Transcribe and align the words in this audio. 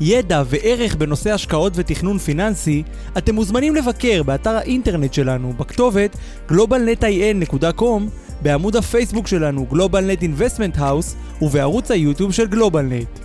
ידע 0.00 0.42
וערך 0.46 0.94
בנושא 0.94 1.32
השקעות 1.32 1.72
ותכנון 1.76 2.18
פיננסי, 2.18 2.82
אתם 3.18 3.34
מוזמנים 3.34 3.74
לבקר 3.74 4.22
באתר 4.22 4.50
האינטרנט 4.50 5.14
שלנו 5.14 5.52
בכתובת 5.52 6.16
globalnetin.com, 6.48 8.02
בעמוד 8.42 8.76
הפייסבוק 8.76 9.26
שלנו 9.26 9.66
GlobalNet 9.72 10.22
Investment 10.22 10.78
House 10.78 11.42
ובערוץ 11.42 11.90
היוטיוב 11.90 12.32
של 12.32 12.46
GlobalNet. 12.46 13.20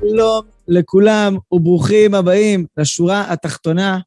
שלום 0.00 0.42
לכולם 0.68 1.36
וברוכים 1.52 2.14
הבאים 2.14 2.66
לשורה 2.76 3.32
התחתונה, 3.32 3.98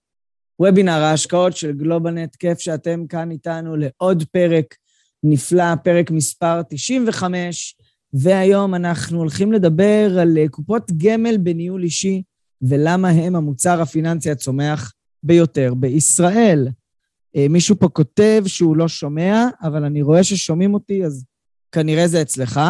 וובינר 0.59 0.91
ההשקעות 1.03 1.57
של 1.57 1.71
גלובלנט. 1.71 2.35
כיף 2.35 2.59
שאתם 2.59 3.07
כאן 3.07 3.31
איתנו 3.31 3.75
לעוד 3.75 4.23
פרק 4.31 4.75
נפלא, 5.23 5.75
פרק 5.75 6.11
מספר 6.11 6.61
95, 6.69 7.75
והיום 8.13 8.75
אנחנו 8.75 9.17
הולכים 9.17 9.51
לדבר 9.51 10.17
על 10.19 10.37
קופות 10.51 10.91
גמל 10.97 11.37
בניהול 11.37 11.83
אישי 11.83 12.23
ולמה 12.61 13.09
הם 13.09 13.35
המוצר 13.35 13.81
הפיננסי 13.81 14.31
הצומח 14.31 14.93
ביותר 15.23 15.73
בישראל. 15.73 16.67
אה, 17.35 17.45
מישהו 17.49 17.79
פה 17.79 17.87
כותב 17.87 18.43
שהוא 18.45 18.77
לא 18.77 18.87
שומע, 18.87 19.47
אבל 19.61 19.83
אני 19.83 20.01
רואה 20.01 20.23
ששומעים 20.23 20.73
אותי, 20.73 21.05
אז 21.05 21.25
כנראה 21.71 22.07
זה 22.07 22.21
אצלך. 22.21 22.61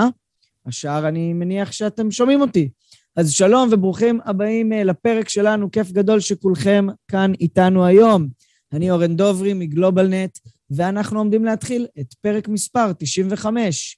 השאר 0.66 1.08
אני 1.08 1.34
מניח 1.34 1.72
שאתם 1.72 2.12
שומעים 2.12 2.42
אותי. 2.42 2.70
אז 3.16 3.32
שלום 3.32 3.70
וברוכים 3.72 4.20
הבאים 4.26 4.74
אה, 4.74 4.84
לפרק 4.84 5.30
שלנו, 5.30 5.72
כיף 5.72 5.92
גדול 5.92 6.20
שכולכם 6.20 6.88
כאן 7.08 7.32
איתנו 7.42 7.86
היום. 7.86 8.28
אני 8.74 8.92
אורן 8.92 9.16
דוברי 9.16 9.54
מגלובלנט, 9.54 10.38
ואנחנו 10.70 11.20
עומדים 11.20 11.46
להתחיל 11.46 11.88
את 12.00 12.14
פרק 12.14 12.48
מספר 12.48 12.92
95. 13.00 13.98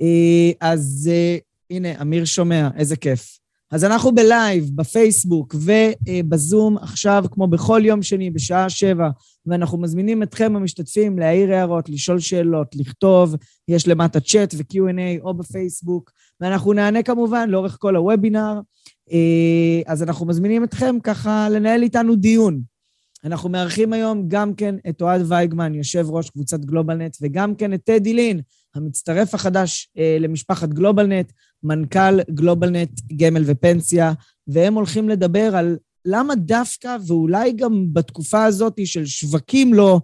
אה, 0.00 0.50
אז 0.60 1.10
אה, 1.12 1.36
הנה, 1.70 2.02
אמיר 2.02 2.24
שומע, 2.24 2.68
איזה 2.76 2.96
כיף. 2.96 3.38
אז 3.72 3.84
אנחנו 3.84 4.14
בלייב, 4.14 4.70
בפייסבוק 4.74 5.54
ובזום 5.54 6.78
עכשיו, 6.78 7.24
כמו 7.30 7.46
בכל 7.46 7.80
יום 7.84 8.02
שני, 8.02 8.30
בשעה 8.30 8.70
שבע, 8.70 9.08
ואנחנו 9.46 9.78
מזמינים 9.78 10.22
אתכם, 10.22 10.56
המשתתפים, 10.56 11.18
להעיר 11.18 11.52
הערות, 11.52 11.88
לשאול 11.88 12.18
שאלות, 12.18 12.76
לכתוב, 12.76 13.36
יש 13.68 13.88
למטה 13.88 14.20
צ'אט 14.20 14.54
ו-Q&A 14.54 15.22
או 15.22 15.34
בפייסבוק, 15.34 16.10
ואנחנו 16.40 16.72
נענה 16.72 17.02
כמובן 17.02 17.50
לאורך 17.50 17.76
כל 17.80 17.96
הוובינר. 17.96 18.60
אה, 19.12 19.80
אז 19.86 20.02
אנחנו 20.02 20.26
מזמינים 20.26 20.64
אתכם 20.64 20.96
ככה 21.02 21.48
לנהל 21.50 21.82
איתנו 21.82 22.16
דיון. 22.16 22.71
אנחנו 23.24 23.48
מארחים 23.48 23.92
היום 23.92 24.24
גם 24.28 24.54
כן 24.54 24.74
את 24.88 25.02
אוהד 25.02 25.22
וייגמן, 25.28 25.74
יושב 25.74 26.06
ראש 26.10 26.30
קבוצת 26.30 26.60
גלובלנט, 26.60 27.16
וגם 27.22 27.54
כן 27.54 27.74
את 27.74 27.80
טדי 27.84 28.14
לין, 28.14 28.40
המצטרף 28.74 29.34
החדש 29.34 29.90
אה, 29.98 30.16
למשפחת 30.20 30.68
גלובלנט, 30.68 31.32
מנכ"ל 31.62 32.20
גלובלנט 32.30 33.00
גמל 33.16 33.42
ופנסיה, 33.46 34.12
והם 34.46 34.74
הולכים 34.74 35.08
לדבר 35.08 35.56
על 35.56 35.76
למה 36.04 36.34
דווקא, 36.34 36.96
ואולי 37.06 37.52
גם 37.52 37.86
בתקופה 37.92 38.44
הזאת 38.44 38.80
של 38.84 39.06
שווקים 39.06 39.74
לא, 39.74 40.00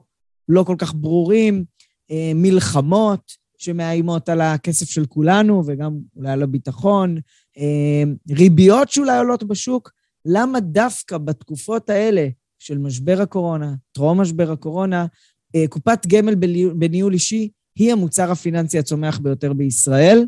לא 0.49 0.63
כל 0.63 0.77
כך 0.79 0.95
ברורים, 0.95 1.65
אה, 2.11 2.33
מלחמות 2.35 3.33
שמאיימות 3.59 4.29
על 4.29 4.41
הכסף 4.41 4.91
של 4.91 5.07
כולנו, 5.07 5.63
וגם 5.67 5.99
אולי 6.17 6.31
על 6.31 6.43
הביטחון, 6.43 7.17
אה, 7.59 8.03
ריביות 8.37 8.91
שאולי 8.91 9.19
עולות 9.19 9.45
בשוק, 9.45 9.91
למה 10.25 10.61
דווקא 10.61 11.19
בתקופות 11.19 11.91
האלה 11.91 12.29
של 12.59 12.79
משבר 12.79 13.21
הקורונה, 13.21 13.75
טרום 13.93 14.21
משבר 14.21 14.53
הקורונה, 14.53 15.07
אה, 15.55 15.65
קופת 15.69 16.07
גמל 16.07 16.35
בניהול 16.75 17.13
אישי 17.13 17.51
היא 17.77 17.93
המוצר 17.93 18.31
הפיננסי 18.31 18.79
הצומח 18.79 19.19
ביותר 19.19 19.53
בישראל. 19.53 20.27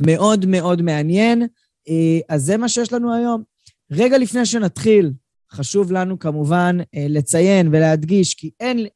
מאוד 0.00 0.46
מאוד 0.46 0.82
מעניין. 0.82 1.42
אה, 1.88 2.18
אז 2.28 2.42
זה 2.44 2.56
מה 2.56 2.68
שיש 2.68 2.92
לנו 2.92 3.14
היום. 3.14 3.42
רגע 3.90 4.18
לפני 4.18 4.46
שנתחיל, 4.46 5.12
חשוב 5.52 5.92
לנו 5.92 6.18
כמובן 6.18 6.78
אה, 6.94 7.06
לציין 7.08 7.68
ולהדגיש 7.68 8.34
כי 8.34 8.50
אין 8.60 8.86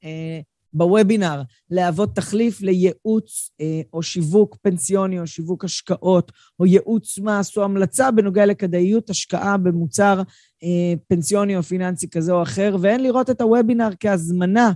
בוובינר 0.77 1.43
להוות 1.71 2.15
תחליף 2.15 2.61
לייעוץ 2.61 3.51
או 3.93 4.03
שיווק 4.03 4.57
פנסיוני 4.63 5.21
או 5.21 5.27
שיווק 5.27 5.65
השקעות 5.65 6.33
או 6.61 6.67
ייעוץ 6.67 7.19
מס 7.19 7.57
או 7.57 7.65
המלצה 7.65 8.11
בנוגע 8.11 8.47
לכדאיות 8.47 9.11
השקעה 9.11 9.57
במוצר 9.57 10.23
פנסיוני 11.09 11.57
או 11.57 11.63
פיננסי 11.63 12.11
כזה 12.11 12.33
או 12.33 12.43
אחר, 12.43 12.77
ואין 12.81 13.03
לראות 13.03 13.31
את 13.31 13.41
הוובינר 13.41 13.89
כהזמנה 14.01 14.73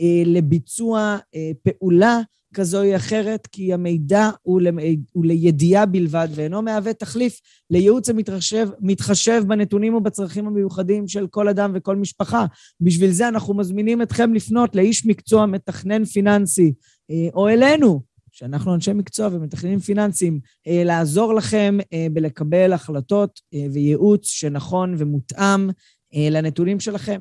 אה, 0.00 0.22
לביצוע 0.26 1.18
אה, 1.34 1.50
פעולה 1.62 2.20
כזו 2.54 2.84
או 2.84 2.96
אחרת, 2.96 3.46
כי 3.46 3.72
המידע 3.72 4.30
הוא, 4.42 4.60
למיד, 4.60 5.04
הוא 5.12 5.24
לידיעה 5.24 5.86
בלבד 5.86 6.28
ואינו 6.34 6.62
מהווה 6.62 6.92
תחליף 6.92 7.40
לייעוץ 7.70 8.10
המתחשב 8.10 8.68
מתחשב 8.80 9.42
בנתונים 9.46 9.94
ובצרכים 9.94 10.46
המיוחדים 10.46 11.08
של 11.08 11.26
כל 11.26 11.48
אדם 11.48 11.72
וכל 11.74 11.96
משפחה. 11.96 12.46
בשביל 12.80 13.10
זה 13.10 13.28
אנחנו 13.28 13.54
מזמינים 13.54 14.02
אתכם 14.02 14.34
לפנות 14.34 14.76
לאיש 14.76 15.06
מקצוע 15.06 15.46
מתכנן 15.46 16.04
פיננסי, 16.04 16.72
אה, 17.10 17.28
או 17.34 17.48
אלינו, 17.48 18.02
שאנחנו 18.32 18.74
אנשי 18.74 18.92
מקצוע 18.92 19.28
ומתכננים 19.32 19.78
פיננסיים, 19.78 20.40
לעזור 20.66 21.34
לכם 21.34 21.78
בלקבל 22.12 22.72
החלטות 22.72 23.40
וייעוץ 23.72 24.26
שנכון 24.26 24.94
ומותאם 24.98 25.70
לנתונים 26.14 26.80
שלכם. 26.80 27.20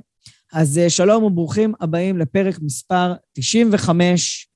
אז 0.54 0.78
אה, 0.78 0.90
שלום 0.90 1.24
וברוכים 1.24 1.74
הבאים 1.80 2.18
לפרק 2.18 2.60
מספר 2.62 3.14
95, 3.34 4.47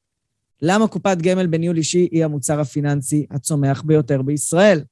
למה 0.61 0.87
קופת 0.87 1.17
גמל 1.21 1.47
בניהול 1.47 1.77
אישי 1.77 2.07
היא 2.11 2.25
המוצר 2.25 2.59
הפיננסי 2.59 3.25
הצומח 3.31 3.81
ביותר 3.81 4.21
בישראל. 4.21 4.83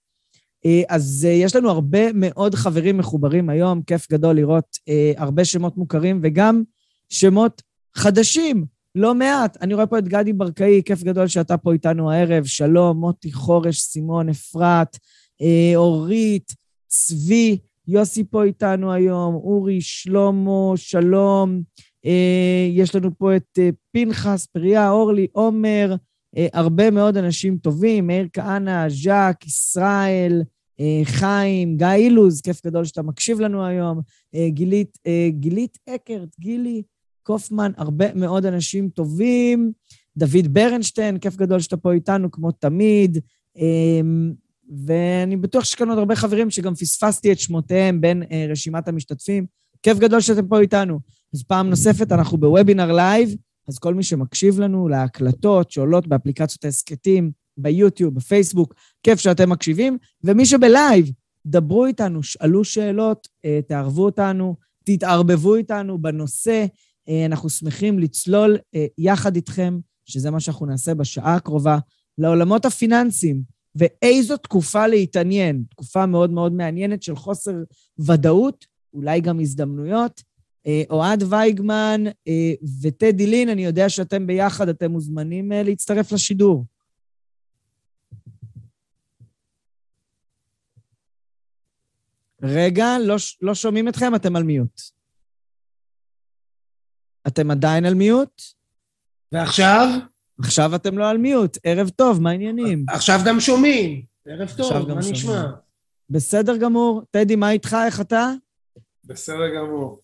אה, 0.66 0.82
אז 0.90 1.28
אה, 1.30 1.34
יש 1.34 1.56
לנו 1.56 1.70
הרבה 1.70 2.14
מאוד 2.14 2.56
חברים 2.56 2.98
מחוברים 2.98 3.50
היום, 3.50 3.82
כיף 3.82 4.12
גדול 4.12 4.36
לראות 4.36 4.78
הרבה 5.18 5.46
שמות 5.46 5.78
מוכרים 5.78 6.20
וגם 6.24 6.64
שמות 7.10 7.62
חדשים, 7.96 8.66
לא 8.96 9.16
מעט. 9.16 9.58
אני 9.62 9.74
רואה 9.74 9.88
פה 9.88 10.00
את 10.00 10.08
גדי 10.08 10.34
ברקאי, 10.34 10.82
כיף 10.86 11.04
גדול 11.04 11.28
שאתה 11.28 11.58
פה 11.58 11.74
איתנו 11.74 12.12
הערב. 12.12 12.46
שלום, 12.46 12.98
מוטי 12.98 13.32
חורש, 13.32 13.80
סימון, 13.80 14.30
אפרת, 14.30 14.98
אורית, 15.76 16.54
צבי, 16.88 17.58
יוסי 17.88 18.24
פה 18.24 18.44
איתנו 18.44 18.94
היום, 18.94 19.36
אורי, 19.36 19.82
שלמה, 19.82 20.72
שלום. 20.76 21.62
אה, 22.06 22.68
יש 22.72 22.96
לנו 22.96 23.10
פה 23.18 23.36
את 23.36 23.60
אה, 23.60 23.70
פנחס, 23.92 24.46
פריה, 24.46 24.90
אורלי, 24.90 25.28
עומר, 25.32 25.96
אה, 26.38 26.48
הרבה 26.54 26.92
מאוד 26.92 27.18
אנשים 27.18 27.58
טובים, 27.58 28.08
מאיר 28.08 28.28
כהנא, 28.34 28.90
ז'אק, 28.90 29.46
ישראל, 29.46 30.42
חיים, 31.04 31.78
גיא 31.78 31.88
אילוז, 31.88 32.42
כיף 32.42 32.66
גדול 32.66 32.86
שאתה 32.86 33.02
מקשיב 33.02 33.40
לנו 33.40 33.66
היום, 33.66 34.02
גילית, 34.48 34.98
גילית 35.30 35.78
אקרט, 35.90 36.30
גילי 36.40 36.84
קופמן, 37.24 37.72
הרבה 37.78 38.14
מאוד 38.14 38.46
אנשים 38.46 38.90
טובים. 38.90 39.72
דוד 40.18 40.48
ברנשטיין, 40.54 41.18
כיף 41.18 41.36
גדול 41.36 41.60
שאתה 41.60 41.78
פה 41.78 41.92
איתנו, 41.92 42.32
כמו 42.32 42.52
תמיד. 42.52 43.18
ואני 44.86 45.38
בטוח 45.38 45.64
שיש 45.64 45.76
כאן 45.76 45.90
עוד 45.90 45.98
הרבה 45.98 46.16
חברים 46.16 46.50
שגם 46.50 46.76
פספסתי 46.76 47.32
את 47.32 47.40
שמותיהם 47.40 48.02
בין 48.02 48.24
רשימת 48.50 48.88
המשתתפים. 48.88 49.46
כיף 49.84 49.98
גדול 49.98 50.22
שאתם 50.22 50.48
פה 50.48 50.60
איתנו. 50.60 51.00
אז 51.34 51.44
פעם 51.44 51.70
נוספת, 51.70 52.12
אנחנו 52.12 52.38
בוובינר 52.38 52.92
live, 52.92 53.36
אז 53.68 53.80
כל 53.80 53.94
מי 53.94 54.04
שמקשיב 54.04 54.60
לנו 54.60 54.88
להקלטות 54.88 55.72
שעולות 55.72 56.08
באפליקציות 56.08 56.66
ההסכתים, 56.66 57.32
ביוטיוב, 57.58 58.16
בפייסבוק, 58.16 58.74
כיף 59.04 59.20
שאתם 59.20 59.50
מקשיבים. 59.50 59.98
ומי 60.24 60.46
שבלייב, 60.46 61.12
דברו 61.46 61.86
איתנו, 61.86 62.24
שאלו 62.24 62.64
שאלות, 62.64 63.28
אה, 63.46 63.60
תערבו 63.68 64.06
אותנו, 64.06 64.56
תתערבבו 64.84 65.56
איתנו 65.56 66.02
בנושא. 66.02 66.66
אה, 67.10 67.26
אנחנו 67.26 67.50
שמחים 67.50 68.00
לצלול 68.00 68.58
אה, 68.76 68.86
יחד 68.98 69.36
איתכם, 69.36 69.80
שזה 70.06 70.32
מה 70.32 70.40
שאנחנו 70.40 70.66
נעשה 70.66 70.94
בשעה 70.94 71.36
הקרובה, 71.36 71.78
לעולמות 72.18 72.66
הפיננסיים. 72.66 73.60
ואיזו 73.76 74.38
תקופה 74.38 74.88
להתעניין. 74.88 75.64
תקופה 75.70 76.06
מאוד 76.06 76.32
מאוד 76.32 76.54
מעניינת 76.54 77.04
של 77.04 77.16
חוסר 77.16 77.54
ודאות, 78.00 78.66
אולי 78.94 79.22
גם 79.22 79.40
הזדמנויות. 79.40 80.22
אה, 80.68 80.82
אוהד 80.90 81.24
וייגמן 81.30 82.04
אה, 82.28 82.54
וטדי 82.82 83.28
לין, 83.28 83.50
אני 83.50 83.66
יודע 83.66 83.90
שאתם 83.90 84.28
ביחד, 84.28 84.70
אתם 84.70 84.92
מוזמנים 84.92 85.52
אה, 85.52 85.64
להצטרף 85.64 86.12
לשידור. 86.12 86.66
רגע, 92.42 92.86
לא, 93.06 93.16
לא 93.42 93.56
שומעים 93.56 93.88
אתכם, 93.88 94.16
אתם 94.16 94.36
על 94.36 94.44
מיוט. 94.44 94.82
אתם 97.28 97.52
עדיין 97.52 97.86
על 97.86 97.94
מיוט? 97.94 98.42
ועכשיו? 99.32 99.88
עכשיו 100.40 100.76
אתם 100.76 100.98
לא 100.98 101.10
על 101.10 101.18
מיוט. 101.18 101.58
ערב 101.64 101.90
טוב, 101.90 102.22
מה 102.22 102.30
העניינים? 102.30 102.86
עכשיו 102.90 103.20
גם 103.26 103.40
שומעים. 103.40 104.02
ערב 104.26 104.54
טוב, 104.58 104.88
מה 104.88 105.00
נשמע? 105.12 105.44
בסדר 106.10 106.58
גמור. 106.58 107.02
טדי, 107.12 107.36
מה 107.36 107.52
איתך? 107.52 107.78
איך 107.86 108.02
אתה? 108.02 108.32
בסדר 109.04 109.56
גמור. 109.56 110.02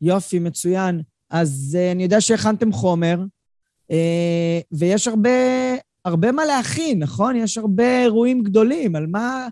יופי, 0.00 0.38
מצוין. 0.38 1.02
אז 1.30 1.78
uh, 1.78 1.92
אני 1.92 2.02
יודע 2.02 2.20
שהכנתם 2.20 2.72
חומר, 2.72 3.18
uh, 3.92 3.94
ויש 4.72 5.08
הרבה, 5.08 5.30
הרבה 6.04 6.32
מה 6.32 6.44
להכין, 6.44 7.02
נכון? 7.02 7.36
יש 7.36 7.58
הרבה 7.58 8.02
אירועים 8.02 8.42
גדולים. 8.42 8.96
על 8.96 9.06
מה... 9.06 9.48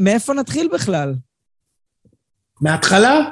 מאיפה 0.00 0.34
נתחיל 0.34 0.68
בכלל? 0.74 1.14
מההתחלה? 2.60 3.30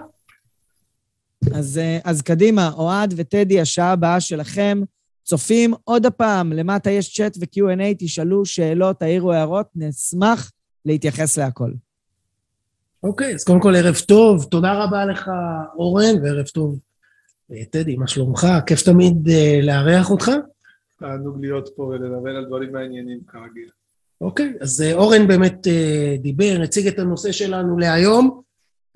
אז, 1.55 1.81
uh, 1.81 2.02
אז 2.05 2.22
קדימה, 2.22 2.70
אוהד 2.72 3.14
וטדי, 3.16 3.61
השעה 3.61 3.93
הבאה 3.93 4.20
שלכם. 4.20 4.82
צופים 5.25 5.75
עוד 5.84 6.06
הפעם, 6.06 6.52
למטה 6.52 6.90
יש 6.90 7.16
צ'אט 7.16 7.37
ו-Q&A, 7.37 7.94
תשאלו 7.99 8.46
שאלות, 8.46 8.99
תעירו 8.99 9.32
הערות, 9.32 9.66
נשמח 9.75 10.52
להתייחס 10.84 11.38
להכל. 11.38 11.70
אוקיי, 13.02 13.34
אז 13.34 13.44
קודם 13.44 13.60
כל 13.60 13.76
ערב 13.76 13.94
טוב, 14.08 14.44
תודה 14.44 14.84
רבה 14.84 15.04
לך 15.04 15.30
אורן, 15.76 16.22
וערב 16.22 16.46
טוב 16.46 16.78
אה, 17.52 17.64
טדי, 17.70 17.96
מה 17.96 18.06
שלומך? 18.06 18.46
כיף 18.66 18.82
תמיד 18.82 19.28
uh, 19.28 19.66
לארח 19.66 20.10
אותך. 20.10 20.30
תענוג 20.98 21.40
להיות 21.40 21.68
פה 21.76 21.82
ולדבר 21.82 22.30
על 22.36 22.44
דברים 22.44 22.72
מעניינים 22.72 23.18
כרגיל. 23.28 23.68
אוקיי, 24.20 24.52
okay, 24.58 24.62
אז 24.62 24.80
uh, 24.80 24.94
אורן 24.94 25.28
באמת 25.28 25.66
דיבר, 26.18 26.60
הציג 26.62 26.86
את 26.86 26.98
הנושא 26.98 27.32
שלנו 27.32 27.78
להיום, 27.78 28.40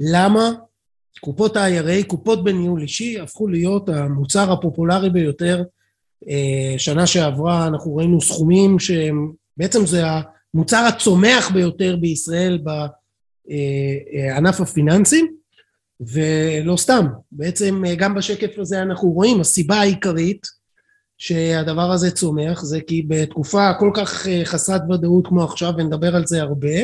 למה 0.01 0.51
קופות 1.21 1.57
ה-IRA, 1.57 2.07
קופות 2.07 2.45
בניהול 2.45 2.83
אישי, 2.83 3.21
הפכו 3.21 3.49
להיות 3.49 3.89
המוצר 3.89 4.53
הפופולרי 4.53 5.11
ביותר. 5.11 5.63
שנה 6.79 7.07
שעברה 7.07 7.67
אנחנו 7.67 7.97
ראינו 7.97 8.21
סכומים 8.21 8.79
שהם, 8.79 9.33
בעצם 9.57 9.87
זה 9.87 10.03
המוצר 10.55 10.85
הצומח 10.89 11.51
ביותר 11.55 11.97
בישראל 11.97 12.59
בענף 13.47 14.61
הפיננסים, 14.61 15.43
ולא 16.01 16.77
סתם, 16.77 17.07
בעצם 17.33 17.85
אה, 17.87 17.95
גם 17.95 18.15
בשקף 18.15 18.59
הזה 18.59 18.83
אנחנו 18.83 19.09
רואים, 19.09 19.41
הסיבה 19.41 19.77
העיקרית 19.77 20.47
שהדבר 21.19 21.91
הזה 21.91 22.11
צומח 22.11 22.63
זה 22.63 22.81
כי 22.87 23.03
בתקופה 23.09 23.71
כל 23.79 23.91
כך 23.95 24.27
אה, 24.27 24.45
חסרת 24.45 24.83
ודאות 24.91 25.27
כמו 25.27 25.45
עכשיו, 25.45 25.73
ונדבר 25.79 26.17
על 26.17 26.27
זה 26.27 26.43
הרבה, 26.43 26.77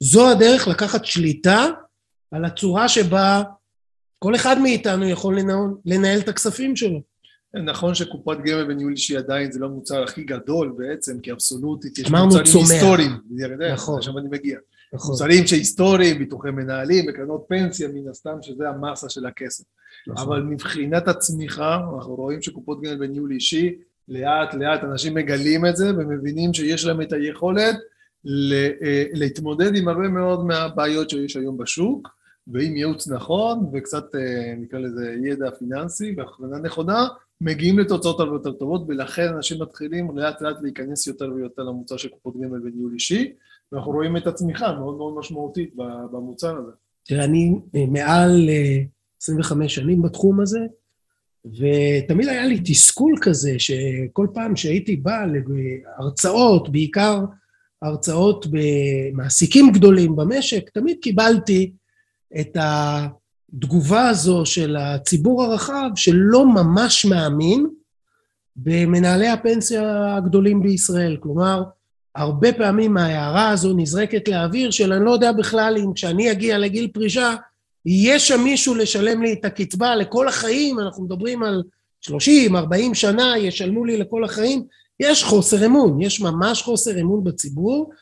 זו 0.00 0.30
הדרך 0.30 0.68
לקחת 0.68 1.04
שליטה 1.04 1.66
על 2.30 2.44
הצורה 2.44 2.88
שבה 2.88 3.42
כל 4.18 4.34
אחד 4.34 4.58
מאיתנו 4.58 5.08
יכול 5.08 5.38
לנהל, 5.38 5.68
לנהל 5.86 6.18
את 6.18 6.28
הכספים 6.28 6.76
שלו. 6.76 7.00
נכון 7.64 7.94
שקופת 7.94 8.36
גמל 8.44 8.64
בניהול 8.64 8.92
אישי 8.92 9.16
עדיין 9.16 9.52
זה 9.52 9.58
לא 9.60 9.66
המוצר 9.66 10.02
הכי 10.02 10.24
גדול 10.24 10.74
בעצם, 10.78 11.20
כי 11.20 11.32
אבסולוטית 11.32 11.98
יש 11.98 12.10
מוצרים 12.10 12.64
היסטוריים. 12.70 13.12
נכון. 13.72 13.98
עכשיו 13.98 14.18
אני 14.18 14.28
מגיע. 14.28 14.58
נכון. 14.92 15.10
מוצרים 15.10 15.46
שהיסטוריים, 15.46 16.18
ביטוחי 16.18 16.50
מנהלים, 16.50 17.04
וקרנות 17.08 17.44
פנסיה, 17.48 17.88
מן 17.88 18.08
הסתם 18.08 18.36
שזה 18.42 18.68
המסה 18.68 19.08
של 19.08 19.26
הכסף. 19.26 19.64
נכון. 20.06 20.26
אבל 20.26 20.42
מבחינת 20.42 21.08
הצמיחה, 21.08 21.80
אנחנו 21.96 22.14
רואים 22.14 22.42
שקופות 22.42 22.82
גמל 22.82 22.96
בניהול 22.96 23.30
אישי, 23.32 23.74
לאט 24.08 24.54
לאט 24.54 24.84
אנשים 24.84 25.14
מגלים 25.14 25.66
את 25.66 25.76
זה 25.76 25.90
ומבינים 25.90 26.54
שיש 26.54 26.84
להם 26.84 27.02
את 27.02 27.12
היכולת 27.12 27.76
אה, 28.26 29.04
להתמודד 29.12 29.76
עם 29.76 29.88
הרבה 29.88 30.08
מאוד 30.08 30.44
מהבעיות 30.44 31.10
שיש 31.10 31.36
היום 31.36 31.58
בשוק, 31.58 32.08
ועם 32.46 32.76
ייעוץ 32.76 33.08
נכון 33.08 33.70
וקצת 33.72 34.14
אה, 34.14 34.54
נקרא 34.56 34.78
לזה 34.78 35.16
ידע 35.24 35.50
פיננסי 35.50 36.14
והכוונה 36.16 36.58
נכונה, 36.58 37.06
מגיעים 37.40 37.78
לתוצאות 37.78 38.20
הרבה 38.20 38.34
יותר 38.34 38.52
טובות, 38.52 38.82
ולכן 38.88 39.28
אנשים 39.28 39.62
מתחילים 39.62 40.18
לאט 40.18 40.42
לאט 40.42 40.56
להיכנס 40.62 41.06
יותר 41.06 41.32
ויותר 41.34 41.62
למוצר 41.62 41.96
של 41.96 42.08
קופות 42.08 42.34
גמל 42.40 42.58
בניהול 42.58 42.92
אישי. 42.94 43.32
ואנחנו 43.72 43.92
רואים 43.92 44.16
את 44.16 44.26
הצמיחה 44.26 44.72
מאוד 44.72 44.96
מאוד 44.96 45.14
משמעותית 45.18 45.74
במוצר 46.12 46.56
הזה. 46.56 46.72
תראה, 47.04 47.24
אני 47.24 47.54
אה, 47.74 47.84
מעל 47.88 48.50
25 49.22 49.78
אה, 49.78 49.82
שנים 49.82 50.02
בתחום 50.02 50.40
הזה, 50.40 50.60
ותמיד 51.44 52.28
היה 52.28 52.46
לי 52.46 52.60
תסכול 52.64 53.14
כזה, 53.22 53.54
שכל 53.58 54.26
פעם 54.34 54.56
שהייתי 54.56 54.96
בא 54.96 55.24
להרצאות, 55.98 56.68
בעיקר 56.68 57.24
הרצאות 57.82 58.46
במעסיקים 58.50 59.72
גדולים 59.72 60.16
במשק, 60.16 60.70
תמיד 60.70 60.96
קיבלתי 61.02 61.72
את 62.40 62.56
התגובה 62.60 64.08
הזו 64.08 64.46
של 64.46 64.76
הציבור 64.76 65.44
הרחב, 65.44 65.90
שלא 65.96 66.46
ממש 66.46 67.04
מאמין 67.04 67.66
במנהלי 68.56 69.28
הפנסיה 69.28 70.16
הגדולים 70.16 70.62
בישראל. 70.62 71.16
כלומר, 71.20 71.62
הרבה 72.14 72.52
פעמים 72.52 72.96
ההערה 72.96 73.50
הזו 73.50 73.74
נזרקת 73.76 74.28
לאוויר 74.28 74.70
של 74.70 74.92
אני 74.92 75.04
לא 75.04 75.10
יודע 75.10 75.32
בכלל 75.32 75.76
אם 75.78 75.92
כשאני 75.92 76.32
אגיע 76.32 76.58
לגיל 76.58 76.88
פרישה, 76.88 77.34
יהיה 77.86 78.18
שם 78.18 78.40
מישהו 78.44 78.74
לשלם 78.74 79.22
לי 79.22 79.32
את 79.32 79.44
הקצבה 79.44 79.96
לכל 79.96 80.28
החיים, 80.28 80.78
אנחנו 80.78 81.04
מדברים 81.04 81.42
על 81.42 81.62
30, 82.00 82.56
40 82.56 82.94
שנה, 82.94 83.38
ישלמו 83.38 83.84
לי 83.84 83.96
לכל 83.96 84.24
החיים, 84.24 84.64
יש 85.00 85.24
חוסר 85.24 85.66
אמון, 85.66 86.00
יש 86.00 86.20
ממש 86.20 86.62
חוסר 86.62 87.00
אמון 87.00 87.24
בציבור 87.24 87.92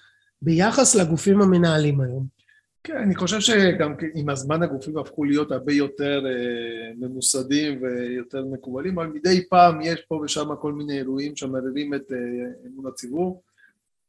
ביחס 0.43 0.95
לגופים 0.95 1.43
המנהלים 1.43 2.01
היום. 2.01 2.41
כן, 2.85 2.97
אני 2.97 3.15
חושב 3.15 3.41
שגם 3.41 3.95
עם 4.15 4.29
הזמן 4.29 4.63
הגופים 4.63 4.99
הפכו 4.99 5.25
להיות 5.25 5.53
הרבה 5.53 5.73
יותר 5.73 6.23
אה, 6.27 6.93
ממוסדים 6.99 7.83
ויותר 7.83 8.45
מקובלים, 8.45 8.99
אבל 8.99 9.07
מדי 9.07 9.49
פעם 9.49 9.81
יש 9.83 10.01
פה 10.09 10.21
ושם 10.25 10.49
כל 10.61 10.73
מיני 10.73 10.99
אירועים 10.99 11.37
שמערערים 11.37 11.95
את 11.95 12.13
אה, 12.13 12.17
אמון 12.69 12.87
הציבור. 12.87 13.43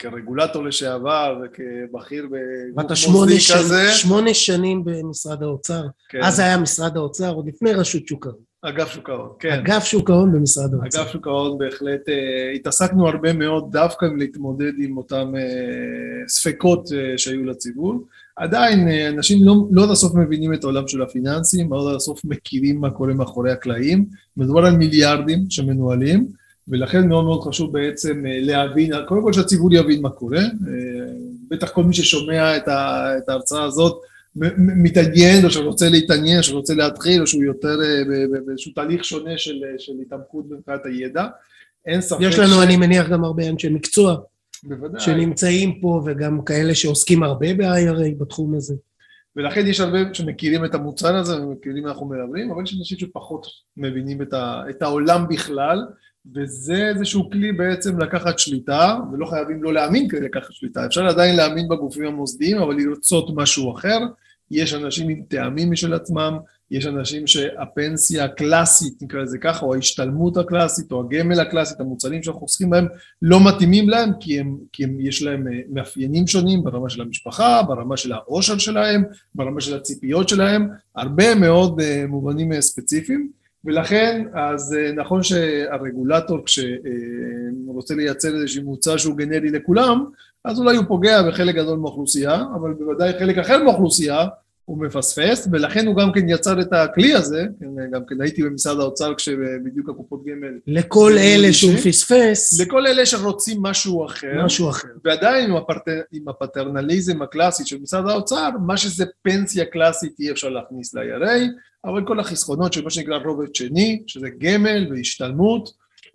כרגולטור 0.01 0.63
לשעבר 0.63 1.38
וכבכיר 1.44 2.27
בגוף 2.75 3.07
מוסדי 3.07 3.38
כזה. 3.53 3.92
שמונה 3.92 4.33
שנים 4.33 4.83
במשרד 4.86 5.44
האוצר. 5.44 5.81
כן. 6.09 6.19
אז 6.24 6.39
היה 6.39 6.57
משרד 6.57 6.98
האוצר, 6.98 7.33
עוד 7.33 7.48
לפני 7.48 7.74
רשות 7.74 8.07
שוק 8.07 8.25
ההון. 8.25 8.39
אגף 8.62 8.92
שוק 8.92 9.09
ההון, 9.09 9.30
כן. 9.39 9.51
אגף 9.51 9.83
שוק 9.83 10.09
ההון 10.09 10.31
במשרד 10.31 10.74
האוצר. 10.74 11.01
אגף 11.01 11.12
שוק 11.12 11.27
ההון 11.27 11.57
בהחלט, 11.57 12.09
uh, 12.09 12.56
התעסקנו 12.56 13.07
הרבה 13.07 13.33
מאוד 13.33 13.71
דווקא 13.71 14.06
עם 14.06 14.18
להתמודד 14.18 14.71
עם 14.80 14.98
אותם 14.98 15.33
uh, 15.36 16.30
ספקות 16.30 16.87
uh, 16.87 17.18
שהיו 17.18 17.45
לציבור. 17.45 18.04
עדיין 18.35 18.87
uh, 18.87 19.16
אנשים 19.16 19.37
לא, 19.44 19.56
לא 19.71 19.83
עד 19.83 19.90
הסוף 19.90 20.16
מבינים 20.16 20.54
את 20.54 20.64
העולם 20.64 20.87
של 20.87 21.02
הפיננסים, 21.02 21.71
לא 21.71 21.95
הסוף 21.95 22.21
מכירים 22.26 22.81
מה 22.81 22.90
קורה 22.90 23.14
מאחורי 23.14 23.52
הקלעים. 23.52 24.06
מדובר 24.37 24.66
על 24.66 24.76
מיליארדים 24.78 25.45
שמנוהלים. 25.49 26.41
ולכן 26.71 27.07
מאוד 27.07 27.25
מאוד 27.25 27.42
חשוב 27.44 27.73
בעצם 27.73 28.25
אה, 28.25 28.40
להבין, 28.42 28.92
קודם 29.07 29.21
כל 29.21 29.33
שהציבור 29.33 29.73
יבין 29.73 30.01
מה 30.01 30.09
קורה, 30.09 30.40
אה, 30.40 30.45
בטח 31.49 31.69
כל 31.69 31.83
מי 31.83 31.94
ששומע 31.94 32.57
את 32.57 33.28
ההרצאה 33.30 33.63
הזאת 33.63 34.01
מתעניין, 34.57 35.45
או 35.45 35.51
שרוצה 35.51 35.90
להתעניין, 35.90 36.37
או 36.37 36.44
שרוצה 36.44 36.73
להתחיל, 36.73 37.21
או 37.21 37.28
שהוא 37.28 37.44
יותר 37.44 37.81
אה, 37.83 38.04
באיזשהו 38.45 38.71
תהליך 38.75 39.06
שונה 39.06 39.37
של, 39.37 39.61
של 39.78 39.94
התעמקות 40.01 40.45
מבחינת 40.49 40.85
הידע. 40.85 41.25
אין 41.85 42.01
ספק 42.01 42.19
יש 42.21 42.40
לנו, 42.40 42.56
ש... 42.56 42.63
אני 42.63 42.78
מניח, 42.78 43.09
גם 43.09 43.23
הרבה 43.23 43.49
אנשי 43.49 43.69
מקצוע. 43.69 44.16
בוודאי. 44.63 45.01
שנמצאים 45.01 45.80
פה, 45.81 46.01
וגם 46.06 46.42
כאלה 46.42 46.75
שעוסקים 46.75 47.23
הרבה 47.23 47.54
ב-IRA 47.54 48.16
בתחום 48.18 48.56
הזה. 48.56 48.75
ולכן 49.35 49.68
יש 49.68 49.80
הרבה 49.80 49.99
שמכירים 50.13 50.66
את 50.66 50.75
המוצר 50.75 51.16
הזה 51.16 51.42
ומכירים 51.42 51.83
מה 51.83 51.90
אנחנו 51.90 52.06
מדברים, 52.06 52.51
אבל 52.51 52.63
יש 52.63 52.75
אנשים 52.80 52.97
שפחות 52.97 53.45
מבינים 53.78 54.21
את, 54.21 54.33
ה, 54.33 54.63
את 54.69 54.81
העולם 54.81 55.25
בכלל, 55.30 55.85
וזה 56.35 56.90
איזשהו 56.90 57.30
כלי 57.30 57.51
בעצם 57.51 57.99
לקחת 57.99 58.40
שליטה, 58.40 58.97
ולא 59.13 59.25
חייבים 59.25 59.63
לא 59.63 59.73
להאמין 59.73 60.07
כדי 60.09 60.21
לקחת 60.21 60.51
שליטה, 60.51 60.85
אפשר 60.85 61.07
עדיין 61.07 61.35
להאמין 61.35 61.68
בגופים 61.68 62.06
המוסדיים, 62.06 62.57
אבל 62.57 62.75
לרצות 62.75 63.30
משהו 63.35 63.75
אחר. 63.75 63.99
יש 64.51 64.73
אנשים 64.73 65.09
עם 65.09 65.21
טעמים 65.28 65.71
משל 65.71 65.94
עצמם, 65.94 66.37
יש 66.71 66.85
אנשים 66.85 67.28
שהפנסיה 67.28 68.25
הקלאסית, 68.25 69.01
נקרא 69.01 69.21
לזה 69.21 69.37
ככה, 69.37 69.66
או 69.66 69.75
ההשתלמות 69.75 70.37
הקלאסית, 70.37 70.92
או 70.92 70.99
הגמל 70.99 71.40
הקלאסית, 71.40 71.80
המוצרים 71.80 72.23
שאנחנו 72.23 72.42
עוסקים 72.42 72.69
בהם, 72.69 72.87
לא 73.21 73.40
מתאימים 73.47 73.90
להם, 73.90 74.11
כי, 74.19 74.40
הם, 74.40 74.57
כי 74.73 74.83
הם, 74.83 74.99
יש 74.99 75.23
להם 75.23 75.47
אה, 75.47 75.59
מאפיינים 75.69 76.28
שונים 76.28 76.63
ברמה 76.63 76.90
של 76.90 77.01
המשפחה, 77.01 77.63
ברמה 77.68 77.97
של 77.97 78.11
העושר 78.11 78.57
שלהם, 78.57 79.04
ברמה 79.35 79.61
של 79.61 79.75
הציפיות 79.75 80.30
שלהם, 80.30 80.68
הרבה 80.95 81.35
מאוד 81.35 81.80
uh, 81.80 81.83
מובנים 82.07 82.51
uh, 82.51 82.61
ספציפיים. 82.61 83.41
ולכן, 83.65 84.25
אז 84.33 84.73
אה, 84.73 84.91
נכון 84.91 85.23
שהרגולטור 85.23 86.45
כשהוא 86.45 86.65
אה, 86.65 87.73
רוצה 87.73 87.95
לייצר 87.95 88.35
איזשהו 88.35 88.63
מוצר 88.63 88.97
שהוא 88.97 89.18
גנרי 89.18 89.49
לכולם, 89.49 90.06
אז 90.45 90.59
אולי 90.59 90.77
הוא 90.77 90.85
פוגע 90.87 91.21
בחלק 91.21 91.56
גדול 91.56 91.80
מהאוכלוסייה, 91.80 92.44
אבל 92.56 92.73
בוודאי 92.73 93.19
חלק 93.19 93.37
אחר 93.37 93.63
מהאוכלוסייה, 93.63 94.27
הוא 94.71 94.85
מפספס, 94.85 95.47
ולכן 95.51 95.87
הוא 95.87 95.95
גם 95.95 96.11
כן 96.11 96.30
יצר 96.30 96.61
את 96.61 96.73
הכלי 96.73 97.13
הזה, 97.13 97.45
כן, 97.59 97.92
גם 97.92 98.01
כן 98.07 98.21
הייתי 98.21 98.44
במשרד 98.44 98.80
האוצר 98.80 99.16
כשבדיוק 99.16 99.90
הקופות 99.90 100.25
גמל... 100.25 100.54
לכל 100.68 101.11
אלה 101.18 101.54
שהוא 101.54 101.73
פספס, 101.75 102.61
לכל 102.61 102.87
אלה 102.87 103.06
שרוצים 103.06 103.61
משהו 103.61 104.06
אחר, 104.06 104.45
משהו 104.45 104.69
אחר. 104.69 104.87
ועדיין 105.06 105.49
עם, 105.49 105.56
הפרט... 105.56 105.87
עם 106.11 106.28
הפטרנליזם 106.28 107.21
הקלאסי 107.21 107.66
של 107.66 107.78
משרד 107.81 108.09
האוצר, 108.09 108.49
מה 108.66 108.78
שזה 108.78 109.06
פנסיה 109.21 109.66
קלאסית 109.66 110.19
אי 110.19 110.31
אפשר 110.31 110.49
להכניס 110.49 110.94
ל-IRA, 110.94 111.40
אבל 111.85 112.07
כל 112.07 112.19
החסכונות 112.19 112.73
של 112.73 112.83
מה 112.83 112.90
שנקרא 112.90 113.18
רובד 113.25 113.56
שני, 113.56 114.04
שזה 114.07 114.28
גמל 114.37 114.87
והשתלמות. 114.92 115.69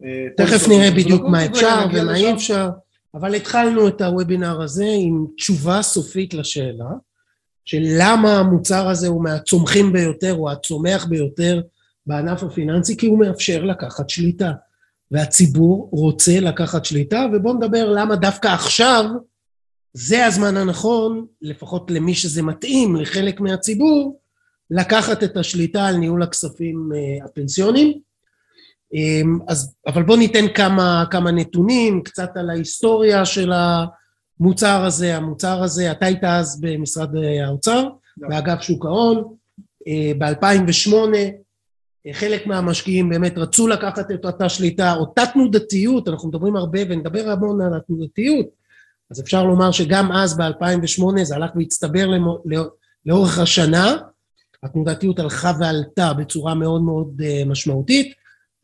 אה, 0.05 0.27
תכף 0.37 0.69
נראה 0.69 0.91
בדיוק 0.91 1.23
מה 1.23 1.47
אפשר 1.47 1.87
ומה. 1.95 2.17
אי 2.17 2.33
אפשר, 2.33 2.69
אבל 3.15 3.35
התחלנו 3.35 3.89
את 3.89 4.01
הוובינר 4.01 4.63
הזה 4.63 4.87
עם 4.99 5.27
תשובה 5.37 5.83
סופית 5.83 6.35
לשאלה 6.35 6.91
של 7.67 7.83
למה 7.99 8.39
המוצר 8.39 8.89
הזה 8.89 9.09
הוא 9.09 9.25
מהצומחים 9.25 9.93
ביותר, 9.93 10.33
הוא 10.33 10.51
הצומח 10.51 11.05
ביותר 11.05 11.61
בענף 12.07 12.43
הפיננסי, 12.43 12.97
כי 12.97 13.07
הוא 13.07 13.19
מאפשר 13.19 13.65
לקחת 13.65 14.11
שליטה. 14.11 14.53
והציבור 15.11 15.89
רוצה 15.93 16.41
לקחת 16.41 16.85
שליטה, 16.85 17.27
ובואו 17.33 17.55
נדבר 17.55 17.93
למה 17.93 18.17
דווקא 18.17 18.49
עכשיו 18.49 19.05
זה 19.93 20.27
הזמן 20.27 20.57
הנכון, 20.57 21.27
לפחות 21.43 21.91
למי 21.91 22.15
שזה 22.15 22.43
מתאים, 22.43 22.97
לחלק 22.97 23.41
מהציבור, 23.41 24.21
לקחת 24.71 25.23
את 25.23 25.37
השליטה 25.37 25.87
על 25.87 25.97
ניהול 25.97 26.23
הכספים 26.23 26.91
אה, 26.95 27.25
הפנסיוניים. 27.25 27.99
אמ, 28.95 29.39
אז, 29.49 29.75
אבל 29.87 30.03
בואו 30.03 30.19
ניתן 30.19 30.45
כמה, 30.55 31.05
כמה 31.11 31.31
נתונים, 31.31 32.03
קצת 32.03 32.31
על 32.35 32.51
ההיסטוריה 32.51 33.25
של 33.25 33.53
המוצר 34.41 34.85
הזה. 34.85 35.17
המוצר 35.17 35.63
הזה, 35.63 35.91
אתה 35.91 36.07
היית 36.07 36.25
אז 36.25 36.61
במשרד 36.61 37.11
האוצר, 37.47 37.89
לא. 38.19 38.29
באגף 38.29 38.61
שוק 38.63 38.87
ההון, 38.87 39.35
ב-2008 40.19 40.93
חלק 42.13 42.47
מהמשקיעים 42.47 43.09
באמת 43.09 43.39
רצו 43.39 43.69
לקחת 43.69 44.11
את 44.11 44.25
אותה 44.25 44.49
שליטה, 44.49 44.95
אותה 44.95 45.23
תנודתיות, 45.33 46.09
אנחנו 46.09 46.29
מדברים 46.29 46.57
הרבה 46.57 46.79
ונדבר 46.89 47.31
המון 47.31 47.61
על 47.61 47.77
התנודתיות, 47.77 48.47
אז 49.11 49.21
אפשר 49.21 49.45
לומר 49.45 49.71
שגם 49.73 50.13
אז 50.13 50.37
ב-2008 50.37 51.23
זה 51.23 51.37
הלך 51.37 51.51
והצטבר 51.57 52.07
למו- 52.07 52.39
לא- 52.45 52.69
לאורך 53.07 53.39
השנה, 53.39 53.97
התנודתיות 54.63 55.19
הלכה 55.19 55.53
ועלתה 55.61 56.13
בצורה 56.13 56.55
מאוד 56.55 56.83
מאוד 56.83 57.23
אה, 57.25 57.43
משמעותית, 57.47 58.13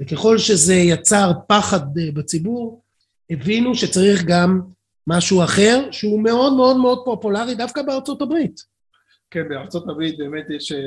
וככל 0.01 0.39
שזה 0.39 0.75
יצר 0.75 1.33
פחד 1.47 1.99
אה, 1.99 2.13
בציבור, 2.15 2.83
הבינו 3.31 3.75
שצריך 3.75 4.25
גם 4.25 4.61
משהו 5.07 5.45
אחר, 5.45 5.89
שהוא 5.91 6.23
מאוד 6.23 6.53
מאוד 6.53 6.77
מאוד 6.77 6.99
פופולרי 7.05 7.55
דווקא 7.55 7.83
בארצות 7.83 8.23
הברית. 8.23 8.73
כן, 9.31 9.49
בארצות 9.49 9.89
הברית 9.89 10.19
באמת 10.19 10.47
יש, 10.51 10.73
אה, 10.73 10.79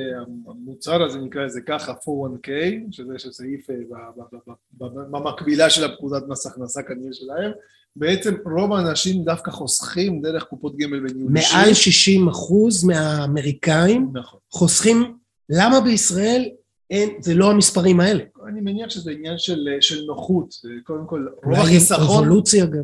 המוצר 0.47 1.03
הזה 1.03 1.19
נקרא 1.19 1.41
לזה 1.41 1.61
ככה 1.61 1.91
401k, 1.91 2.49
שזה 2.91 3.13
סעיף 3.17 3.69
אה, 3.69 3.75
במקבילה 5.11 5.69
של 5.69 5.83
הפקודת 5.83 6.23
מס 6.27 6.45
הכנסה 6.45 6.83
כנראה 6.83 7.13
שלהם, 7.13 7.51
בעצם 7.95 8.35
רוב 8.45 8.73
האנשים 8.73 9.23
דווקא 9.23 9.51
חוסכים 9.51 10.21
דרך 10.21 10.43
קופות 10.43 10.77
גמל 10.77 11.05
וניהול 11.05 11.37
אישי. 11.37 11.55
מעל 11.55 11.73
60 11.73 12.27
אחוז 12.27 12.83
מהאמריקאים 12.83 14.09
נכון. 14.13 14.39
חוסכים, 14.51 15.17
למה 15.49 15.81
בישראל 15.81 16.45
אין, 16.89 17.09
זה 17.19 17.33
לא 17.33 17.51
המספרים 17.51 17.99
האלה? 17.99 18.23
אני 18.47 18.61
מניח 18.61 18.89
שזה 18.89 19.11
עניין 19.11 19.37
של, 19.37 19.67
אה, 19.71 19.81
של 19.81 20.05
נוחות, 20.07 20.49
אה, 20.65 20.69
קודם 20.83 21.05
כל, 21.07 21.27
רוב 21.43 21.59
החיסכון. 21.59 22.29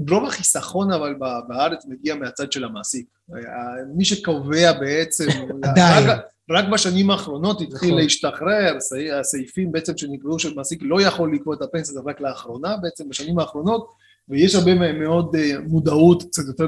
רוב 0.09 0.25
החיסכון 0.25 0.91
אבל 0.91 1.15
בארץ 1.47 1.85
מגיע 1.85 2.15
מהצד 2.15 2.51
של 2.51 2.63
המעסיק. 2.63 3.05
אה, 3.33 3.39
מי 3.95 4.05
שקובע 4.05 4.71
בעצם. 4.79 5.27
רק, 6.07 6.19
רק 6.51 6.65
בשנים 6.73 7.09
האחרונות 7.11 7.61
התחיל 7.61 7.89
נכון. 7.89 8.01
להשתחרר, 8.01 8.75
הסעי- 8.77 9.11
הסעיפים 9.19 9.71
בעצם 9.71 9.97
שנקבעו 9.97 10.39
של 10.39 10.53
מעסיק 10.55 10.79
לא 10.83 11.01
יכול 11.01 11.35
לקבוע 11.35 11.55
את 11.55 11.61
הפנסיה, 11.61 11.93
זה 11.93 11.99
רק 12.05 12.21
לאחרונה 12.21 12.77
בעצם, 12.81 13.09
בשנים 13.09 13.39
האחרונות, 13.39 13.87
ויש 14.29 14.55
הרבה 14.55 14.93
מאוד 14.93 15.35
אה, 15.35 15.51
מודעות, 15.67 16.23
קצת 16.23 16.43
יותר 16.47 16.67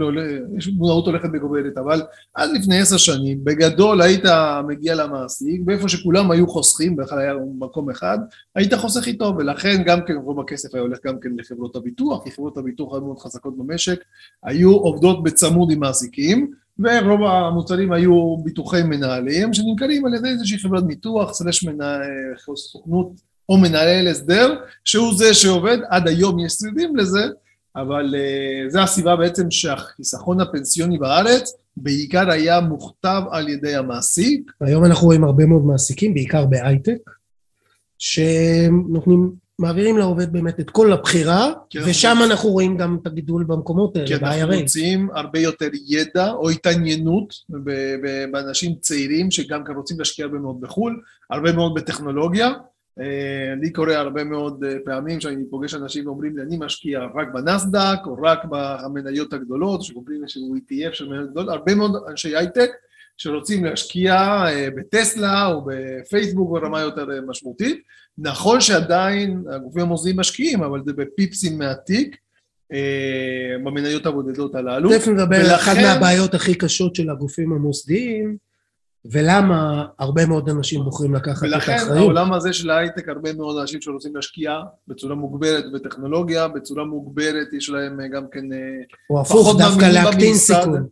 יש 0.57 0.67
מודעות 0.67 1.05
הולכת 1.05 1.29
וגוברת, 1.33 1.77
אבל 1.77 2.01
עד 2.33 2.49
לפני 2.53 2.79
עשר 2.79 2.97
שנים, 2.97 3.43
בגדול 3.43 4.01
היית 4.01 4.23
מגיע 4.67 4.95
למעסיק, 4.95 5.61
ואיפה 5.67 5.89
שכולם 5.89 6.31
היו 6.31 6.47
חוסכים, 6.47 6.95
בכלל 6.95 7.19
היה 7.19 7.33
מקום 7.59 7.89
אחד, 7.89 8.17
היית 8.55 8.73
חוסך 8.73 9.07
איתו, 9.07 9.33
ולכן 9.37 9.83
גם 9.85 9.99
כן 10.07 10.13
רוב 10.13 10.39
הכסף 10.39 10.75
היה 10.75 10.81
הולך 10.81 10.97
גם 11.05 11.19
כן 11.19 11.29
לחברות 11.37 11.75
הביטוח, 11.75 12.23
כי 12.23 12.31
חברות 12.31 12.57
הביטוח 12.57 12.93
היו 12.93 13.01
מאוד 13.01 13.19
חזקות 13.19 13.57
במשק, 13.57 13.99
היו 14.43 14.71
עובדות 14.71 15.23
בצמוד 15.23 15.71
עם 15.71 15.79
מעסיקים, 15.79 16.51
ורוב 16.79 17.23
המוצרים 17.23 17.91
היו 17.91 18.37
ביטוחי 18.37 18.83
מנהלים, 18.83 19.53
שנמכרים 19.53 20.05
על 20.05 20.13
ידי 20.13 20.29
איזושהי 20.29 20.57
חברת 20.59 20.87
ביטוח, 20.87 21.33
סלש 21.33 21.63
מנה- 21.63 21.99
סוכנות 22.55 23.11
או 23.49 23.57
מנהל 23.57 24.07
הסדר, 24.07 24.55
שהוא 24.83 25.13
זה 25.17 25.33
שעובד, 25.33 25.77
עד 25.89 26.07
היום 26.07 26.39
יש 26.39 26.53
שרידים 26.53 26.95
לזה, 26.95 27.23
אבל 27.75 28.15
uh, 28.15 28.69
זו 28.69 28.79
הסיבה 28.79 29.15
בעצם 29.15 29.51
שהחיסכון 29.51 30.41
הפנסיוני 30.41 30.97
בארץ 30.97 31.53
בעיקר 31.77 32.31
היה 32.31 32.61
מוכתב 32.61 33.21
על 33.31 33.49
ידי 33.49 33.75
המעסיק, 33.75 34.51
היום 34.61 34.85
אנחנו 34.85 35.07
רואים 35.07 35.23
הרבה 35.23 35.45
מאוד 35.45 35.65
מעסיקים, 35.65 36.13
בעיקר 36.13 36.45
בהייטק, 36.45 37.09
שנותנים, 37.99 39.31
מעבירים 39.59 39.97
לעובד 39.97 40.33
באמת 40.33 40.59
את 40.59 40.69
כל 40.69 40.93
הבחירה, 40.93 41.53
כן. 41.69 41.79
ושם 41.85 42.17
אנחנו 42.25 42.49
רואים 42.49 42.77
גם 42.77 42.97
את 43.01 43.07
הגידול 43.07 43.43
במקומות 43.43 43.97
כי 44.05 44.13
האלה, 44.13 44.27
אנחנו 44.27 44.47
ב-IRA. 44.51 44.59
מוצאים 44.61 45.09
הרבה 45.13 45.39
יותר 45.39 45.69
ידע 45.87 46.31
או 46.31 46.49
התעניינות 46.49 47.33
ב- 47.49 47.95
ב- 48.03 48.31
באנשים 48.31 48.75
צעירים 48.81 49.31
שגם 49.31 49.63
כן 49.63 49.73
רוצים 49.73 49.99
להשקיע 49.99 50.25
הרבה 50.25 50.39
מאוד 50.39 50.61
בחו"ל, 50.61 51.01
הרבה 51.29 51.51
מאוד 51.51 51.73
בטכנולוגיה. 51.73 52.51
אה, 52.99 53.53
לי 53.61 53.71
קורה 53.71 53.97
הרבה 53.97 54.23
מאוד 54.23 54.63
אה, 54.63 54.75
פעמים 54.85 55.21
שאני 55.21 55.43
פוגש 55.49 55.73
אנשים 55.73 56.07
ואומרים 56.07 56.37
לי, 56.37 56.43
אני 56.43 56.57
משקיע 56.59 56.99
רק 57.15 57.27
בנסדק 57.33 57.99
או 58.05 58.17
רק 58.21 58.39
במניות 58.49 59.33
הגדולות, 59.33 59.83
שקוראים 59.83 60.21
איזשהו 60.23 60.55
ETF 60.55 60.93
של 60.93 61.09
מניות 61.09 61.31
גדולות, 61.31 61.49
הרבה 61.49 61.75
מאוד 61.75 62.03
אנשי 62.09 62.35
הייטק 62.35 62.69
שרוצים 63.17 63.65
להשקיע 63.65 64.13
אה, 64.47 64.67
בטסלה 64.75 65.47
או 65.47 65.65
בפייסבוק 65.65 66.51
ברמה 66.51 66.81
יותר 66.81 67.07
משמעותית. 67.27 67.81
נכון 68.17 68.61
שעדיין 68.61 69.43
הגופים 69.49 69.81
המוסדיים 69.81 70.19
משקיעים, 70.19 70.63
אבל 70.63 70.81
זה 70.85 70.93
בפיפסים 70.93 71.57
מהתיק, 71.57 72.17
במניות 73.63 74.05
הבודדות 74.05 74.55
הללו. 74.55 74.89
תכף 74.89 75.07
נדבר 75.07 75.35
על 75.35 75.55
אחת 75.55 75.75
מהבעיות 75.77 76.33
הכי 76.33 76.55
קשות 76.55 76.95
של 76.95 77.09
הגופים 77.09 77.53
המוסדיים, 77.53 78.37
ולמה 79.05 79.85
הרבה 79.99 80.25
מאוד 80.25 80.49
אנשים 80.49 80.83
בוחרים 80.83 81.15
לקחת 81.15 81.37
את 81.37 81.43
ולכן 81.43 81.71
האחריות. 81.71 81.97
העולם 81.97 82.33
הזה 82.33 82.53
של 82.53 82.69
ההייטק, 82.69 83.09
הרבה 83.09 83.33
מאוד 83.33 83.57
אנשים 83.57 83.81
שרוצים 83.81 84.15
להשקיע 84.15 84.59
בצורה 84.87 85.15
מוגברת 85.15 85.71
בטכנולוגיה, 85.73 86.47
בצורה 86.47 86.85
מוגברת 86.85 87.53
יש 87.53 87.69
להם 87.69 87.99
אה, 87.99 88.07
גם 88.07 88.23
כן... 88.31 88.53
אה, 88.53 88.57
או 89.09 89.21
הפוך, 89.21 89.55
דווקא 89.57 89.85
להקטין. 89.85 90.33
סיכון. 90.35 90.87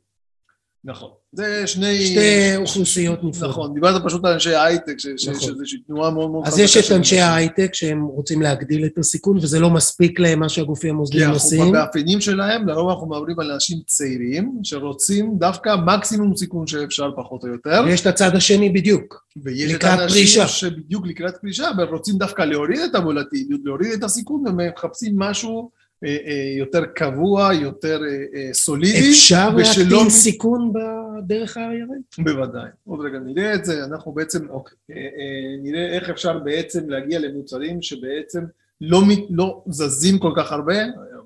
נכון. 0.84 1.21
זה 1.34 1.68
שני... 1.68 2.06
שתי 2.06 2.56
אוכלוסיות 2.56 3.24
נפרדות. 3.24 3.50
נכון, 3.50 3.74
דיברת 3.74 4.02
פשוט 4.06 4.26
על 4.26 4.34
אנשי 4.34 4.54
ההייטק, 4.54 5.00
ש- 5.00 5.08
ש- 5.18 5.28
נכון. 5.28 5.42
שזה 5.42 5.52
איזושהי 5.52 5.80
תנועה 5.80 6.12
מאוד 6.12 6.32
מאוד 6.32 6.48
אז 6.48 6.60
יש 6.60 6.78
את 6.78 6.92
אנשי. 6.92 7.20
ההייטק 7.20 7.74
שהם 7.74 8.02
רוצים 8.04 8.42
להגדיל 8.42 8.86
את 8.86 8.98
הסיכון, 8.98 9.38
וזה 9.38 9.60
לא 9.60 9.70
מספיק 9.70 10.20
להם 10.20 10.40
מה 10.40 10.50
שהגופים 10.50 10.90
כי 10.90 10.96
המוסדיים 10.96 11.24
אנחנו 11.24 11.36
עושים. 11.36 11.68
במאפיינים 11.74 12.22
שלהם, 12.22 12.68
לרוב 12.68 12.90
אנחנו 12.90 13.08
מדברים 13.08 13.40
על 13.40 13.52
אנשים 13.52 13.78
צעירים, 13.88 14.52
שרוצים 14.64 15.36
דווקא 15.40 15.76
מקסימום 15.86 16.36
סיכון 16.36 16.68
שאפשר 16.68 17.12
פחות 17.16 17.44
או 17.44 17.48
יותר. 17.48 17.84
ויש 17.86 18.02
את 18.02 18.08
הצד 18.08 18.36
השני 18.36 18.70
בדיוק. 18.70 19.26
ויש 19.44 19.74
את 19.74 19.84
האנשים. 19.84 20.48
שבדיוק 20.48 21.08
לקראת 21.08 21.38
פרישה, 21.42 21.68
ורוצים 21.78 22.18
דווקא 22.18 22.42
להוריד 22.42 22.80
את 22.80 22.96
הוולטיליות, 22.96 23.62
להוריד 23.66 23.92
את 23.94 24.04
הסיכון, 24.04 24.44
ומחפשים 24.48 25.20
משהו 25.20 25.70
יותר 26.58 26.86
קבוע, 26.86 27.54
יותר 27.54 28.02
אה, 28.04 28.26
אה, 28.36 28.54
סולידי. 28.54 29.10
אפשר 29.12 29.50
להקטין 29.56 30.10
סיכון 30.10 30.74
בדרך 30.74 31.58
ה-IRA? 31.58 32.24
בוודאי. 32.24 32.70
עוד 32.86 33.00
רגע 33.06 33.20
נראה 33.20 33.54
את 33.54 33.66
זה, 33.66 33.86
אנחנו 33.86 34.12
בעצם 34.12 34.48
אה, 34.50 34.56
אה, 34.96 35.56
נראה 35.62 35.94
איך 35.96 36.10
אפשר 36.10 36.40
בעצם 36.40 36.90
להגיע 36.90 37.20
למוצרים 37.20 37.82
שבעצם 37.82 38.44
לא, 38.82 39.02
לא 39.30 39.64
זזים 39.68 40.20
כל 40.20 40.32
כך 40.36 40.52
הרבה, 40.52 40.76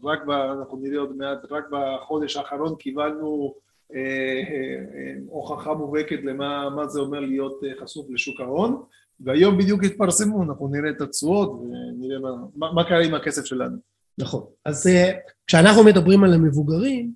רק 0.04 0.26
ב, 0.26 0.32
אנחנו 0.32 0.78
נראה 0.82 1.00
עוד 1.00 1.18
מעט, 1.18 1.38
רק 1.52 1.64
בחודש 1.72 2.38
האחרון 2.38 2.76
קיבלנו 2.80 3.54
אה, 3.96 4.00
אה, 4.00 4.78
אה, 4.96 5.14
הוכחה 5.30 5.74
מובהקת 5.74 6.20
למה 6.24 6.70
מה 6.70 6.88
זה 6.88 7.00
אומר 7.00 7.20
להיות 7.20 7.62
אה, 7.64 7.70
חשוף 7.82 8.08
לשוק 8.10 8.40
ההון, 8.40 8.82
והיום 9.20 9.58
בדיוק 9.58 9.84
התפרסמו, 9.84 10.44
אנחנו 10.44 10.68
נראה 10.68 10.90
את 10.90 11.02
התשואות 11.02 11.52
ונראה 11.52 12.20
מה, 12.20 12.30
מה, 12.56 12.74
מה 12.74 12.84
קרה 12.84 13.04
עם 13.04 13.14
הכסף 13.14 13.46
שלנו. 13.46 13.95
נכון. 14.18 14.44
אז 14.66 14.88
אה, 14.88 15.12
כשאנחנו 15.48 15.84
מדברים 15.84 16.24
על 16.24 16.34
המבוגרים, 16.34 17.12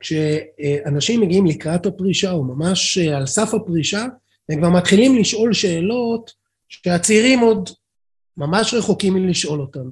כשאנשים 0.00 1.20
מגיעים 1.20 1.46
לקראת 1.46 1.86
הפרישה, 1.86 2.30
או 2.32 2.44
ממש 2.44 2.98
אה, 2.98 3.16
על 3.16 3.26
סף 3.26 3.54
הפרישה, 3.54 4.06
הם 4.48 4.58
כבר 4.58 4.70
מתחילים 4.70 5.18
לשאול 5.18 5.52
שאלות 5.52 6.32
שהצעירים 6.68 7.40
עוד 7.40 7.70
ממש 8.36 8.74
רחוקים 8.74 9.14
מלשאול 9.14 9.60
אותן. 9.60 9.88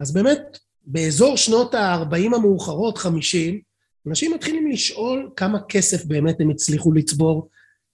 אז 0.00 0.12
באמת, 0.12 0.58
באזור 0.86 1.36
שנות 1.36 1.74
ה-40 1.74 2.36
המאוחרות, 2.36 2.98
50, 2.98 3.60
אנשים 4.06 4.34
מתחילים 4.34 4.70
לשאול 4.70 5.30
כמה 5.36 5.58
כסף 5.68 6.04
באמת 6.04 6.40
הם 6.40 6.50
הצליחו 6.50 6.92
לצבור, 6.92 7.48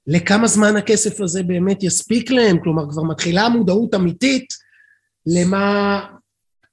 לכמה 0.07 0.47
זמן 0.47 0.77
הכסף 0.77 1.21
הזה 1.21 1.43
באמת 1.43 1.83
יספיק 1.83 2.31
להם, 2.31 2.59
כלומר 2.63 2.91
כבר 2.91 3.03
מתחילה 3.03 3.49
מודעות 3.49 3.95
אמיתית 3.95 4.47
למה... 5.27 6.01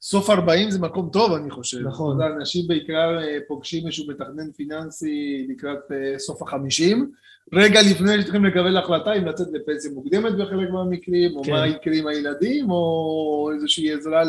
סוף 0.06 0.30
40 0.30 0.72
זה 0.72 0.80
מקום 0.80 1.10
טוב, 1.14 1.34
אני 1.34 1.52
חושב. 1.52 1.88
נכון. 1.88 2.22
אנשים 2.22 2.68
בעיקר 2.68 3.20
אה, 3.22 3.38
פוגשים 3.48 3.86
איזשהו 3.86 4.08
מתכנן 4.08 4.52
פיננסי 4.52 5.48
לקראת 5.50 5.92
אה, 5.92 6.20
סוף 6.20 6.42
החמישים, 6.42 7.12
רגע 7.54 7.80
לפני 7.82 8.22
שצריכים 8.22 8.46
לקבל 8.46 8.78
החלטה 8.78 9.14
אם 9.14 9.26
לצאת 9.26 9.48
לפנסיה 9.54 9.92
מוקדמת 9.92 10.34
בחלק 10.34 10.70
מהמקרים, 10.70 11.36
או 11.36 11.44
כן. 11.44 11.52
מה 11.52 11.68
יקרה 11.68 11.96
עם 11.96 12.08
הילדים, 12.08 12.72
או 12.72 13.50
איזושהי 13.56 13.94
עזרה 13.94 14.24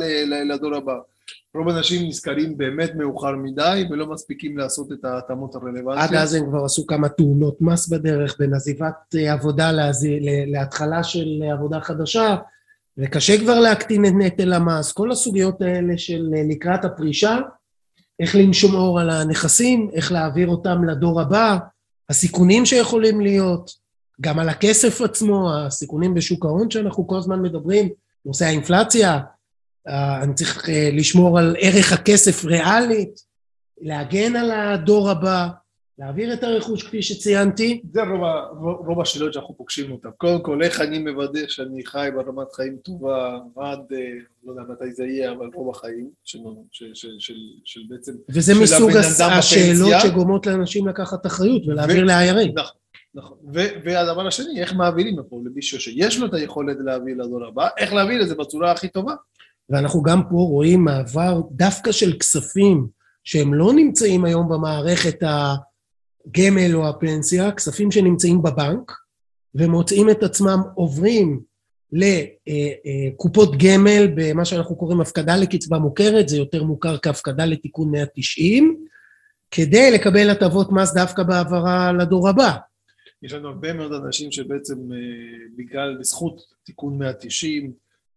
לדור 0.51 0.75
הבא. 0.75 0.95
רוב 1.55 1.69
האנשים 1.69 2.09
נזכרים 2.09 2.59
באמת 2.59 2.95
מאוחר 2.95 3.37
מדי 3.37 3.85
ולא 3.91 4.07
מספיקים 4.07 4.59
לעשות 4.59 4.93
את 4.93 5.05
ההתאמות 5.05 5.55
הרלוונטיות. 5.55 6.11
עד 6.11 6.15
אז 6.15 6.35
הם 6.35 6.47
כבר 6.47 6.65
עשו 6.65 6.87
כמה 6.87 7.09
תאונות 7.09 7.61
מס 7.61 7.89
בדרך 7.89 8.37
בין 8.39 8.55
עזיבת 8.55 9.15
אה, 9.17 9.33
עבודה 9.33 9.71
להתחלה 10.47 11.05
של 11.05 11.43
עבודה 11.53 11.81
חדשה, 11.81 12.37
וקשה 12.99 13.39
כבר 13.39 13.61
להקטין 13.61 14.05
את 14.05 14.13
נטל 14.19 14.53
המס, 14.53 14.93
כל 14.93 15.11
הסוגיות 15.11 15.63
האלה 15.63 15.99
של 15.99 16.31
אה, 16.37 16.43
לקראת 16.49 16.85
הפרישה, 16.85 17.39
איך 18.21 18.35
לשמור 18.35 19.01
על 19.01 19.11
הנכסים, 19.11 19.91
איך 19.93 20.13
להעביר 20.13 20.49
אותם 20.49 20.85
לדור 20.85 21.21
הבא, 21.21 21.59
הסיכונים 22.09 22.67
שיכולים 22.67 23.21
להיות, 23.21 23.71
גם 24.21 24.39
על 24.39 24.49
הכסף 24.49 25.01
עצמו, 25.01 25.53
הסיכונים 25.55 26.15
בשוק 26.15 26.45
ההון 26.45 26.71
שאנחנו 26.71 27.07
כל 27.07 27.17
הזמן 27.19 27.43
מדברים, 27.43 27.89
נושא 28.25 28.45
האינפלציה, 28.45 29.21
אה, 29.89 30.23
אני 30.23 30.35
צריך 30.35 30.69
אה, 30.69 30.91
לשמור 30.93 31.39
על 31.39 31.57
ערך 31.59 31.93
הכסף 31.93 32.45
ריאלית, 32.45 33.21
להגן 33.81 34.37
על 34.37 34.51
הדור 34.51 35.11
הבא, 35.11 35.49
להעביר 35.99 36.33
את 36.33 36.43
הרכוש 36.43 36.83
כפי 36.83 37.03
שציינתי, 37.03 37.83
זה 37.93 38.03
רוב, 38.03 38.25
ה- 38.25 38.47
רוב 38.87 39.01
השאלות 39.01 39.33
שאנחנו 39.33 39.55
פוגשים 39.57 39.93
אותן. 39.93 40.09
קודם 40.17 40.43
כל, 40.43 40.63
איך 40.63 40.81
אני 40.81 40.99
מוודא 40.99 41.41
שאני 41.49 41.87
חי 41.87 42.09
ברמת 42.15 42.53
חיים 42.53 42.77
טובה 42.83 43.39
עד, 43.57 43.79
אה, 43.93 43.99
לא 44.45 44.53
יודע 44.53 44.63
מתי 44.73 44.93
זה 44.93 45.05
יהיה, 45.05 45.33
אבל 45.33 45.51
רוב 45.55 45.77
החיים, 45.77 46.09
של, 46.25 46.39
של, 46.73 46.91
של, 46.95 47.09
של, 47.19 47.35
של 47.65 47.81
בעצם... 47.89 48.13
וזה 48.29 48.55
של 48.55 48.61
מסוג 48.63 48.91
השאלות. 49.31 49.93
שגורמות 50.03 50.47
לאנשים 50.47 50.89
לקחת 50.89 51.27
אחריות 51.27 51.63
ולהעביר 51.67 52.05
ו- 52.05 52.07
ל-IRA. 52.07 52.53
נכון, 52.55 52.77
נכון. 53.15 53.39
ו- 53.55 53.69
והדבר 53.85 54.27
השני, 54.27 54.61
איך 54.61 54.73
מעבירים 54.75 55.17
פה 55.29 55.41
למישהו 55.45 55.81
שיש 55.81 56.19
לו 56.19 56.27
את 56.27 56.35
היכולת 56.35 56.77
להעביר 56.85 57.17
לדור 57.19 57.45
הבא, 57.47 57.69
איך 57.79 57.93
להעביר 57.93 58.23
את 58.23 58.29
זה 58.29 58.35
בצורה 58.35 58.73
הכי 58.73 58.89
טובה. 58.89 59.15
ואנחנו 59.71 60.03
גם 60.03 60.23
פה 60.23 60.37
רואים 60.37 60.85
מעבר 60.85 61.41
דווקא 61.51 61.93
של 61.93 62.19
כספים 62.19 62.87
שהם 63.25 63.55
לא 63.55 63.73
נמצאים 63.73 64.25
היום 64.25 64.49
במערכת 64.49 65.23
הגמל 66.27 66.75
או 66.75 66.89
הפנסיה, 66.89 67.53
כספים 67.53 67.91
שנמצאים 67.91 68.43
בבנק, 68.43 68.93
ומוצאים 69.55 70.11
את 70.11 70.23
עצמם 70.23 70.59
עוברים 70.75 71.41
לקופות 71.93 73.57
גמל 73.57 74.13
במה 74.15 74.45
שאנחנו 74.45 74.77
קוראים 74.77 75.01
הפקדה 75.01 75.37
לקצבה 75.37 75.79
מוכרת, 75.79 76.29
זה 76.29 76.37
יותר 76.37 76.65
מוכר 76.65 76.99
כהפקדה 76.99 77.45
לתיקון 77.45 77.91
190, 77.91 78.87
כדי 79.51 79.91
לקבל 79.91 80.31
הטבות 80.31 80.73
מס 80.73 80.95
דווקא 80.95 81.23
בהעברה 81.23 81.93
לדור 81.93 82.29
הבא. 82.29 82.51
יש 83.23 83.33
לנו 83.33 83.49
הרבה 83.49 83.73
מאוד 83.73 83.93
אנשים 83.93 84.33
שבעצם 84.33 84.93
אה, 84.93 84.99
בגלל, 85.57 85.97
בזכות 86.01 86.41
תיקון 86.65 86.99
190, 86.99 87.73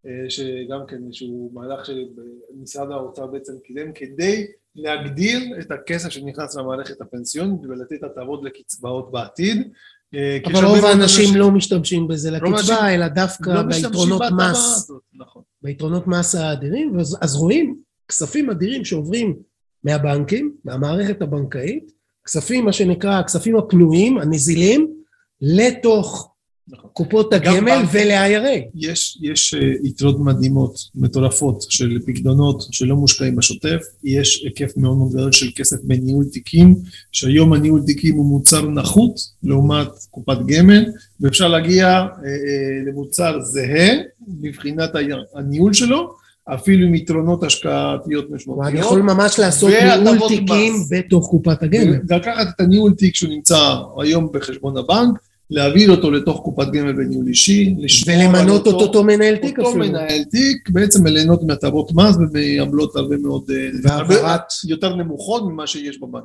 אה, 0.05 0.11
שגם 0.29 0.79
כן 0.87 0.97
איזשהו 1.05 1.51
מהלך 1.53 1.85
שמשרד 1.85 2.91
האוצר 2.91 3.27
בעצם 3.27 3.53
קידם 3.63 3.91
כדי 3.93 4.47
להגדיל 4.77 5.53
את 5.59 5.71
הכסף 5.71 6.09
שנכנס 6.09 6.55
למערכת 6.55 7.01
הפנסיונית 7.01 7.59
ולתת 7.63 8.03
הטבות 8.03 8.43
לקצבאות 8.43 9.11
בעתיד. 9.11 9.71
אה, 10.15 10.37
אבל 10.45 10.65
רוב 10.65 10.85
האנשים 10.85 11.01
אנשים 11.01 11.35
לא 11.35 11.51
משתמשים 11.51 12.07
בזה 12.07 12.31
לקצבה, 12.31 12.95
אלא 12.95 13.07
דווקא 13.07 13.49
לא 13.49 13.61
ביתרונות 13.61 14.21
מס. 14.37 14.91
נכון. 15.13 15.41
ביתרונות 15.61 16.07
מס 16.07 16.35
האדירים, 16.35 16.99
אז 16.99 17.35
רואים 17.35 17.75
כספים 18.07 18.49
אדירים 18.49 18.85
שעוברים 18.85 19.35
מהבנקים, 19.83 20.55
מהמערכת 20.65 21.21
הבנקאית, 21.21 21.91
כספים, 22.25 22.65
מה 22.65 22.73
שנקרא, 22.73 23.19
הכספים 23.19 23.57
הפנויים, 23.57 24.17
הנזילים, 24.17 24.93
לתוך 25.41 26.33
נכון. 26.69 26.89
קופות 26.93 27.33
הגמל 27.33 27.83
ול-IRA. 27.91 28.69
יש, 28.75 29.17
יש 29.21 29.53
אה, 29.53 29.59
יתרות 29.83 30.19
מדהימות, 30.19 30.75
מטורפות, 30.95 31.65
של 31.69 31.99
פקדונות 32.07 32.63
שלא 32.71 32.95
מושקעים 32.95 33.35
בשוטף, 33.35 33.81
יש 34.03 34.43
היקף 34.43 34.77
מאוד 34.77 34.97
מאוד 34.97 35.11
גדול 35.11 35.31
של 35.31 35.49
כסף 35.55 35.77
בניהול 35.83 36.25
תיקים, 36.25 36.75
שהיום 37.11 37.53
הניהול 37.53 37.81
תיקים 37.85 38.15
הוא 38.15 38.25
מוצר 38.25 38.69
נחות 38.69 39.15
לעומת 39.43 39.87
קופת 40.11 40.37
גמל, 40.45 40.85
ואפשר 41.19 41.47
להגיע 41.47 41.87
אה, 41.87 41.99
אה, 41.99 42.91
למוצר 42.91 43.39
זהה 43.41 43.97
מבחינת 44.41 44.89
הניהול 45.35 45.73
שלו, 45.73 46.13
אפילו 46.53 46.87
עם 46.87 46.95
יתרונות 46.95 47.43
השקעתיות 47.43 48.29
משמעותיות. 48.29 48.67
אני 48.67 48.79
יכול 48.79 49.01
ממש 49.01 49.39
לעשות 49.39 49.71
ניהול 50.03 50.27
תיקים 50.27 50.73
מס. 50.73 50.89
בתוך 50.91 51.27
קופת 51.29 51.63
הגמל. 51.63 51.97
לקחת 52.09 52.47
את 52.55 52.61
הניהול 52.61 52.93
תיק 52.93 53.15
שהוא 53.15 53.29
נמצא 53.29 53.75
היום 54.01 54.29
בחשבון 54.33 54.77
הבנק, 54.77 55.19
להעביר 55.49 55.91
אותו 55.91 56.11
לתוך 56.11 56.39
קופת 56.39 56.67
גמל 56.67 56.93
בניהול 56.93 57.27
אישי, 57.27 57.75
ולמנות 58.07 58.67
את 58.67 58.73
אותו 58.73 59.03
מנהל 59.03 59.35
תיק 59.35 59.59
אותו 59.59 59.69
אפילו. 59.69 59.85
מנהל 59.85 60.23
תיק, 60.23 60.69
בעצם 60.69 61.07
ליהנות 61.07 61.43
מהטבות 61.43 61.91
מס 61.95 62.15
ומעמלות 62.15 62.95
הרבה 62.95 63.17
מאוד, 63.17 63.51
אה, 63.51 63.69
והעברת... 63.83 64.41
יותר 64.67 64.95
נמוכות 64.95 65.43
ממה 65.43 65.67
שיש 65.67 65.99
בבנק. 66.01 66.23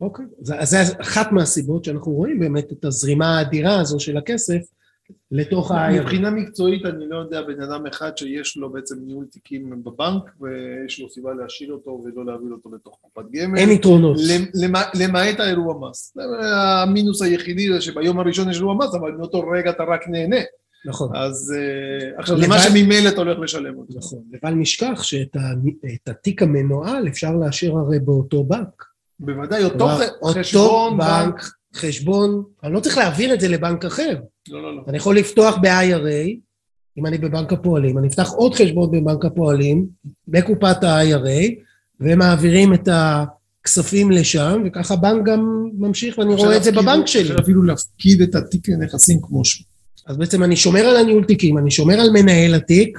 אוקיי. 0.00 0.24
אז 0.42 0.54
אז 0.58 0.70
זה 0.70 0.82
אחת 1.00 1.32
מהסיבות 1.32 1.84
שאנחנו 1.84 2.12
רואים 2.12 2.40
באמת 2.40 2.72
את 2.72 2.84
הזרימה 2.84 3.38
האדירה 3.38 3.80
הזו 3.80 4.00
של 4.00 4.16
הכסף 4.16 4.62
לתוך 5.30 5.70
ה-IRA. 5.70 6.00
מבחינה 6.00 6.30
מקצועית 6.30 6.86
אני 6.86 7.08
לא 7.08 7.16
יודע 7.16 7.42
בן 7.42 7.60
אדם 7.62 7.86
אחד 7.86 8.16
שיש 8.18 8.56
לו 8.56 8.70
בעצם 8.72 8.94
ניהול 9.06 9.24
תיקים 9.30 9.82
בבנק 9.84 10.22
ויש 10.40 11.00
לו 11.00 11.10
סיבה 11.10 11.34
להשאיר 11.34 11.72
אותו 11.72 12.02
ולא 12.04 12.26
להעביר 12.26 12.52
אותו 12.52 12.70
לתוך 12.74 12.98
קופת 13.02 13.26
גמל. 13.32 13.58
אין 13.58 13.70
יתרונות. 13.70 14.16
למ- 14.28 14.46
למ- 14.54 14.90
למעט 15.08 15.40
האירוע 15.40 15.90
מס. 15.90 16.16
המינוס 16.82 17.22
היחידי 17.22 17.72
זה 17.72 17.80
שביום 17.80 18.18
הראשון 18.20 18.50
יש 18.50 18.56
אירוע 18.58 18.74
מס, 18.74 18.94
אבל 18.94 19.12
מאותו 19.12 19.48
רגע 19.48 19.70
אתה 19.70 19.82
רק 19.84 20.08
נהנה. 20.08 20.36
נכון. 20.86 21.16
אז 21.16 21.54
אה, 21.56 22.18
עכשיו, 22.20 22.36
לבד- 22.36 22.42
זה 22.42 22.48
מה 22.48 22.58
שממילא 22.58 23.08
אתה 23.08 23.20
הולך 23.20 23.38
לשלם 23.38 23.78
אותו. 23.78 23.94
נכון. 23.98 24.18
לבל 24.32 24.50
נשכח 24.54 25.02
שאת 25.02 25.36
ה- 25.36 25.40
את 25.94 26.08
התיק 26.08 26.42
המנוהל 26.42 27.08
אפשר 27.08 27.36
להשאיר 27.36 27.72
הרי 27.76 27.98
באותו 27.98 28.44
בנק. 28.44 28.84
בוודאי, 29.20 29.64
אותו 29.64 29.86
חשבון 30.24 30.98
בנק. 30.98 31.42
חשבון, 31.74 32.42
אני 32.64 32.72
לא 32.72 32.80
צריך 32.80 32.98
להעביר 32.98 33.34
את 33.34 33.40
זה 33.40 33.48
לבנק 33.48 33.84
אחר. 33.84 34.14
לא, 34.48 34.62
לא, 34.62 34.76
לא. 34.76 34.82
אני 34.88 34.96
יכול 34.96 35.16
לפתוח 35.16 35.56
ב-IRA, 35.56 36.36
אם 36.98 37.06
אני 37.06 37.18
בבנק 37.18 37.52
הפועלים, 37.52 37.98
אני 37.98 38.08
אפתח 38.08 38.30
עוד 38.30 38.54
חשבון 38.54 38.90
בבנק 38.90 39.24
הפועלים, 39.24 39.86
בקופת 40.28 40.84
ה-IRA, 40.84 41.54
ומעבירים 42.00 42.74
את 42.74 42.88
הכספים 42.92 44.10
לשם, 44.10 44.62
וככה 44.66 44.96
בנק 44.96 45.26
גם 45.26 45.68
ממשיך, 45.78 46.18
ואני 46.18 46.34
רואה 46.34 46.56
את 46.56 46.64
זה 46.64 46.72
בבנק 46.72 47.06
שלי. 47.06 47.22
אפשר 47.22 47.38
אפילו 47.38 47.62
להפקיד 47.62 48.22
את 48.22 48.34
התיק 48.34 48.68
נכסים 48.68 49.20
כמו 49.22 49.44
שהוא. 49.44 49.66
אז 50.06 50.16
בעצם 50.16 50.42
אני 50.42 50.56
שומר 50.56 50.80
על 50.80 50.96
הניהול 50.96 51.24
תיקים, 51.24 51.58
אני 51.58 51.70
שומר 51.70 52.00
על 52.00 52.10
מנהל 52.10 52.54
התיק, 52.54 52.98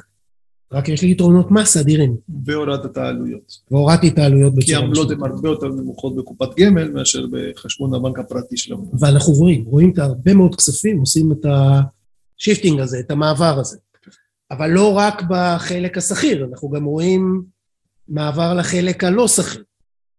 רק 0.74 0.90
יש 0.90 1.02
לי 1.02 1.12
יתרונות 1.12 1.52
מס 1.52 1.78
אדירים, 1.78 2.18
והורדת 2.46 2.86
את 2.86 2.98
העלויות. 2.98 3.54
והורדתי 3.72 4.08
את 4.08 4.18
העלויות 4.18 4.54
כי 4.54 4.60
בצורה 4.60 4.80
העמלות 4.80 5.12
הן 5.12 5.18
משמעותית. 5.18 5.36
הרבה 5.36 5.50
יותר 5.50 5.68
נמוכות 5.68 6.16
בקופת 6.16 6.60
גמל 6.60 6.92
מאשר 6.92 7.26
בחשבון 7.32 7.94
הבנק 7.94 8.20
הפרטי 8.20 8.58
שלנו. 8.58 8.92
ואנחנו 9.00 9.34
רואים, 9.34 9.64
רואים 9.66 9.92
את 9.92 10.00
הרבה 10.00 10.34
מאוד 10.34 10.56
כספים, 10.56 11.00
עושים 11.00 11.32
את 11.32 11.46
ה 12.40 12.44
shifting 12.44 12.80
הזה, 12.80 13.00
את 13.00 13.12
המעבר 13.12 13.60
הזה. 13.60 13.78
אבל 14.52 14.70
לא 14.70 14.94
רק 14.94 15.24
בחלק 15.30 15.98
השכיר, 15.98 16.46
אנחנו 16.52 16.70
גם 16.70 16.86
רואים 16.86 17.44
מעבר 18.08 18.54
לחלק 18.54 19.04
הלא 19.04 19.28
שכיר. 19.28 19.64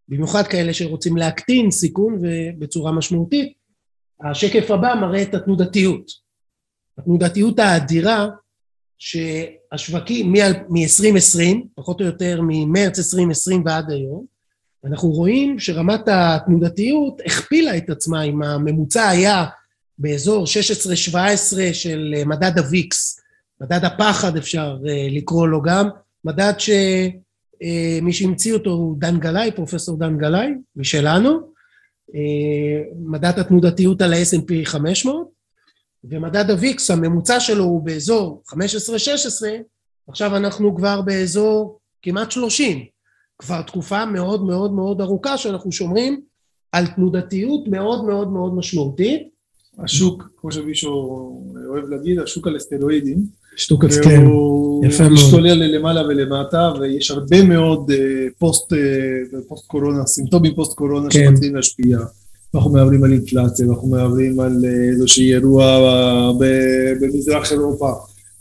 במיוחד 0.08 0.46
כאלה 0.46 0.74
שרוצים 0.74 1.16
להקטין 1.16 1.70
סיכון 1.70 2.18
ובצורה 2.20 2.92
משמעותית. 2.92 3.52
השקף 4.24 4.70
הבא 4.70 4.94
מראה 5.00 5.22
את 5.22 5.34
התנודתיות. 5.34 6.10
התנודתיות 6.98 7.58
האדירה 7.58 8.28
שהשווקים 9.04 10.32
מ-2020, 10.32 11.40
פחות 11.74 12.00
או 12.00 12.06
יותר 12.06 12.40
ממרץ 12.42 12.98
2020 12.98 13.62
ועד 13.66 13.90
היום, 13.90 14.26
אנחנו 14.84 15.08
רואים 15.08 15.58
שרמת 15.58 16.00
התנודתיות 16.06 17.20
הכפילה 17.26 17.76
את 17.76 17.90
עצמה, 17.90 18.22
אם 18.22 18.42
הממוצע 18.42 19.08
היה 19.08 19.44
באזור 19.98 20.44
16-17 20.44 21.16
של 21.72 22.14
מדד 22.26 22.58
הוויקס, 22.58 23.20
מדד 23.60 23.84
הפחד 23.84 24.36
אפשר 24.36 24.78
אה, 24.88 25.06
לקרוא 25.10 25.48
לו 25.48 25.62
גם, 25.62 25.88
מדד 26.24 26.52
שמי 26.58 28.12
שהמציא 28.12 28.54
אותו 28.54 28.70
הוא 28.70 28.96
דן 28.98 29.18
גלאי, 29.18 29.50
פרופסור 29.52 29.98
דן 29.98 30.18
גלאי, 30.18 30.48
משלנו, 30.76 31.40
אה, 32.14 32.82
מדד 33.06 33.38
התנודתיות 33.38 34.02
על 34.02 34.12
ה-S&P 34.12 34.52
500, 34.64 35.33
ומדד 36.10 36.50
הוויקס, 36.50 36.90
הממוצע 36.90 37.40
שלו 37.40 37.64
הוא 37.64 37.82
באזור 37.82 38.42
15-16, 38.48 38.54
עכשיו 40.08 40.36
אנחנו 40.36 40.76
כבר 40.76 41.02
באזור 41.02 41.78
כמעט 42.02 42.30
30. 42.30 42.84
כבר 43.38 43.62
תקופה 43.62 44.06
מאוד 44.06 44.44
מאוד 44.44 44.72
מאוד 44.72 45.00
ארוכה 45.00 45.38
שאנחנו 45.38 45.72
שומרים 45.72 46.20
על 46.72 46.86
תנודתיות 46.86 47.68
מאוד 47.68 48.04
מאוד 48.04 48.32
מאוד 48.32 48.54
משמעותית. 48.54 49.34
השוק, 49.78 50.22
כמו 50.36 50.52
שמישהו 50.52 50.90
אוהב 51.68 51.84
להגיד, 51.88 52.18
השוק 52.18 52.46
על 52.46 52.56
סטרואידים. 52.56 53.18
שטוק 53.56 53.84
הסכם. 53.84 54.26
והוא 54.26 54.86
יפה 54.86 55.02
מאוד. 55.02 55.12
משתולל 55.12 55.76
למעלה 55.76 56.02
ולמטה, 56.06 56.72
ויש 56.80 57.10
הרבה 57.10 57.44
מאוד 57.44 57.90
אה, 57.90 58.26
פוסט, 58.38 58.72
אה, 58.72 58.78
פוסט 59.48 59.66
קורונה, 59.66 60.06
סימפטומים 60.06 60.54
פוסט 60.54 60.76
קורונה 60.76 61.10
כן. 61.10 61.24
שמתחילים 61.26 61.56
להשפיע. 61.56 61.98
אנחנו 62.54 62.72
מדברים 62.72 63.04
על 63.04 63.12
אינפלציה, 63.12 63.66
אנחנו 63.66 63.88
מדברים 63.88 64.40
על 64.40 64.64
אה, 64.64 64.88
איזשהו 64.90 65.22
אירוע 65.24 65.64
אה, 65.64 66.92
במזרח 67.00 67.52
אירופה, 67.52 67.92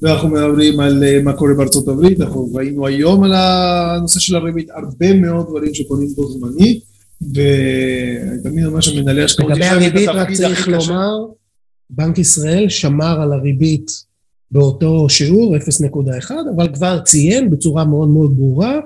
ואנחנו 0.01 0.29
מדברים 0.29 0.79
על 0.79 1.03
אה, 1.03 1.21
מה 1.23 1.33
קורה 1.33 1.53
בארצות 1.53 1.87
הברית, 1.87 2.21
אנחנו 2.21 2.49
ראינו 2.53 2.87
היום 2.87 3.23
על 3.23 3.33
הנושא 3.33 4.19
של 4.19 4.35
הריבית, 4.35 4.69
הרבה 4.69 5.13
מאוד 5.13 5.47
דברים 5.49 5.73
שקורים 5.73 6.07
בו 6.15 6.29
זמנית, 6.29 6.83
ואני 7.21 8.41
תמיד 8.43 8.65
אומר 8.65 8.81
שמנהלי 8.81 9.23
השקעות, 9.23 9.51
לגבי 9.51 9.65
הריבית 9.65 10.09
רק 10.09 10.31
צריך. 10.31 10.67
לומר, 10.67 11.25
בנק 11.89 12.17
ישראל 12.17 12.69
שמר 12.69 13.21
על 13.21 13.33
הריבית 13.33 13.91
באותו 14.51 15.09
שיעור, 15.09 15.55
0.1, 15.57 16.31
אבל 16.55 16.67
כבר 16.73 16.99
ציין 16.99 17.49
בצורה 17.49 17.85
מאוד 17.85 18.09
מאוד 18.09 18.35
ברורה 18.35 18.79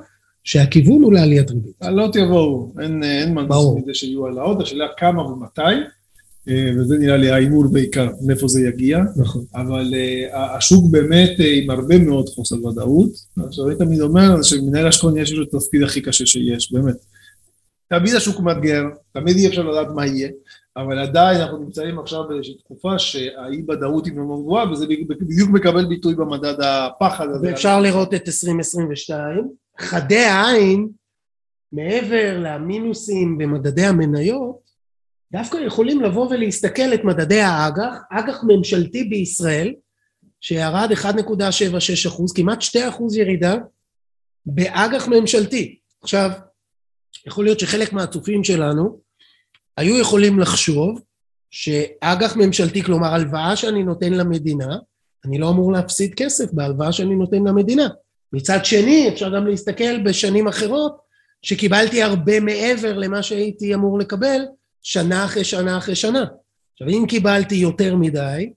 שהכיוון 0.47 1.03
הוא 1.03 1.13
לעליית 1.13 1.51
ריבית. 1.51 1.73
העלות 1.81 2.15
יבואו, 2.15 2.73
אין, 2.79 3.03
אין 3.03 3.33
מנוס. 3.33 3.75
מזה 3.77 3.93
שיהיו 3.93 4.25
העלאות, 4.25 4.61
השאלה 4.61 4.85
כמה 4.97 5.21
ומתי, 5.21 5.61
אה, 6.49 6.71
וזה 6.77 6.97
נראה 6.97 7.17
לי 7.17 7.31
ההימור 7.31 7.67
בעיקר, 7.71 8.07
מאיפה 8.25 8.47
זה 8.47 8.61
יגיע, 8.61 8.99
נכון. 9.15 9.43
אבל 9.55 9.93
אה, 9.93 10.55
השוק 10.55 10.85
באמת 10.91 11.39
אה, 11.39 11.53
עם 11.53 11.69
הרבה 11.69 11.97
מאוד 11.97 12.29
חוסר 12.29 12.65
ודאות. 12.65 13.09
עכשיו, 13.47 13.67
אני 13.67 13.75
תמיד 13.75 14.01
אומר 14.01 14.41
שמנהל 14.41 14.87
השקעות 14.87 15.13
יש 15.17 15.33
לו 15.33 15.43
את 15.43 15.53
התפקיד 15.53 15.83
הכי 15.83 16.01
קשה 16.01 16.25
שיש, 16.25 16.71
באמת. 16.71 16.95
תמיד 17.89 18.15
השוק 18.15 18.39
מאתגר, 18.39 18.83
תמיד 19.13 19.37
אי 19.37 19.47
אפשר 19.47 19.63
לדעת 19.63 19.87
מה 19.95 20.05
יהיה, 20.05 20.29
אבל 20.77 20.99
עדיין 20.99 21.41
אנחנו 21.41 21.57
נמצאים 21.57 21.99
עכשיו 21.99 22.23
באיזושהי 22.29 22.57
תקופה 22.57 22.99
שהאי 22.99 23.61
ודאות 23.69 24.05
היא 24.05 24.13
מאוד 24.13 24.41
גבוהה, 24.41 24.71
וזה 24.71 24.85
בדיוק 25.09 25.49
מקבל 25.49 25.85
ביטוי 25.85 26.15
במדד 26.15 26.61
הפחד 26.61 27.27
הזה. 27.29 27.47
ואפשר 27.47 27.81
לראות 27.81 28.13
את 28.13 28.27
2022. 28.27 29.66
חדי 29.79 30.23
העין, 30.25 30.87
מעבר 31.71 32.39
למינוסים 32.39 33.37
במדדי 33.37 33.85
המניות, 33.85 34.67
דווקא 35.31 35.57
יכולים 35.57 36.01
לבוא 36.01 36.27
ולהסתכל 36.29 36.93
את 36.93 37.03
מדדי 37.03 37.41
האג"ח, 37.41 37.95
אג"ח 38.11 38.43
ממשלתי 38.47 39.03
בישראל, 39.03 39.73
שירד 40.41 40.89
1.76 40.91 42.07
אחוז, 42.07 42.33
כמעט 42.33 42.61
2 42.61 42.87
אחוז 42.87 43.17
ירידה, 43.17 43.55
באג"ח 44.45 45.07
ממשלתי. 45.07 45.79
עכשיו, 46.01 46.31
יכול 47.27 47.45
להיות 47.45 47.59
שחלק 47.59 47.93
מהצופים 47.93 48.43
שלנו 48.43 48.99
היו 49.77 49.99
יכולים 49.99 50.39
לחשוב 50.39 51.01
שאג"ח 51.51 52.35
ממשלתי, 52.35 52.83
כלומר 52.83 53.07
הלוואה 53.07 53.55
שאני 53.55 53.83
נותן 53.83 54.13
למדינה, 54.13 54.77
אני 55.25 55.37
לא 55.37 55.49
אמור 55.49 55.71
להפסיד 55.71 56.13
כסף 56.15 56.53
בהלוואה 56.53 56.91
שאני 56.91 57.15
נותן 57.15 57.43
למדינה. 57.43 57.87
מצד 58.33 58.65
שני, 58.65 59.09
אפשר 59.09 59.35
גם 59.35 59.47
להסתכל 59.47 60.03
בשנים 60.03 60.47
אחרות, 60.47 60.97
שקיבלתי 61.41 62.03
הרבה 62.03 62.39
מעבר 62.39 62.97
למה 62.97 63.23
שהייתי 63.23 63.73
אמור 63.73 63.99
לקבל, 63.99 64.41
שנה 64.81 65.25
אחרי 65.25 65.43
שנה 65.43 65.77
אחרי 65.77 65.95
שנה. 65.95 66.25
עכשיו, 66.73 66.87
אם 66.89 67.05
קיבלתי 67.07 67.55
יותר 67.55 67.95
מדי, 67.95 68.53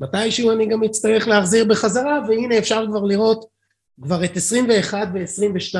מתישהו 0.00 0.50
אני 0.50 0.66
גם 0.66 0.84
אצטרך 0.84 1.28
להחזיר 1.28 1.64
בחזרה, 1.64 2.20
והנה 2.28 2.58
אפשר 2.58 2.84
כבר 2.86 3.04
לראות 3.04 3.44
כבר 4.02 4.24
את 4.24 4.36
21 4.36 5.08
ו-22. 5.14 5.78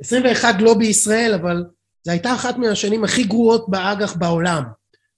21 0.00 0.54
לא 0.60 0.74
בישראל, 0.74 1.34
אבל 1.34 1.64
זו 2.02 2.10
הייתה 2.12 2.34
אחת 2.34 2.56
מהשנים 2.56 3.04
הכי 3.04 3.24
גרועות 3.24 3.68
באג"ח 3.68 4.16
בעולם. 4.16 4.62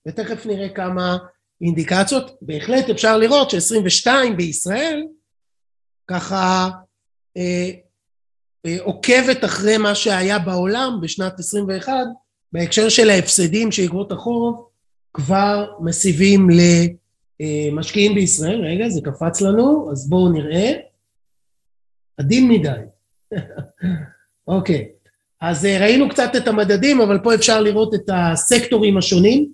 ותכף 0.08 0.46
נראה 0.46 0.68
כמה 0.68 1.16
אינדיקציות. 1.60 2.30
בהחלט 2.42 2.90
אפשר 2.90 3.18
לראות 3.18 3.50
ש-22 3.50 4.10
בישראל, 4.36 5.02
ככה 6.06 6.70
עוקבת 8.82 9.44
אחרי 9.44 9.78
מה 9.78 9.94
שהיה 9.94 10.38
בעולם 10.38 10.98
בשנת 11.02 11.38
21, 11.38 11.92
בהקשר 12.52 12.88
של 12.88 13.10
ההפסדים 13.10 13.72
שאגרות 13.72 14.12
החוב 14.12 14.68
כבר 15.14 15.72
מסיבים 15.80 16.48
למשקיעים 17.40 18.14
בישראל. 18.14 18.60
רגע, 18.64 18.88
זה 18.88 19.00
קפץ 19.04 19.40
לנו, 19.40 19.88
אז 19.92 20.08
בואו 20.08 20.32
נראה. 20.32 20.72
עדין 22.16 22.48
מדי. 22.48 22.70
אוקיי, 24.48 24.88
אז 25.40 25.64
אה, 25.64 25.78
ראינו 25.80 26.08
קצת 26.08 26.30
את 26.36 26.48
המדדים, 26.48 27.00
אבל 27.00 27.18
פה 27.18 27.34
אפשר 27.34 27.60
לראות 27.60 27.94
את 27.94 28.10
הסקטורים 28.12 28.96
השונים. 28.96 29.52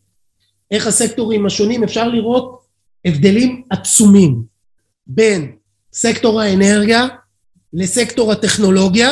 איך 0.70 0.86
הסקטורים 0.86 1.46
השונים, 1.46 1.84
אפשר 1.84 2.08
לראות 2.08 2.66
הבדלים 3.04 3.62
עצומים 3.70 4.42
בין 5.06 5.56
סקטור 5.92 6.40
האנרגיה 6.40 7.06
לסקטור 7.76 8.32
הטכנולוגיה. 8.32 9.10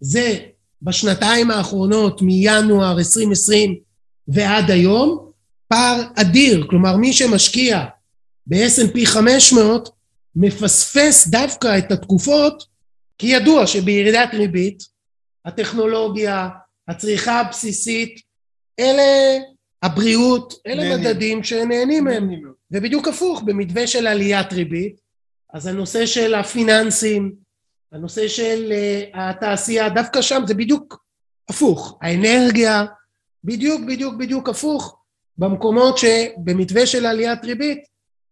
זה 0.00 0.38
בשנתיים 0.82 1.50
האחרונות, 1.50 2.22
מינואר 2.22 2.98
2020 2.98 3.78
ועד 4.28 4.70
היום, 4.70 5.30
פער 5.68 6.02
אדיר. 6.14 6.66
כלומר, 6.70 6.96
מי 6.96 7.12
שמשקיע 7.12 7.84
ב-S&P 8.46 9.06
500 9.06 9.88
מפספס 10.36 11.26
דווקא 11.26 11.78
את 11.78 11.92
התקופות, 11.92 12.64
כי 13.18 13.26
ידוע 13.26 13.66
שבירידת 13.66 14.28
ריבית, 14.34 14.82
הטכנולוגיה, 15.44 16.48
הצריכה 16.88 17.40
הבסיסית, 17.40 18.20
אלה 18.80 19.38
הבריאות, 19.82 20.54
אלה 20.66 20.84
נהנים. 20.84 21.00
מדדים 21.00 21.44
שנהנים 21.44 22.04
מהם. 22.04 22.30
ובדיוק 22.70 23.08
הפוך, 23.08 23.42
במתווה 23.42 23.86
של 23.86 24.06
עליית 24.06 24.52
ריבית, 24.52 25.00
אז 25.54 25.66
הנושא 25.66 26.06
של 26.06 26.34
הפיננסים, 26.34 27.43
הנושא 27.94 28.28
של 28.28 28.72
uh, 28.72 29.16
התעשייה, 29.18 29.88
דווקא 29.88 30.22
שם 30.22 30.42
זה 30.46 30.54
בדיוק 30.54 31.04
הפוך. 31.48 31.98
האנרגיה, 32.02 32.84
בדיוק, 33.44 33.80
בדיוק, 33.86 34.14
בדיוק 34.14 34.48
הפוך, 34.48 34.98
במקומות 35.38 35.98
שבמתווה 35.98 36.86
של 36.86 37.06
עליית 37.06 37.44
ריבית, 37.44 37.78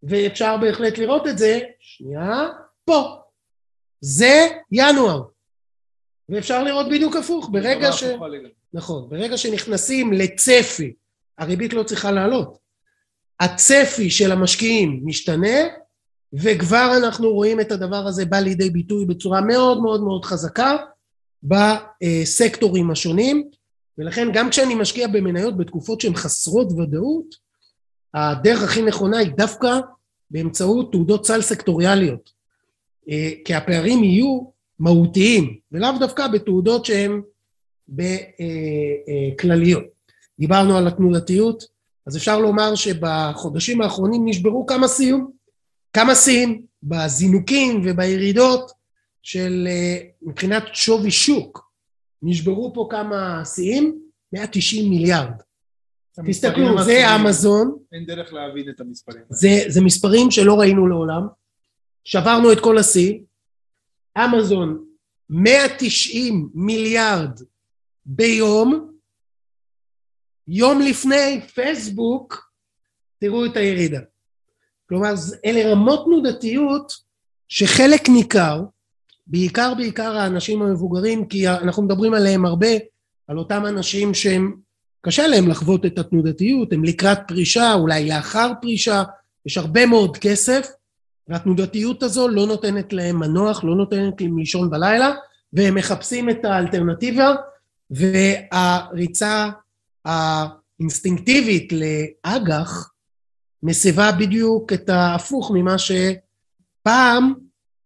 ואפשר 0.02 0.56
בהחלט 0.56 0.98
לראות 0.98 1.26
את 1.26 1.38
זה, 1.38 1.60
שנייה, 1.80 2.48
פה. 2.84 3.16
זה 4.00 4.48
ינואר. 4.72 5.22
ואפשר 6.28 6.62
לראות 6.64 6.86
בדיוק 6.88 7.16
הפוך, 7.16 7.48
ברגע 7.52 7.92
ש... 7.92 8.04
נכון, 8.74 9.08
ברגע 9.08 9.38
שנכנסים 9.38 10.12
לצפי, 10.12 10.92
הריבית 11.38 11.72
לא 11.72 11.82
צריכה 11.82 12.10
לעלות. 12.10 12.58
הצפי 13.40 14.10
של 14.10 14.32
המשקיעים 14.32 15.00
משתנה, 15.04 15.58
וכבר 16.32 16.92
אנחנו 16.96 17.32
רואים 17.32 17.60
את 17.60 17.72
הדבר 17.72 18.06
הזה 18.06 18.24
בא 18.24 18.36
לידי 18.36 18.70
ביטוי 18.70 19.06
בצורה 19.06 19.40
מאוד 19.40 19.82
מאוד 19.82 20.02
מאוד 20.02 20.24
חזקה 20.24 20.76
בסקטורים 21.42 22.90
השונים, 22.90 23.48
ולכן 23.98 24.28
גם 24.32 24.50
כשאני 24.50 24.74
משקיע 24.74 25.08
במניות 25.08 25.56
בתקופות 25.56 26.00
שהן 26.00 26.14
חסרות 26.14 26.72
ודאות, 26.72 27.34
הדרך 28.14 28.62
הכי 28.62 28.82
נכונה 28.82 29.18
היא 29.18 29.32
דווקא 29.36 29.80
באמצעות 30.30 30.92
תעודות 30.92 31.26
סל 31.26 31.42
סקטוריאליות, 31.42 32.30
אה, 33.10 33.30
כי 33.44 33.54
הפערים 33.54 34.04
יהיו 34.04 34.40
מהותיים, 34.78 35.56
ולאו 35.72 35.98
דווקא 36.00 36.28
בתעודות 36.28 36.84
שהן 36.84 37.22
בכלליות. 39.38 39.84
דיברנו 40.38 40.76
על 40.76 40.86
התנודתיות, 40.86 41.64
אז 42.06 42.16
אפשר 42.16 42.38
לומר 42.38 42.74
שבחודשים 42.74 43.80
האחרונים 43.80 44.28
נשברו 44.28 44.66
כמה 44.66 44.88
שיאים, 44.88 45.26
כמה 45.92 46.14
שיאים 46.14 46.62
בזינוקים 46.82 47.82
ובירידות 47.84 48.72
של 49.22 49.68
אה, 49.70 49.98
מבחינת 50.22 50.62
שווי 50.72 51.10
שוק. 51.10 51.72
נשברו 52.22 52.72
פה 52.74 52.88
כמה 52.90 53.44
שיאים, 53.44 53.98
190 54.32 54.90
מיליארד. 54.90 55.42
תסתכלו, 56.26 56.84
זה. 56.84 57.14
אמזון, 57.14 57.78
אין 57.92 58.06
דרך 58.06 58.32
להבין 58.32 58.68
את 58.68 58.80
המספרים. 58.80 59.22
זה, 59.28 59.48
זה 59.68 59.80
מספרים 59.80 60.30
שלא 60.30 60.54
ראינו 60.60 60.86
לעולם. 60.86 61.26
שברנו 62.04 62.52
את 62.52 62.60
כל 62.60 62.78
השיא. 62.78 63.18
אמזון, 64.18 64.84
190 65.30 66.50
מיליארד 66.54 67.40
ביום. 68.06 68.92
יום 70.48 70.80
לפני 70.80 71.40
פייסבוק, 71.54 72.52
תראו 73.18 73.46
את 73.46 73.56
הירידה. 73.56 74.00
כלומר, 74.92 75.14
אלה 75.44 75.72
רמות 75.72 76.04
תנודתיות 76.04 76.92
שחלק 77.48 78.08
ניכר, 78.08 78.62
בעיקר 79.26 79.74
בעיקר 79.74 80.16
האנשים 80.16 80.62
המבוגרים, 80.62 81.28
כי 81.28 81.48
אנחנו 81.48 81.82
מדברים 81.82 82.14
עליהם 82.14 82.44
הרבה, 82.44 82.68
על 83.28 83.38
אותם 83.38 83.66
אנשים 83.66 84.14
שהם, 84.14 84.56
קשה 85.00 85.26
להם 85.26 85.48
לחוות 85.48 85.86
את 85.86 85.98
התנודתיות, 85.98 86.72
הם 86.72 86.84
לקראת 86.84 87.18
פרישה, 87.28 87.74
אולי 87.74 88.08
לאחר 88.08 88.52
פרישה, 88.62 89.02
יש 89.46 89.58
הרבה 89.58 89.86
מאוד 89.86 90.16
כסף, 90.16 90.70
והתנודתיות 91.28 92.02
הזו 92.02 92.28
לא 92.28 92.46
נותנת 92.46 92.92
להם 92.92 93.20
מנוח, 93.20 93.64
לא 93.64 93.74
נותנת 93.74 94.20
להם 94.20 94.38
לישון 94.38 94.70
בלילה, 94.70 95.10
והם 95.52 95.74
מחפשים 95.74 96.30
את 96.30 96.44
האלטרנטיבה, 96.44 97.34
והריצה 97.90 99.50
האינסטינקטיבית 100.04 101.72
לאג"ח 101.72 102.91
מסבה 103.62 104.10
בדיוק 104.18 104.72
את 104.72 104.88
ההפוך 104.88 105.50
ממה 105.54 105.76
שפעם 105.78 107.32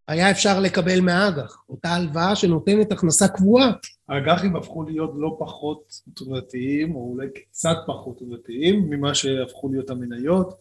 היה 0.08 0.30
אפשר 0.30 0.60
לקבל 0.60 1.00
מהאג"ח, 1.00 1.62
אותה 1.68 1.88
הלוואה 1.88 2.36
שנותנת 2.36 2.92
הכנסה 2.92 3.28
קבועה. 3.28 3.72
האג"חים 4.08 4.56
הפכו 4.56 4.82
להיות 4.82 5.10
לא 5.16 5.36
פחות 5.40 6.00
תנודתיים, 6.14 6.94
או 6.94 7.12
אולי 7.12 7.26
קצת 7.34 7.76
פחות 7.86 8.18
תנודתיים, 8.18 8.90
ממה 8.90 9.14
שהפכו 9.14 9.68
להיות 9.72 9.90
המניות. 9.90 10.54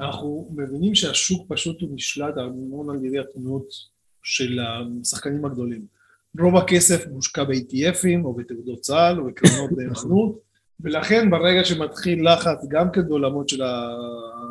אנחנו 0.00 0.48
מבינים 0.54 0.94
שהשוק 0.94 1.46
פשוט 1.48 1.80
הוא 1.80 1.90
נשלט 1.92 2.36
המון 2.36 2.90
על 2.90 3.04
ידי 3.04 3.18
התנועות 3.18 3.66
של 4.22 4.58
השחקנים 5.02 5.44
הגדולים. 5.44 5.86
רוב 6.40 6.56
הכסף 6.56 7.06
מושקע 7.06 7.44
ב-ETFים, 7.44 8.24
או 8.24 8.34
בתעודות 8.34 8.80
צה"ל, 8.80 9.20
או 9.20 9.24
בקרנות 9.24 9.70
נאמנות, 9.78 10.38
ולכן 10.82 11.30
ברגע 11.30 11.64
שמתחיל 11.64 12.32
לחץ 12.32 12.66
גם 12.68 12.90
כן 12.90 13.08
בעולמות 13.08 13.48
של, 13.48 13.62
ה... 13.62 13.88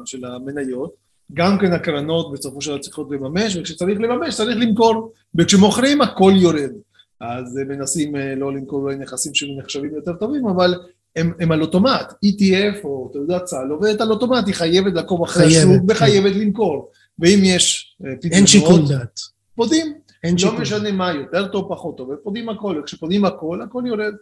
של 0.05 0.25
המניות, 0.25 0.93
גם 1.33 1.57
כן 1.59 1.73
הקרנות 1.73 2.33
בסופו 2.33 2.61
של 2.61 2.71
דבר 2.71 2.79
צריכות 2.79 3.07
לממש, 3.11 3.55
וכשצריך 3.55 3.99
לממש 3.99 4.35
צריך 4.35 4.57
למכור, 4.59 5.11
וכשמוכרים 5.35 6.01
הכל 6.01 6.33
יורד. 6.35 6.71
אז 7.19 7.59
מנסים 7.67 8.15
אה, 8.15 8.35
לא 8.35 8.53
למכור 8.53 8.81
אולי 8.81 8.95
נכסים 8.95 9.33
שנחשבים 9.33 9.95
יותר 9.95 10.13
טובים, 10.13 10.47
אבל 10.47 10.75
הם, 11.15 11.33
הם 11.39 11.51
על 11.51 11.61
אוטומט, 11.61 12.13
ETF 12.25 12.83
או 12.83 13.09
תעודת 13.13 13.43
סל 13.43 13.69
עובדת 13.69 14.01
על 14.01 14.11
אוטומט, 14.11 14.47
היא 14.47 14.55
חייבת 14.55 14.93
לעקוב 14.93 15.23
אחרי 15.23 15.45
השוק 15.45 15.71
כן. 15.71 15.85
וחייבת 15.89 16.35
למכור. 16.35 16.91
ואם 17.19 17.39
יש 17.43 17.95
פדיונות... 17.97 18.25
אה, 18.25 18.37
אין 18.37 18.47
שיקול 18.47 18.81
דעת. 18.89 19.19
פודים. 19.55 19.93
אין 20.23 20.33
לו 20.33 20.39
שיקול. 20.39 20.61
משנה 20.61 20.91
מה, 20.91 21.11
יותר 21.11 21.47
טוב, 21.47 21.67
פחות 21.69 21.97
טוב, 21.97 22.09
ופודים 22.09 22.49
הכל, 22.49 22.79
וכשפודים 22.79 23.25
הכל, 23.25 23.61
הכל 23.61 23.83
יורד. 23.87 24.13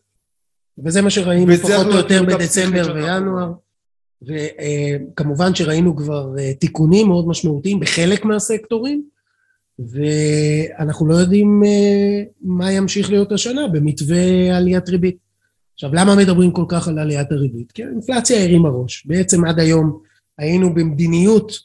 וזה 0.85 1.01
מה 1.01 1.09
שראינו 1.09 1.55
פחות 1.57 1.85
או 1.85 1.91
יותר 1.91 2.23
בדצמבר 2.23 2.93
וינואר. 2.95 3.51
וכמובן 4.21 5.55
שראינו 5.55 5.95
כבר 5.95 6.35
אה, 6.39 6.53
תיקונים 6.53 7.07
מאוד 7.07 7.27
משמעותיים 7.27 7.79
בחלק 7.79 8.25
מהסקטורים, 8.25 9.03
ואנחנו 9.79 11.07
לא 11.07 11.15
יודעים 11.15 11.63
אה, 11.65 12.23
מה 12.41 12.71
ימשיך 12.71 13.09
להיות 13.09 13.31
השנה 13.31 13.67
במתווה 13.67 14.57
עליית 14.57 14.89
ריבית. 14.89 15.17
עכשיו, 15.73 15.93
למה 15.93 16.15
מדברים 16.15 16.51
כל 16.51 16.65
כך 16.67 16.87
על 16.87 16.99
עליית 16.99 17.31
הריבית? 17.31 17.71
כי 17.71 17.83
האינפלציה 17.83 18.43
הרימה 18.43 18.69
ראש. 18.69 19.05
בעצם 19.05 19.45
עד 19.45 19.59
היום 19.59 19.99
היינו 20.37 20.73
במדיניות 20.73 21.59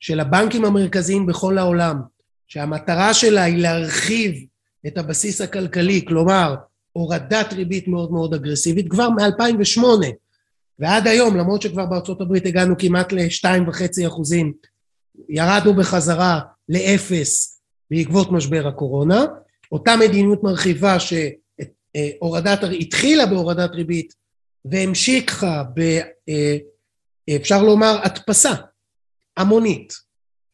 של 0.00 0.20
הבנקים 0.20 0.64
המרכזיים 0.64 1.26
בכל 1.26 1.58
העולם, 1.58 2.00
שהמטרה 2.48 3.14
שלה 3.14 3.42
היא 3.42 3.62
להרחיב 3.62 4.44
את 4.86 4.98
הבסיס 4.98 5.40
הכלכלי, 5.40 6.04
כלומר, 6.04 6.54
הורדת 6.92 7.52
ריבית 7.52 7.88
מאוד 7.88 8.12
מאוד 8.12 8.34
אגרסיבית, 8.34 8.90
כבר 8.90 9.08
מ-2008 9.08 9.82
ועד 10.78 11.06
היום, 11.06 11.36
למרות 11.36 11.62
שכבר 11.62 11.86
בארצות 11.86 12.20
הברית 12.20 12.46
הגענו 12.46 12.74
כמעט 12.78 13.12
ל-2.5 13.12 14.06
אחוזים, 14.06 14.52
ירדנו 15.28 15.74
בחזרה 15.74 16.40
לאפס 16.68 17.60
בעקבות 17.90 18.32
משבר 18.32 18.66
הקורונה, 18.68 19.24
אותה 19.72 19.96
מדיניות 19.96 20.42
מרחיבה 20.42 20.96
שהורדת, 21.00 22.58
התחילה 22.80 23.26
בהורדת 23.26 23.70
ריבית 23.74 24.14
והמשיכה 24.64 25.62
ב... 25.74 25.80
אה, 26.28 26.56
אפשר 27.36 27.62
לומר 27.62 27.98
הדפסה 28.02 28.52
המונית 29.36 29.92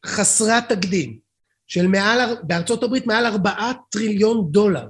חסרת 0.05 0.69
תקדים 0.69 1.19
של 1.67 1.87
מעל, 1.87 2.35
בארצות 2.43 2.83
הברית 2.83 3.07
מעל 3.07 3.25
ארבעה 3.25 3.71
טריליון 3.89 4.51
דולר 4.51 4.87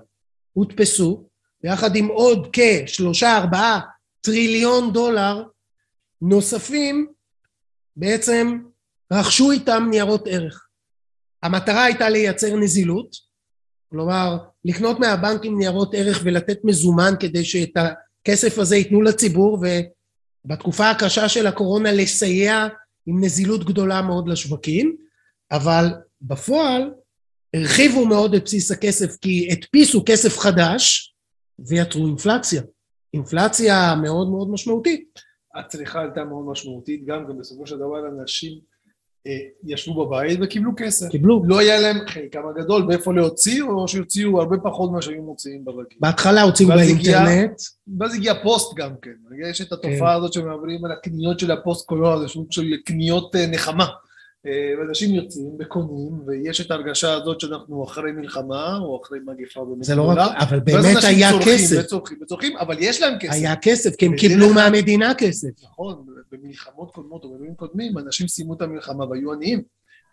הודפסו 0.54 1.28
ביחד 1.64 1.96
עם 1.96 2.08
עוד 2.08 2.48
כשלושה 2.54 3.38
ארבעה 3.38 3.80
טריליון 4.22 4.94
דולר 4.94 5.44
נוספים 6.22 7.08
בעצם 7.96 8.60
רכשו 9.14 9.52
איתם 9.52 9.88
ניירות 9.90 10.28
ערך. 10.28 10.68
המטרה 11.44 11.84
הייתה 11.84 12.10
לייצר 12.10 12.56
נזילות, 12.56 13.16
כלומר 13.90 14.38
לקנות 14.66 15.00
מהבנקים 15.00 15.58
ניירות 15.58 15.94
ערך 15.94 16.22
ולתת 16.24 16.60
מזומן 16.64 17.14
כדי 17.20 17.46
שאת 17.46 17.78
הכסף 17.78 18.58
הזה 18.58 18.76
ייתנו 18.76 19.02
לציבור 19.02 19.60
ובתקופה 20.46 20.90
הקשה 20.90 21.30
של 21.30 21.48
הקורונה 21.48 21.92
לסייע 21.92 22.68
עם 23.06 23.24
נזילות 23.24 23.66
גדולה 23.66 24.02
מאוד 24.02 24.28
לשווקים, 24.28 24.96
אבל 25.52 25.88
בפועל 26.22 26.92
הרחיבו 27.54 28.06
מאוד 28.06 28.34
את 28.34 28.44
בסיס 28.44 28.72
הכסף 28.72 29.16
כי 29.22 29.50
הדפיסו 29.52 30.04
כסף 30.06 30.38
חדש 30.38 31.14
ויצרו 31.60 32.08
אינפלציה. 32.08 32.62
אינפלציה 33.14 33.96
מאוד 34.02 34.30
מאוד 34.30 34.50
משמעותית. 34.50 35.20
הצריכה 35.56 36.02
הייתה 36.02 36.24
מאוד 36.24 36.46
משמעותית, 36.46 37.06
גם 37.06 37.28
גם 37.28 37.38
בסופו 37.38 37.68
של 37.68 37.76
דבר 37.76 38.08
אנשים 38.08 38.60
אה, 39.28 39.40
ישבו 39.64 40.06
בבית 40.06 40.40
וקיבלו 40.42 40.72
כסף. 40.78 41.10
קיבלו. 41.10 41.44
לא 41.46 41.60
היה 41.60 41.80
להם 41.80 41.98
חלקם 42.08 42.42
הגדול 42.50 42.84
מאיפה 42.84 43.14
להוציא, 43.14 43.64
או 43.64 43.88
שהוציאו 43.88 44.42
הרבה 44.42 44.58
פחות 44.64 44.92
ממה 44.92 45.02
שהיו 45.02 45.24
מוציאים 45.24 45.66
ברגיל. 45.66 45.98
בהתחלה 46.00 46.42
הוציאו 46.42 46.70
באינטרנט. 46.70 47.62
ואז 48.00 48.16
הגיע 48.16 48.34
פוסט 48.44 48.76
גם 48.76 48.92
כן. 49.02 49.12
יש 49.50 49.62
את 49.62 49.72
התופעה 49.72 50.14
כן. 50.14 50.18
הזאת 50.18 50.34
שמעברים 50.34 50.86
על 50.86 50.92
הקניות 50.92 51.40
של 51.40 51.52
הפוסט 51.52 51.86
קולנוע, 51.86 52.20
זה 52.20 52.28
סוג 52.28 52.52
של 52.52 52.74
קניות 52.86 53.36
אה, 53.36 53.48
נחמה. 53.48 53.86
אה, 54.46 54.74
ואנשים 54.80 55.16
יוצאים 55.16 55.50
וקונים, 55.60 56.12
ויש 56.28 56.62
את 56.62 56.72
ההרגשה 56.72 57.14
הזאת 57.14 57.40
שאנחנו 57.40 57.84
אחרי 57.84 58.12
מלחמה, 58.12 58.78
או 58.78 59.02
אחרי 59.04 59.20
מגפה 59.26 59.62
במדינה. 59.62 59.84
זה 59.84 59.96
לא 59.96 60.04
רק, 60.04 60.32
אבל 60.40 60.60
באמת 60.60 60.98
היה 61.04 61.30
כסף. 61.46 61.76
וצורכים 61.80 62.18
וצורכים, 62.22 62.58
אבל 62.58 62.76
יש 62.80 63.02
להם 63.02 63.20
כסף. 63.20 63.34
היה 63.34 63.56
כסף, 63.56 63.96
כי 63.96 64.06
הם 64.06 64.16
קיבלו 64.16 64.54
מהמדינה 64.54 65.14
כסף. 65.18 65.50
נכון, 65.64 66.06
במלחמות 66.32 66.92
קודמות 66.92 67.24
או 67.24 67.38
בימים 67.38 67.56
קודמים, 67.56 67.98
אנשים 67.98 68.28
סיימו 68.28 68.54
את 68.54 68.62
המלחמה 68.62 69.06
והיו 69.06 69.34
עניים. 69.34 69.62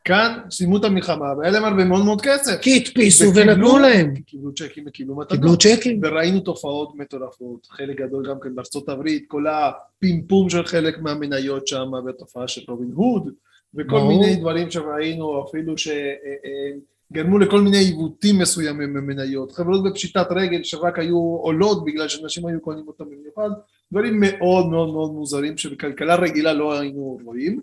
כאן 0.04 0.38
סיימו 0.50 0.76
את 0.76 0.84
המלחמה 0.84 1.38
והיה 1.38 1.50
להם 1.50 1.64
הרבה 1.64 1.84
מאוד 1.84 2.04
מאוד 2.04 2.20
כסף. 2.20 2.60
כי 2.62 2.76
הדפיסו 2.76 3.34
ונתנו 3.34 3.78
להם. 3.78 4.14
קיבלו 4.26 4.54
צ'קים 4.54 4.84
וקיבלו 4.86 5.16
מתנות. 5.16 5.40
קיבלו 5.40 5.56
צ'קים. 5.58 6.00
וראינו 6.02 6.40
תופעות 6.40 6.92
מטורפות, 6.96 7.66
חלק 7.70 8.00
גדול 8.00 8.28
גם 8.28 8.36
כן 8.42 8.54
בארצות 8.54 8.88
הברית, 8.88 9.24
כל 9.28 9.44
הפימפום 9.46 10.50
של 10.50 10.64
חלק 10.64 10.98
מהמניות 10.98 11.66
שם, 11.66 11.92
והתופעה 12.06 12.48
של 12.48 12.60
רובין 12.68 12.90
הוד. 12.94 13.30
וכל 13.74 13.84
ברור. 13.90 14.08
מיני 14.08 14.36
דברים 14.36 14.70
שראינו, 14.70 15.44
אפילו 15.44 15.74
שגרמו 15.78 17.38
לכל 17.38 17.60
מיני 17.60 17.78
עיוותים 17.78 18.38
מסוימים 18.38 18.94
במניות, 18.94 19.52
חברות 19.52 19.84
בפשיטת 19.84 20.26
רגל 20.30 20.62
שרק 20.62 20.98
היו 20.98 21.18
עולות 21.18 21.84
בגלל 21.84 22.08
שאנשים 22.08 22.46
היו 22.46 22.60
קונים 22.60 22.88
אותם 22.88 23.04
במיוחד, 23.04 23.50
דברים 23.92 24.20
מאוד 24.20 24.66
מאוד 24.66 24.92
מאוד 24.92 25.12
מוזרים 25.12 25.58
שבכלכלה 25.58 26.14
רגילה 26.14 26.52
לא 26.52 26.78
היינו 26.78 27.18
רואים, 27.24 27.60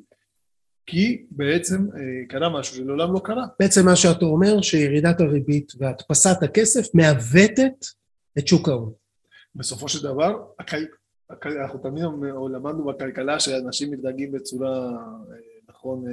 כי 0.86 1.26
בעצם 1.32 1.88
אה, 1.96 2.00
קרה 2.30 2.50
משהו 2.50 2.76
שלעולם 2.76 3.14
לא 3.14 3.20
קרה. 3.24 3.46
בעצם 3.60 3.86
מה 3.86 3.96
שאתה 3.96 4.26
אומר, 4.26 4.62
שירידת 4.62 5.22
הריבית 5.22 5.74
והדפסת 5.78 6.44
הכסף 6.44 6.96
מעוותת 6.96 7.86
את 8.38 8.48
שוק 8.48 8.70
ההון. 8.70 8.92
בסופו 9.56 9.90
של 9.90 10.04
דבר, 10.04 10.44
אנחנו 11.46 11.80
תמיד 11.80 12.04
למדנו 12.54 12.86
בכלכלה 12.86 13.40
שאנשים 13.40 13.92
מתנהגים 13.92 14.32
בצורה 14.32 14.90
אה, 14.90 15.51
נכון 15.82 16.04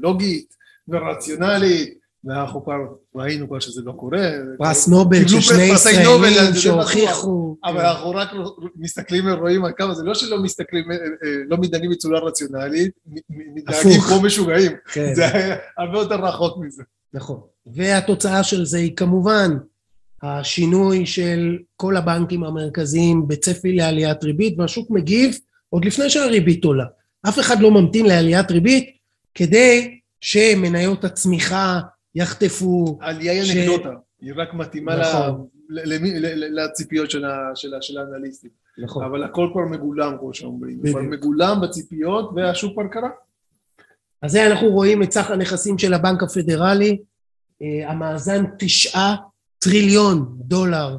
לוגית 0.00 0.54
ורציונלית, 0.88 2.02
ואנחנו 2.24 2.64
כבר 2.64 2.74
ראינו 3.14 3.48
כבר 3.48 3.60
שזה 3.60 3.82
לא 3.84 3.92
קורה. 3.92 4.30
פרס 4.58 4.88
נובל 4.88 5.28
של 5.28 5.40
שני 5.40 5.62
ישראלים 5.62 6.54
שהוכיחו. 6.54 7.56
אבל 7.64 7.78
כן. 7.78 7.84
אנחנו 7.86 8.10
רק 8.10 8.28
מסתכלים 8.76 9.24
ורואים 9.26 9.64
על 9.64 9.72
כמה, 9.76 9.94
זה 9.94 10.04
לא 10.04 10.14
שלא 10.14 10.42
מסתכלים, 10.42 10.90
אה, 10.90 10.96
אה, 10.96 11.30
לא 11.48 11.56
מתנהגים 11.60 11.90
בצורה 11.90 12.20
רציונלית, 12.20 12.90
מתנהגים 13.28 14.00
כמו 14.00 14.22
משוגעים. 14.22 14.72
כן. 14.92 15.14
זה 15.14 15.24
הרבה 15.78 15.98
יותר 15.98 16.24
רחוק 16.24 16.58
מזה. 16.58 16.82
נכון. 17.14 17.40
והתוצאה 17.66 18.42
של 18.42 18.64
זה 18.64 18.78
היא 18.78 18.96
כמובן 18.96 19.56
השינוי 20.22 21.06
של 21.06 21.58
כל 21.76 21.96
הבנקים 21.96 22.44
המרכזיים 22.44 23.28
בצפי 23.28 23.72
לעליית 23.72 24.24
ריבית, 24.24 24.58
והשוק 24.58 24.90
מגיב 24.90 25.38
עוד 25.68 25.84
לפני 25.84 26.10
שהריבית 26.10 26.64
עולה. 26.64 26.84
אף 27.28 27.38
אחד 27.38 27.60
לא 27.60 27.70
ממתין 27.70 28.06
לעליית 28.06 28.50
ריבית, 28.50 29.01
כדי 29.34 29.98
שמניות 30.20 31.04
הצמיחה 31.04 31.80
יחטפו. 32.14 32.98
עלייה 33.00 33.32
היא 33.32 33.42
אנקדוטה, 33.42 33.90
היא 34.20 34.32
רק 34.36 34.54
מתאימה 34.54 34.96
נכון. 34.96 35.46
לציפיות 36.36 37.10
של, 37.10 37.24
של, 37.54 37.72
של 37.80 37.98
האנליסטים. 37.98 38.50
נכון. 38.78 39.04
אבל 39.04 39.24
הכל 39.24 39.48
כבר 39.52 39.64
מגולם, 39.64 40.16
כמו 40.18 40.34
שאומרים. 40.34 40.80
כבר 40.90 41.02
מגולם 41.02 41.60
בציפיות 41.60 42.30
והשוק 42.36 42.72
כבר 42.72 42.88
קרה. 42.88 43.08
אז 44.22 44.32
זה 44.32 44.46
אנחנו 44.46 44.68
רואים 44.68 45.02
את 45.02 45.12
סך 45.12 45.30
הנכסים 45.30 45.78
של 45.78 45.94
הבנק 45.94 46.22
הפדרלי, 46.22 46.98
אה, 47.62 47.90
המאזן 47.90 48.44
תשעה 48.58 49.16
טריליון 49.58 50.36
דולר, 50.38 50.96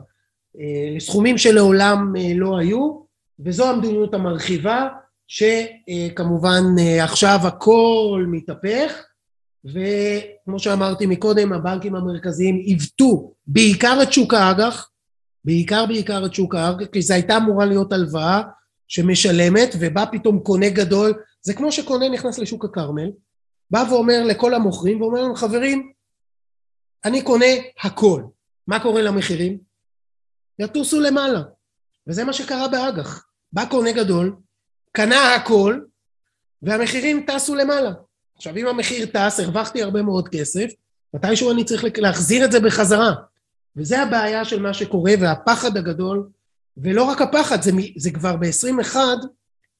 אה, 0.60 0.96
לסכומים 0.96 1.38
שלעולם 1.38 2.14
אה, 2.18 2.32
לא 2.36 2.58
היו, 2.58 3.04
וזו 3.40 3.70
המדיניות 3.70 4.14
המרחיבה 4.14 4.88
שכמובן 5.28 6.64
אה, 6.80 7.04
עכשיו 7.04 7.40
הכל 7.44 8.26
מתהפך 8.32 9.04
וכמו 9.66 10.60
שאמרתי 10.60 11.06
מקודם 11.06 11.54
הבנקים 11.54 11.96
המרכזיים 11.96 12.56
עיוותו 12.56 13.34
בעיקר 13.48 14.00
את 14.04 14.14
שוק 14.14 14.34
האג"ח 14.34 14.90
בעיקר 15.46 15.86
בעיקר 15.86 16.26
את 16.26 16.34
שוק 16.34 16.56
האג"ח 16.56 16.88
כי 16.88 17.02
זו 17.02 17.14
הייתה 17.14 17.38
אמורה 17.38 17.66
להיות 17.66 17.94
הלוואה 17.94 18.42
שמשלמת 18.88 19.76
ובא 19.80 20.06
פתאום 20.12 20.40
קונה 20.40 20.70
גדול, 20.70 21.14
זה 21.42 21.54
כמו 21.54 21.72
שקונה 21.72 22.10
נכנס 22.10 22.40
לשוק 22.40 22.66
הכרמל, 22.66 23.12
בא 23.72 23.84
ואומר 23.90 24.24
לכל 24.26 24.54
המוכרים 24.54 25.02
ואומר 25.02 25.22
להם 25.22 25.36
חברים 25.36 25.94
אני 27.06 27.22
קונה 27.22 27.46
הכל, 27.84 28.24
מה 28.68 28.80
קורה 28.80 29.02
למחירים? 29.02 29.58
יטוסו 30.60 31.00
למעלה. 31.00 31.42
וזה 32.08 32.24
מה 32.24 32.34
שקרה 32.34 32.68
באג"ח, 32.68 33.26
בא 33.54 33.66
קונה 33.66 33.92
גדול, 33.92 34.36
קנה 34.96 35.36
הכל 35.36 35.80
והמחירים 36.62 37.26
טסו 37.28 37.56
למעלה. 37.56 37.92
עכשיו 38.36 38.58
אם 38.58 38.68
המחיר 38.68 39.06
טס 39.06 39.40
הרווחתי 39.40 39.84
הרבה 39.84 40.02
מאוד 40.02 40.28
כסף, 40.28 40.66
מתישהו 41.14 41.52
אני 41.52 41.64
צריך 41.66 41.84
להחזיר 41.98 42.46
את 42.46 42.52
זה 42.52 42.60
בחזרה 42.60 43.14
וזה 43.76 44.02
הבעיה 44.02 44.46
של 44.46 44.62
מה 44.62 44.74
שקורה 44.74 45.14
והפחד 45.20 45.78
הגדול 45.78 46.30
ולא 46.78 47.04
רק 47.04 47.22
הפחד, 47.22 47.62
זה, 47.62 47.72
זה 47.98 48.12
כבר 48.12 48.36
ב-21 48.36 48.98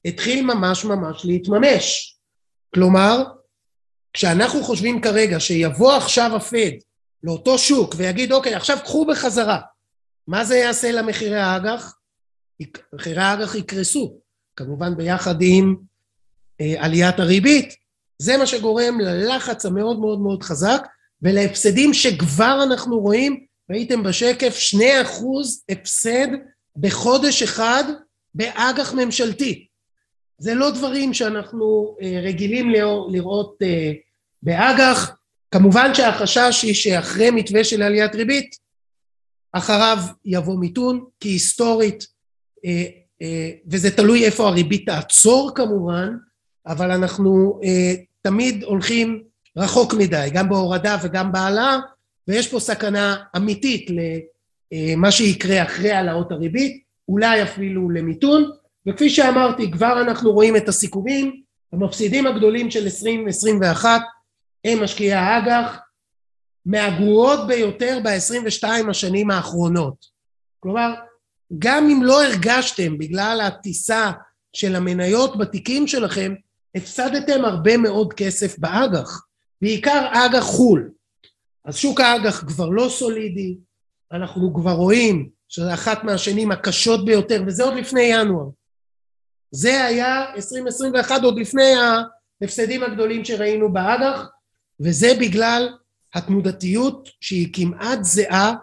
התחיל 0.04 0.44
ממש 0.44 0.84
ממש 0.84 1.24
להתממש. 1.24 2.16
כלומר, 2.74 3.24
כשאנחנו 4.12 4.62
חושבים 4.62 5.00
כרגע 5.00 5.40
שיבוא 5.40 5.92
עכשיו 5.92 6.36
הפד 6.36 6.70
לאותו 7.22 7.58
שוק 7.58 7.94
ויגיד 7.96 8.32
אוקיי 8.32 8.54
עכשיו 8.54 8.78
קחו 8.84 9.06
בחזרה 9.06 9.60
מה 10.26 10.44
זה 10.44 10.56
יעשה 10.56 10.92
למחירי 10.92 11.40
האג"ח? 11.40 11.94
מחירי 12.92 13.22
האג"ח 13.22 13.54
יקרסו 13.54 14.23
כמובן 14.56 14.96
ביחד 14.96 15.34
עם 15.40 15.76
אה, 16.60 16.74
עליית 16.78 17.20
הריבית. 17.20 17.74
זה 18.18 18.36
מה 18.36 18.46
שגורם 18.46 19.00
ללחץ 19.00 19.66
המאוד 19.66 20.00
מאוד 20.00 20.20
מאוד 20.20 20.42
חזק 20.42 20.86
ולהפסדים 21.22 21.94
שכבר 21.94 22.60
אנחנו 22.62 22.98
רואים. 22.98 23.44
ראיתם 23.70 24.02
בשקף 24.02 24.56
שני 24.56 25.02
אחוז 25.02 25.64
הפסד 25.68 26.26
בחודש 26.76 27.42
אחד 27.42 27.84
באג"ח 28.34 28.94
ממשלתי. 28.94 29.66
זה 30.38 30.54
לא 30.54 30.70
דברים 30.70 31.14
שאנחנו 31.14 31.96
אה, 32.02 32.20
רגילים 32.22 32.70
לראות 33.10 33.56
אה, 33.62 33.92
באג"ח. 34.42 35.16
כמובן 35.50 35.94
שהחשש 35.94 36.62
היא 36.62 36.74
שאחרי 36.74 37.30
מתווה 37.30 37.64
של 37.64 37.82
עליית 37.82 38.14
ריבית 38.14 38.56
אחריו 39.52 39.98
יבוא 40.24 40.58
מיתון 40.58 41.04
כי 41.20 41.28
היסטורית 41.28 42.06
אה, 42.64 42.84
וזה 43.66 43.96
תלוי 43.96 44.24
איפה 44.24 44.48
הריבית 44.48 44.86
תעצור 44.86 45.50
כמובן 45.54 46.16
אבל 46.66 46.90
אנחנו 46.90 47.60
תמיד 48.22 48.64
הולכים 48.64 49.22
רחוק 49.56 49.94
מדי 49.94 50.28
גם 50.32 50.48
בהורדה 50.48 50.96
וגם 51.02 51.32
בהעלאה 51.32 51.78
ויש 52.28 52.48
פה 52.48 52.60
סכנה 52.60 53.16
אמיתית 53.36 53.90
למה 54.72 55.10
שיקרה 55.10 55.62
אחרי 55.62 55.90
העלאות 55.90 56.32
הריבית 56.32 56.82
אולי 57.08 57.42
אפילו 57.42 57.90
למיתון 57.90 58.50
וכפי 58.88 59.10
שאמרתי 59.10 59.70
כבר 59.70 60.00
אנחנו 60.00 60.32
רואים 60.32 60.56
את 60.56 60.68
הסיכומים 60.68 61.42
המפסידים 61.72 62.26
הגדולים 62.26 62.70
של 62.70 62.82
2021 62.84 64.00
הם 64.64 64.82
משקיעי 64.82 65.12
האג"ח 65.12 65.78
מהגרועות 66.66 67.46
ביותר 67.46 67.98
ב-22 68.04 68.90
השנים 68.90 69.30
האחרונות. 69.30 70.06
כלומר 70.60 70.94
גם 71.58 71.88
אם 71.90 72.02
לא 72.02 72.24
הרגשתם 72.24 72.98
בגלל 72.98 73.40
הטיסה 73.46 74.12
של 74.52 74.76
המניות 74.76 75.38
בתיקים 75.38 75.86
שלכם 75.86 76.34
הפסדתם 76.74 77.44
הרבה 77.44 77.76
מאוד 77.76 78.12
כסף 78.12 78.58
באג"ח 78.58 79.26
בעיקר 79.62 80.08
אג"ח 80.12 80.42
חו"ל. 80.42 80.90
אז 81.64 81.76
שוק 81.76 82.00
האג"ח 82.00 82.44
כבר 82.46 82.68
לא 82.68 82.88
סולידי 82.88 83.56
אנחנו 84.12 84.54
כבר 84.54 84.72
רואים 84.72 85.28
שזה 85.48 85.74
אחת 85.74 86.04
מהשנים 86.04 86.52
הקשות 86.52 87.04
ביותר 87.04 87.42
וזה 87.46 87.64
עוד 87.64 87.74
לפני 87.74 88.02
ינואר. 88.02 88.46
זה 89.50 89.84
היה 89.84 90.34
2021 90.34 91.22
עוד 91.22 91.38
לפני 91.38 91.72
ההפסדים 92.42 92.82
הגדולים 92.82 93.24
שראינו 93.24 93.72
באג"ח 93.72 94.26
וזה 94.80 95.08
בגלל 95.20 95.68
התנודתיות 96.14 97.08
שהיא 97.20 97.48
כמעט 97.52 97.98
זהה 98.02 98.54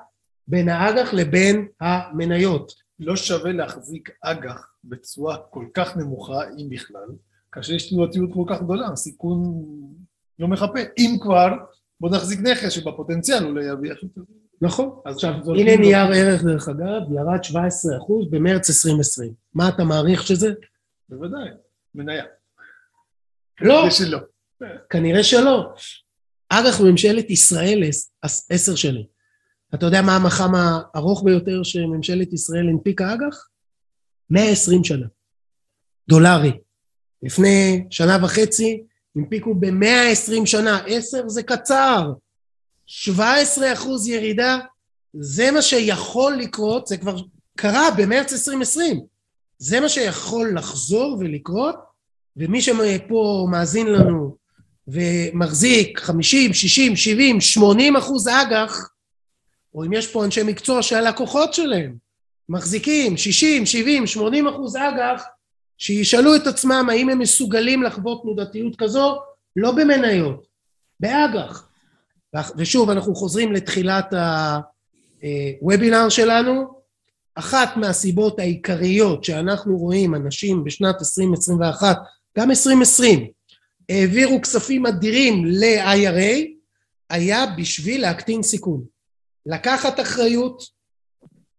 בין 0.48 0.70
האג"ח 0.70 1.14
לבין 1.14 1.68
המניות. 1.82 2.74
לא 3.00 3.16
שווה 3.16 3.52
להחזיק 3.52 4.10
אג"ח 4.22 4.68
בצורה 4.84 5.38
כל 5.50 5.66
כך 5.74 5.98
נמוכה, 5.98 6.40
אם 6.58 6.70
בכלל, 6.70 7.08
כאשר 7.52 7.74
יש 7.74 7.90
תנודתיות 7.90 8.30
כל 8.34 8.44
כך 8.48 8.62
גדולה, 8.62 8.88
הסיכון 8.88 9.66
לא 10.40 10.48
מחפה. 10.48 10.80
אם 10.98 11.18
כבר, 11.22 11.50
בוא 12.00 12.10
נחזיק 12.10 12.40
נכס 12.40 12.72
שבפוטנציאל 12.72 13.46
אולי 13.46 13.66
יביא 13.66 13.90
יותר. 13.90 14.22
נכון. 14.62 15.00
עכשיו, 15.06 15.34
הנה 15.56 15.76
נייר 15.78 16.12
ערך 16.16 16.44
דרך 16.44 16.70
אגב, 16.70 17.12
ירד 17.12 17.40
17% 17.46 17.56
במרץ 18.30 18.70
2020. 18.70 19.34
מה 19.54 19.70
אתה 19.70 19.84
מעריך 19.84 20.28
שזה? 20.28 20.54
בוודאי, 21.10 21.50
מניה. 21.96 22.24
לא. 23.62 23.76
כנראה 23.76 23.92
שלא. 23.92 24.20
כנראה 24.90 25.24
שלא. 25.24 25.74
אג"ח 26.50 26.82
ממשלת 26.82 27.30
ישראל 27.30 27.84
עשר 28.50 28.76
שנים. 28.76 29.06
אתה 29.74 29.86
יודע 29.86 30.02
מה 30.02 30.16
המח"מ 30.16 30.56
הארוך 30.56 31.24
ביותר 31.24 31.64
שממשלת 31.64 32.34
ישראל 32.34 32.70
הנפיקה 32.70 33.14
אג"ח? 33.14 33.48
120 34.30 34.84
שנה. 34.84 35.06
דולרי. 36.10 36.52
לפני 37.24 37.86
שנה 37.90 38.18
וחצי 38.24 38.84
הנפיקו 39.16 39.56
ב-120 39.56 40.46
שנה, 40.46 40.80
עשר 40.88 41.30
זה 41.30 41.44
קצר. 41.44 42.12
17 42.86 43.74
אחוז 43.74 44.08
ירידה, 44.08 44.58
זה 45.14 45.52
מה 45.52 45.62
שיכול 45.62 46.36
לקרות, 46.36 46.88
זה 46.88 46.98
כבר 46.98 47.16
קרה 47.58 47.92
במרץ 47.98 48.34
2020. 48.34 49.00
זה 49.58 49.80
מה 49.80 49.90
שיכול 49.90 50.58
לחזור 50.58 51.18
ולקרות, 51.20 51.76
ומי 52.38 52.62
שפה 52.62 53.48
מאזין 53.52 53.88
לנו 53.88 54.36
ומחזיק 54.88 56.00
50, 56.00 56.54
60, 56.54 56.96
70, 56.96 57.42
80 57.42 57.96
אחוז 57.96 58.28
אג"ח, 58.28 58.91
או 59.76 59.84
אם 59.86 59.94
יש 59.94 60.08
פה 60.08 60.26
אנשי 60.26 60.44
מקצוע 60.44 60.82
שהלקוחות 60.82 61.54
שלהם 61.54 61.96
מחזיקים 62.50 63.18
60, 63.18 63.66
70, 63.66 64.08
80 64.08 64.48
אחוז 64.48 64.76
אג"ח, 64.76 65.24
שישאלו 65.78 66.36
את 66.36 66.48
עצמם 66.48 66.88
האם 66.92 67.10
הם 67.10 67.20
מסוגלים 67.20 67.84
לחוות 67.84 68.22
תנודתיות 68.22 68.76
כזו, 68.76 69.20
לא 69.56 69.72
במניות, 69.72 70.48
באג"ח. 71.00 71.68
ושוב, 72.58 72.90
אנחנו 72.90 73.16
חוזרים 73.16 73.52
לתחילת 73.52 74.14
הוובינר 75.62 76.10
שלנו, 76.10 76.82
אחת 77.36 77.78
מהסיבות 77.78 78.40
העיקריות 78.40 79.24
שאנחנו 79.24 79.78
רואים 79.78 80.16
אנשים 80.16 80.64
בשנת 80.64 80.96
2021, 81.00 81.98
גם 82.38 82.50
2020, 82.50 83.28
העבירו 83.90 84.42
כספים 84.42 84.86
אדירים 84.86 85.46
ל-IRA, 85.46 86.48
היה 87.10 87.46
בשביל 87.58 88.02
להקטין 88.02 88.44
סיכון. 88.44 88.84
לקחת 89.46 90.00
אחריות, 90.00 90.64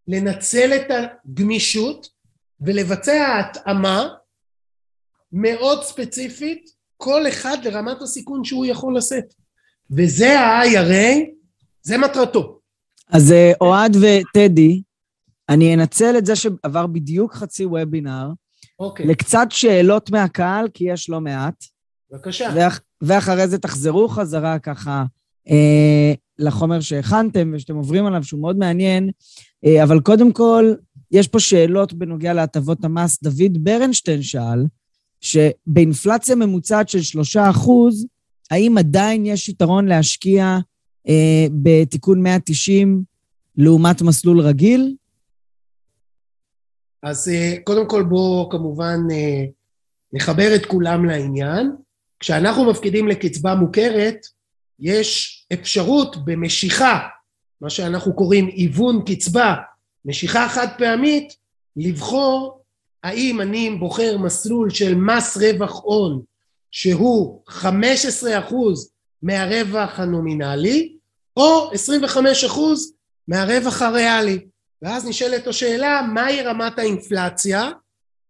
לנצל 0.09 0.73
את 0.77 0.91
הגמישות 0.91 2.09
ולבצע 2.61 3.39
התאמה 3.39 4.09
מאוד 5.33 5.83
ספציפית, 5.83 6.71
כל 6.97 7.29
אחד 7.29 7.57
לרמת 7.65 8.03
הסיכון 8.03 8.45
שהוא 8.45 8.67
יכול 8.67 8.97
לשאת. 8.97 9.35
וזה 9.91 10.41
ה-IRA, 10.41 11.19
זה 11.83 11.99
מטרתו. 11.99 12.59
אז 13.09 13.33
אה, 13.33 13.53
אוהד 13.61 13.97
וטדי, 13.97 14.83
אני 15.49 15.75
אנצל 15.75 16.15
את 16.19 16.27
זה 16.27 16.37
שעבר 16.37 16.87
בדיוק 16.87 17.35
חצי 17.35 17.67
וובינר, 17.67 18.29
אוקיי. 18.79 19.07
לקצת 19.07 19.47
שאלות 19.51 20.11
מהקהל, 20.11 20.69
כי 20.75 20.85
יש 20.93 21.11
לא 21.11 21.21
מעט. 21.21 21.65
בבקשה. 22.11 22.51
ואח, 22.55 22.81
ואחרי 23.03 23.49
זה 23.49 23.59
תחזרו 23.59 24.09
חזרה 24.09 24.59
ככה 24.59 25.05
אה, 25.49 26.15
לחומר 26.43 26.81
שהכנתם 26.81 27.53
ושאתם 27.55 27.77
עוברים 27.77 28.07
עליו, 28.07 28.25
שהוא 28.25 28.41
מאוד 28.41 28.59
מעניין. 28.59 29.11
אה, 29.65 29.83
אבל 29.83 30.01
קודם 30.01 30.33
כל, 30.33 30.75
יש 31.11 31.29
פה 31.29 31.41
שאלות 31.41 31.93
בנוגע 31.93 32.33
להטבות 32.33 32.85
המס. 32.85 33.23
דוד 33.23 33.59
ברנשטיין 33.59 34.23
שאל, 34.23 34.67
שבאינפלציה 35.21 36.35
ממוצעת 36.35 36.89
של 36.89 37.03
שלושה 37.03 37.51
אחוז, 37.51 38.07
האם 38.51 38.79
עדיין 38.79 39.27
יש 39.27 39.49
יתרון 39.49 39.87
להשקיע 39.87 40.59
אה, 41.09 41.47
בתיקון 41.63 42.23
190 42.23 43.03
לעומת 43.57 44.03
מסלול 44.03 44.41
רגיל? 44.41 44.95
אז 47.03 47.29
אה, 47.29 47.55
קודם 47.65 47.89
כל 47.89 48.03
בואו 48.03 48.49
כמובן 48.49 48.99
אה, 49.13 49.45
נחבר 50.13 50.55
את 50.55 50.67
כולם 50.67 51.05
לעניין. 51.05 51.73
כשאנחנו 52.21 52.71
מפקידים 52.71 53.09
לקצבה 53.09 53.55
מוכרת, 53.55 54.27
יש 54.81 55.42
אפשרות 55.53 56.25
במשיכה, 56.25 56.99
מה 57.61 57.71
שאנחנו 57.71 58.15
קוראים 58.15 58.47
היוון 58.47 59.03
קצבה, 59.07 59.55
משיכה 60.05 60.49
חד 60.49 60.67
פעמית, 60.79 61.37
לבחור 61.77 62.63
האם 63.03 63.41
אני 63.41 63.71
בוחר 63.71 64.19
מסלול 64.19 64.71
של 64.71 64.95
מס 64.95 65.37
רווח 65.37 65.81
הון 65.83 66.23
שהוא 66.71 67.43
15% 67.49 67.63
מהרווח 69.23 70.01
הנומינלי 70.01 70.97
או 71.37 71.71
25% 71.73 71.77
מהרווח 73.29 73.83
הריאלי 73.83 74.39
ואז 74.83 75.07
נשאלת 75.07 75.47
השאלה 75.47 76.03
מהי 76.15 76.43
רמת 76.43 76.79
האינפלציה 76.79 77.71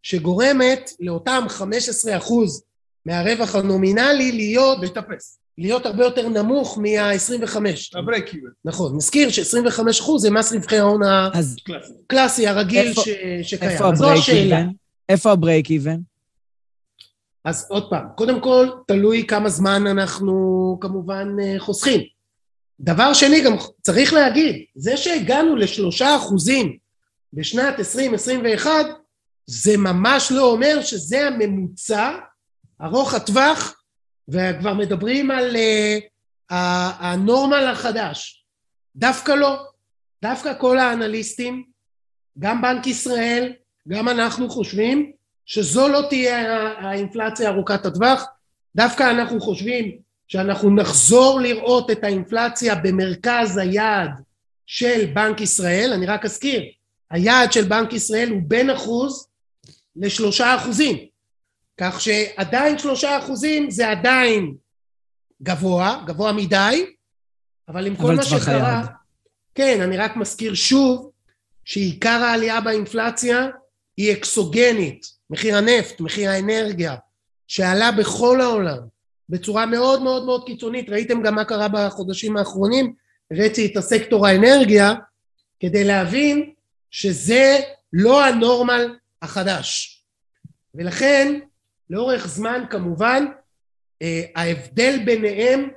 שגורמת 0.03 0.91
לאותם 1.01 1.45
15 1.49 2.17
אחוז 2.17 2.63
מהרווח 3.07 3.55
הנומינלי 3.55 4.33
להיות, 4.33 4.79
להתאפס. 4.81 5.42
להיות 5.59 5.87
הרבה 5.87 6.05
יותר 6.05 6.29
נמוך 6.29 6.79
מה-25. 6.79 7.57
ה 7.99 8.05
break 8.05 8.35
even. 8.35 8.49
נכון, 8.65 8.97
נזכיר 8.97 9.31
ש-25 9.31 9.91
אחוז 10.01 10.23
זה 10.23 10.31
מס 10.31 10.53
רווחי 10.53 10.79
ההון. 10.79 11.01
הקלאסי 12.07 12.47
הרגיל 12.47 12.87
איפה- 12.89 13.01
ש... 13.03 13.09
שקיים. 13.43 13.71
איפה 13.73 13.89
ה 13.89 13.95
break. 13.95 14.29
even? 14.29 14.69
איפה 15.09 15.33
ה 15.33 15.39
break 15.39 15.71
even? 15.71 15.99
אז 17.45 17.67
עוד 17.71 17.91
פעם, 17.91 18.07
קודם 18.17 18.41
כל, 18.41 18.69
תלוי 18.87 19.27
כמה 19.27 19.49
זמן 19.49 19.87
אנחנו 19.87 20.79
כמובן 20.81 21.29
אה, 21.43 21.55
חוסכים. 21.59 22.01
דבר 22.81 23.15
שני, 23.15 23.41
גם 23.41 23.53
צריך 23.83 24.13
להגיד, 24.13 24.65
זה 24.75 24.97
שהגענו 24.97 25.57
לשלושה 25.57 26.17
אחוזים 26.17 26.77
בשנת 27.33 27.79
2021, 27.79 28.71
זה 29.47 29.77
ממש 29.77 30.33
לא 30.33 30.51
אומר 30.53 30.83
שזה 30.83 31.27
הממוצע 31.29 32.11
ארוך 32.83 33.15
הטווח, 33.15 33.82
וכבר 34.29 34.75
מדברים 34.75 35.31
על 35.31 35.57
uh, 35.57 36.55
הנורמל 36.99 37.67
החדש. 37.67 38.45
דווקא 38.97 39.33
לא. 39.33 39.65
דווקא 40.23 40.53
כל 40.59 40.79
האנליסטים, 40.79 41.65
גם 42.39 42.63
בנק 42.63 42.87
ישראל, 42.87 43.53
גם 43.89 44.09
אנחנו 44.09 44.51
חושבים 44.51 45.13
שזו 45.47 45.89
לא 45.89 46.03
תהיה 46.09 46.69
האינפלציה 46.79 47.49
ארוכת 47.49 47.87
הטווח, 47.87 48.25
דווקא 48.77 49.11
אנחנו 49.11 49.41
חושבים 49.41 49.99
שאנחנו 50.29 50.75
נחזור 50.75 51.41
לראות 51.41 51.91
את 51.91 52.05
האינפלציה 52.05 52.75
במרכז 52.75 53.57
היעד 53.57 54.11
של 54.67 55.07
בנק 55.15 55.41
ישראל, 55.41 55.93
אני 55.93 56.07
רק 56.07 56.25
אזכיר, 56.25 56.63
היעד 57.11 57.53
של 57.53 57.65
בנק 57.65 57.93
ישראל 57.93 58.31
הוא 58.31 58.41
בין 58.45 58.71
אחוז 58.71 59.27
לשלושה 59.97 60.57
אחוזים, 60.57 60.97
כך 61.81 62.01
שעדיין 62.01 62.79
שלושה 62.79 63.19
אחוזים 63.19 63.71
זה 63.71 63.91
עדיין 63.91 64.55
גבוה, 65.43 66.03
גבוה 66.07 66.33
מדי, 66.33 66.87
אבל 67.69 67.87
עם 67.87 67.97
כל 67.97 68.03
אבל 68.03 68.15
מה 68.15 68.23
טווח 68.23 68.43
שקרה, 68.43 68.79
היעד. 68.79 68.87
כן, 69.55 69.81
אני 69.81 69.97
רק 69.97 70.17
מזכיר 70.17 70.55
שוב 70.55 71.11
שעיקר 71.65 72.09
העלייה 72.25 72.61
באינפלציה 72.61 73.49
היא 73.97 74.13
אקסוגנית, 74.13 75.07
מחיר 75.31 75.57
הנפט, 75.57 76.01
מחיר 76.01 76.31
האנרגיה, 76.31 76.97
שעלה 77.47 77.93
בכל 77.93 78.41
העולם 78.41 78.79
בצורה 79.29 79.67
מאוד 79.67 80.03
מאוד 80.03 80.25
מאוד 80.25 80.47
קיצונית, 80.47 80.91
ראיתם 80.91 81.23
גם 81.23 81.35
מה 81.35 81.45
קרה 81.45 81.69
בחודשים 81.69 82.37
האחרונים, 82.37 82.95
הראיתי 83.31 83.67
את 83.67 83.77
הסקטור 83.77 84.27
האנרגיה, 84.27 84.95
כדי 85.61 85.85
להבין 85.85 86.53
שזה 86.91 87.61
לא 87.93 88.25
הנורמל 88.25 88.97
החדש. 89.23 90.03
ולכן, 90.75 91.41
לאורך 91.93 92.27
זמן 92.27 92.65
כמובן, 92.71 93.25
אה, 94.03 94.23
ההבדל 94.37 94.99
ביניהם 95.05 95.69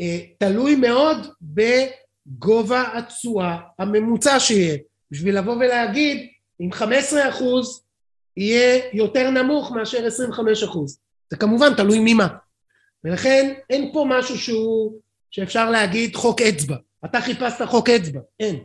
אה, 0.00 0.18
תלוי 0.38 0.76
מאוד 0.76 1.26
בגובה 1.42 2.98
התשואה 2.98 3.58
הממוצע 3.78 4.40
שיהיה. 4.40 4.78
בשביל 5.10 5.38
לבוא 5.38 5.54
ולהגיד, 5.54 6.28
אם 6.60 6.72
15 6.72 7.28
אחוז 7.28 7.82
יהיה 8.36 8.80
יותר 8.92 9.30
נמוך 9.30 9.72
מאשר 9.72 10.06
25 10.06 10.62
אחוז. 10.62 10.98
זה 11.30 11.36
כמובן 11.36 11.74
תלוי 11.74 11.98
ממה. 12.04 12.28
ולכן 13.04 13.54
אין 13.70 13.90
פה 13.92 14.06
משהו 14.08 14.38
שהוא, 14.38 15.00
שאפשר 15.30 15.70
להגיד 15.70 16.16
חוק 16.16 16.40
אצבע. 16.40 16.76
אתה 17.04 17.20
חיפשת 17.20 17.62
חוק 17.66 17.90
אצבע, 17.90 18.20
אין. 18.40 18.56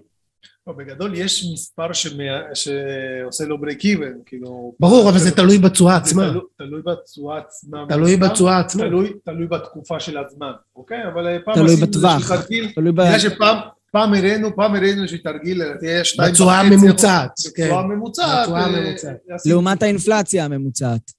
לא, 0.68 0.74
בגדול 0.74 1.16
יש 1.16 1.46
מספר 1.54 1.94
שמע- 1.94 2.42
שעושה 2.54 3.46
לו 3.46 3.58
ברייק 3.62 3.86
איבן, 3.86 4.12
כאילו... 4.26 4.74
ברור, 4.80 5.10
אבל 5.10 5.20
זה 5.20 5.32
תלוי 5.36 5.58
בתשואה 5.58 5.96
עצמה. 5.96 6.30
תלוי- 6.30 6.42
תלוי 6.58 6.82
בתשואה 6.82 7.38
עצמה. 7.38 7.86
תלוי. 7.90 8.18
בתשואה 8.18 8.60
עצמה. 8.60 8.84
תלוי, 8.84 9.14
תלוי 9.26 9.48
בתקופה 9.48 10.00
של 10.00 10.18
הזמן, 10.18 10.52
אוקיי? 10.76 11.08
אבל 11.14 11.28
אה, 11.28 11.38
פעם 11.46 11.56
תלוי 11.56 11.74
עשינו 11.74 11.88
בטווח. 11.88 12.32
תלוי 12.76 12.92
ב... 12.92 12.96
בגלל 12.96 13.20
שפעם 13.20 13.58
פעם 13.92 14.14
הראינו, 14.14 14.56
פעם 14.56 14.76
הראינו 14.76 15.02
איזשהו 15.02 15.18
תרגיל, 15.24 15.62
תהיה 15.80 16.04
שתיים 16.06 16.32
בתשואה 16.32 16.62
וחצי, 16.66 16.74
הממוצעת, 16.76 17.32
כן. 17.56 17.64
בתשואה 17.64 17.80
הממוצעת. 17.80 18.40
בתשואה 18.44 18.62
אה, 18.62 18.66
הממוצעת. 18.66 19.18
עשינו- 19.30 19.56
לעומת 19.56 19.84
האינפלציה 19.84 20.46
הממוצצעת. 20.46 21.12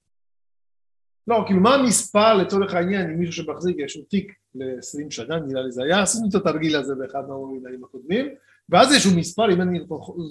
לא, 1.27 1.43
כאילו 1.47 1.59
מה 1.59 1.75
המספר 1.75 2.33
לצורך 2.33 2.73
העניין, 2.73 3.09
אם 3.09 3.19
מישהו 3.19 3.33
שמחזיק 3.45 3.77
איזשהו 3.79 4.01
תיק 4.09 4.31
ל-20 4.55 5.05
שנה, 5.09 5.39
נראה 5.39 5.61
לי 5.61 5.71
זה 5.71 5.83
היה, 5.83 6.01
עשינו 6.01 6.29
את 6.29 6.35
התרגיל 6.35 6.75
הזה 6.75 6.93
באחד 6.95 7.19
מהמובילאים 7.27 7.83
הקודמים, 7.83 8.25
ואז 8.69 8.91
איזשהו 8.91 9.11
מספר, 9.15 9.51
אם 9.53 9.61
אני 9.61 9.79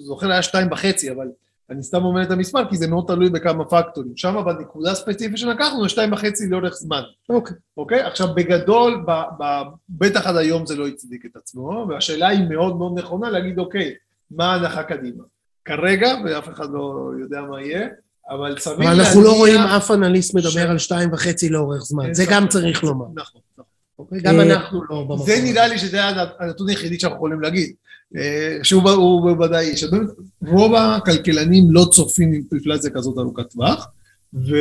זוכר 0.05 0.31
היה 0.31 0.41
שתיים 0.41 0.71
וחצי, 0.71 1.11
אבל 1.11 1.27
אני 1.69 1.83
סתם 1.83 2.03
אומר 2.03 2.21
את 2.23 2.31
המספר, 2.31 2.69
כי 2.69 2.77
זה 2.77 2.87
מאוד 2.87 3.03
תלוי 3.07 3.29
בכמה 3.29 3.65
פקטורים. 3.65 4.11
שם 4.15 4.35
בנקודה 4.45 4.91
הספציפית 4.91 5.37
שלקחנו, 5.37 5.83
זה 5.83 5.89
שתיים 5.89 6.13
וחצי 6.13 6.47
לאורך 6.49 6.73
זמן. 6.73 7.01
אוקיי. 7.29 7.55
אוקיי? 7.77 8.01
עכשיו 8.01 8.27
בגדול, 8.35 9.03
ב, 9.07 9.11
ב, 9.11 9.43
בטח 9.89 10.27
עד 10.27 10.35
היום 10.37 10.65
זה 10.65 10.75
לא 10.75 10.87
הצדיק 10.87 11.25
את 11.25 11.35
עצמו, 11.35 11.85
והשאלה 11.89 12.27
היא 12.27 12.49
מאוד 12.49 12.77
מאוד 12.77 12.99
נכונה 12.99 13.29
להגיד, 13.29 13.59
אוקיי, 13.59 13.93
מה 14.31 14.53
ההנחה 14.53 14.83
קדימה? 14.83 15.23
כרגע, 15.65 16.07
ואף 16.25 16.49
אחד 16.49 16.65
לא 16.73 16.93
יודע 17.21 17.41
מה 17.41 17.61
יהיה, 17.61 17.87
אבל 18.29 18.59
סביר 18.59 18.89
אבל 18.91 18.99
אנחנו 18.99 19.21
לא 19.21 19.27
להניח- 19.27 19.37
רואים 19.39 19.59
אף 19.59 19.91
אנליסט 19.91 20.31
ש- 20.31 20.35
מדבר 20.35 20.69
על 20.71 20.77
שתיים 20.77 21.13
וחצי 21.13 21.49
לאורך 21.49 21.81
זמן. 21.81 22.13
זה 22.13 22.23
גם. 22.29 22.47
צריך 22.47 22.83
לומר. 22.83 23.05
נכון, 23.15 23.41
נכון. 23.53 23.65
אוקיי? 23.99 24.19
גם 24.21 24.39
אה, 24.39 24.43
אנחנו 24.53 24.83
לא 24.89 25.01
במקום. 25.01 25.25
זה 25.25 25.39
נראה 25.43 25.67
לי 25.67 25.77
שזה 25.77 25.99
הנתון 26.39 26.69
היחידי 26.69 26.99
שאנחנו 26.99 27.15
יכולים 27.17 27.41
להגיד, 27.41 27.75
שהוא 28.63 28.89
הוא 28.89 29.21
בוודאי, 29.21 29.77
שבאמת 29.77 30.07
רוב 30.47 30.75
הכלכלנים 30.75 31.63
לא 31.71 31.85
צופים 31.91 32.33
אינפלציה 32.51 32.89
כזאת 32.89 33.17
ארוכת 33.17 33.49
טווח, 33.49 33.87
ו, 34.33 34.55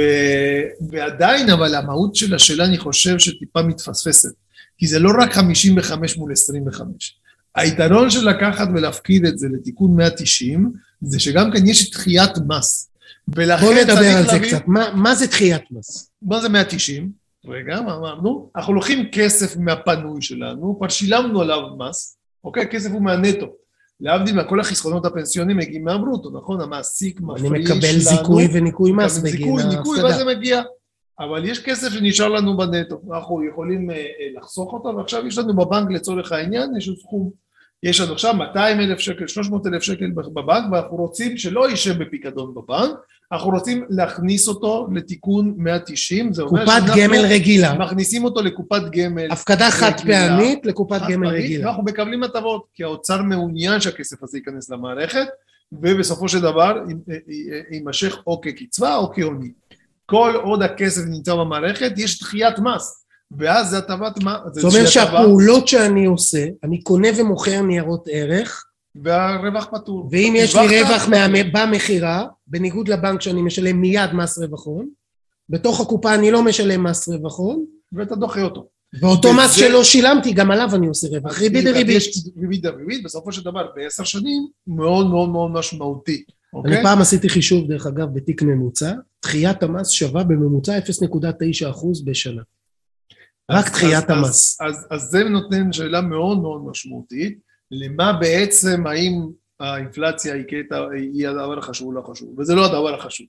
ועדיין 0.90 1.50
אבל 1.50 1.74
המהות 1.74 2.14
של 2.16 2.34
השאלה 2.34 2.64
אני 2.64 2.78
חושב 2.78 3.18
שטיפה 3.18 3.62
מתפספסת, 3.62 4.32
כי 4.78 4.86
זה 4.86 4.98
לא 4.98 5.10
רק 5.20 5.32
55 5.32 6.16
מול 6.16 6.32
25. 6.32 7.18
היתרון 7.54 8.10
של 8.10 8.28
לקחת 8.28 8.68
ולהפקיד 8.74 9.24
את 9.26 9.38
זה 9.38 9.46
לתיקון 9.52 9.96
190, 9.96 10.72
זה 11.02 11.20
שגם 11.20 11.50
כאן 11.52 11.66
יש 11.66 11.90
דחיית 11.90 12.30
מס. 12.48 12.90
ולכן 13.36 13.64
בוא 13.66 13.74
נדבר 13.74 13.94
צריך 13.94 14.16
על 14.16 14.22
זה 14.26 14.32
להבין- 14.32 14.48
קצת. 14.48 14.62
מה- 14.66 14.92
מה 14.94 15.14
זה 15.14 15.26
דחיית 15.26 15.62
מס? 15.70 16.10
מה 16.22 16.40
זה 16.40 16.48
190? 16.48 17.10
רגע, 17.48 17.80
מה 17.80 17.94
אמרנו? 17.96 18.50
אנחנו 18.56 18.74
לוקחים 18.74 19.08
כסף 19.12 19.56
מהפנוי 19.56 20.22
שלנו, 20.22 20.76
כבר 20.78 20.88
שילמנו 20.88 21.40
עליו 21.40 21.58
מס, 21.78 22.15
אוקיי? 22.46 22.62
הכסף 22.62 22.90
הוא 22.90 23.02
מהנטו. 23.02 23.46
להבדיל 24.00 24.40
מכל 24.40 24.60
החסכונות 24.60 25.04
הפנסיוניים 25.04 25.58
מגיעים 25.58 25.84
מהברוטו, 25.84 26.30
נכון? 26.30 26.60
המעסיק 26.60 27.18
אני 27.18 27.26
מפריש 27.26 27.70
לנו... 27.70 27.76
מקבל 27.76 27.98
זיכוי 27.98 28.48
וניכוי 28.52 28.92
מס 28.92 29.18
בגין 29.18 29.32
זיכוי, 29.32 29.62
ניקוי, 29.76 30.02
ואז 30.02 30.16
זה. 30.16 30.24
מגיע. 30.24 30.62
אבל 31.20 31.44
יש 31.44 31.64
כסף 31.64 31.88
שנשאר 31.88 32.28
לנו 32.28 32.56
בנטו, 32.56 33.00
אנחנו 33.14 33.44
יכולים 33.44 33.90
אה, 33.90 33.96
אה, 33.96 34.02
לחסוך 34.36 34.72
אותו, 34.72 34.96
ועכשיו 34.96 35.26
יש 35.26 35.38
לנו 35.38 35.56
בבנק 35.56 35.90
לצורך 35.90 36.32
העניין 36.32 36.70
איזשהו 36.74 36.96
סכום. 36.96 37.45
יש 37.82 38.00
לנו 38.00 38.12
עכשיו 38.12 38.34
200 38.34 38.80
אלף 38.80 38.98
שקל, 38.98 39.26
300 39.26 39.66
אלף 39.66 39.82
שקל 39.82 40.10
בבנק, 40.10 40.64
ואנחנו 40.72 40.96
רוצים 40.96 41.36
שלא 41.36 41.70
יישב 41.70 42.02
בפיקדון 42.02 42.54
בבנק, 42.54 42.96
אנחנו 43.32 43.50
רוצים 43.50 43.84
להכניס 43.88 44.48
אותו 44.48 44.88
לתיקון 44.94 45.54
190, 45.56 46.32
זה 46.32 46.42
אומר 46.42 46.64
קופת 46.64 46.82
גמל 46.96 47.18
רגילה. 47.30 47.74
מכניסים 47.74 48.24
אותו 48.24 48.42
לקופת 48.42 48.82
גמל. 48.90 49.30
הפקדה 49.30 49.70
חד. 49.70 49.92
פעמית 50.06 50.66
לקופת 50.66 51.00
חד 51.00 51.10
גמל 51.10 51.26
רגילה. 51.28 51.66
ואנחנו 51.66 51.82
מקבלים 51.82 52.22
הטבות, 52.22 52.66
כי 52.74 52.84
האוצר 52.84 53.22
מעוניין 53.22 53.80
שהכסף 53.80 54.22
הזה 54.22 54.38
ייכנס 54.38 54.70
למערכת, 54.70 55.26
ובסופו 55.72 56.28
של 56.28 56.40
דבר 56.40 56.76
י- 56.88 57.12
י- 57.32 57.74
יימשך 57.74 58.16
או 58.26 58.40
כקצבה 58.40 58.96
או 58.96 59.12
כעוני. 59.14 59.50
כל 60.06 60.32
עוד 60.42 60.62
הכסף 60.62 61.02
נמצא 61.08 61.34
במערכת, 61.34 61.92
יש 61.96 62.20
דחיית 62.20 62.58
מס, 62.58 63.05
ואז 63.38 63.70
זה 63.70 63.78
הטבת 63.78 64.16
מס. 64.24 64.32
זאת 64.52 64.74
אומרת 64.74 64.88
שהפעולות 64.88 65.68
שאני 65.68 66.04
עושה, 66.04 66.46
אני 66.64 66.82
קונה 66.82 67.08
ומוכר 67.16 67.62
ניירות 67.62 68.08
ערך, 68.10 68.64
והרווח 69.02 69.68
פטור. 69.72 70.08
ואם 70.12 70.34
יש 70.36 70.56
לי 70.56 70.82
רווח 70.82 71.08
מה- 71.08 71.26
במכירה, 71.52 72.26
בניגוד 72.46 72.88
לבנק 72.88 73.20
שאני 73.20 73.42
משלם 73.42 73.80
מיד 73.80 74.12
מס 74.12 74.38
רווח 74.38 74.66
הון, 74.66 74.88
בתוך 75.48 75.80
הקופה 75.80 76.14
אני 76.14 76.30
לא 76.30 76.42
משלם 76.42 76.84
מס 76.84 77.08
רווח 77.08 77.38
הון, 77.38 77.64
ואתה 77.92 78.16
דוחה 78.16 78.42
אותו. 78.42 78.66
ואותו 79.00 79.32
מס 79.34 79.52
שלא 79.52 79.84
שילמתי, 79.84 80.32
גם 80.32 80.50
עליו 80.50 80.68
אני 80.74 80.86
עושה 80.86 81.08
רווח. 81.08 81.38
ריבית 81.38 81.64
דריבית. 81.64 82.02
ריבית 82.40 82.62
דריבית, 82.62 83.02
בסופו 83.04 83.32
של 83.32 83.44
דבר 83.44 83.66
בעשר 83.76 84.04
שנים, 84.04 84.46
מאוד 84.66 85.06
מאוד 85.06 85.28
מאוד 85.28 85.50
משמעותי. 85.50 86.22
אוקיי? 86.54 86.74
אני 86.74 86.82
פעם 86.82 87.00
עשיתי 87.00 87.28
חישוב, 87.28 87.68
דרך 87.68 87.86
אגב, 87.86 88.14
בתיק 88.14 88.42
ממוצע, 88.42 88.92
דחיית 89.22 89.62
המס 89.62 89.88
שווה 89.88 90.24
בממוצע 90.24 90.78
0.9% 90.78 92.04
בשנה. 92.04 92.42
רק 93.50 93.66
דחיית 93.70 94.10
המס. 94.10 94.60
אז, 94.60 94.74
אז, 94.74 94.86
אז 94.90 95.00
זה 95.00 95.24
נותן 95.24 95.72
שאלה 95.72 96.00
מאוד 96.00 96.38
מאוד 96.38 96.64
משמעותית, 96.66 97.38
למה 97.70 98.12
בעצם, 98.12 98.86
האם 98.86 99.12
האינפלציה 99.60 100.34
היא, 100.34 100.44
קטע, 100.44 100.86
היא 100.96 101.28
הדבר 101.28 101.58
החשוב 101.58 101.86
או 101.86 101.92
לא 101.92 102.02
חשוב, 102.02 102.38
וזה 102.38 102.54
לא 102.54 102.64
הדבר 102.64 102.94
החשוב. 102.94 103.26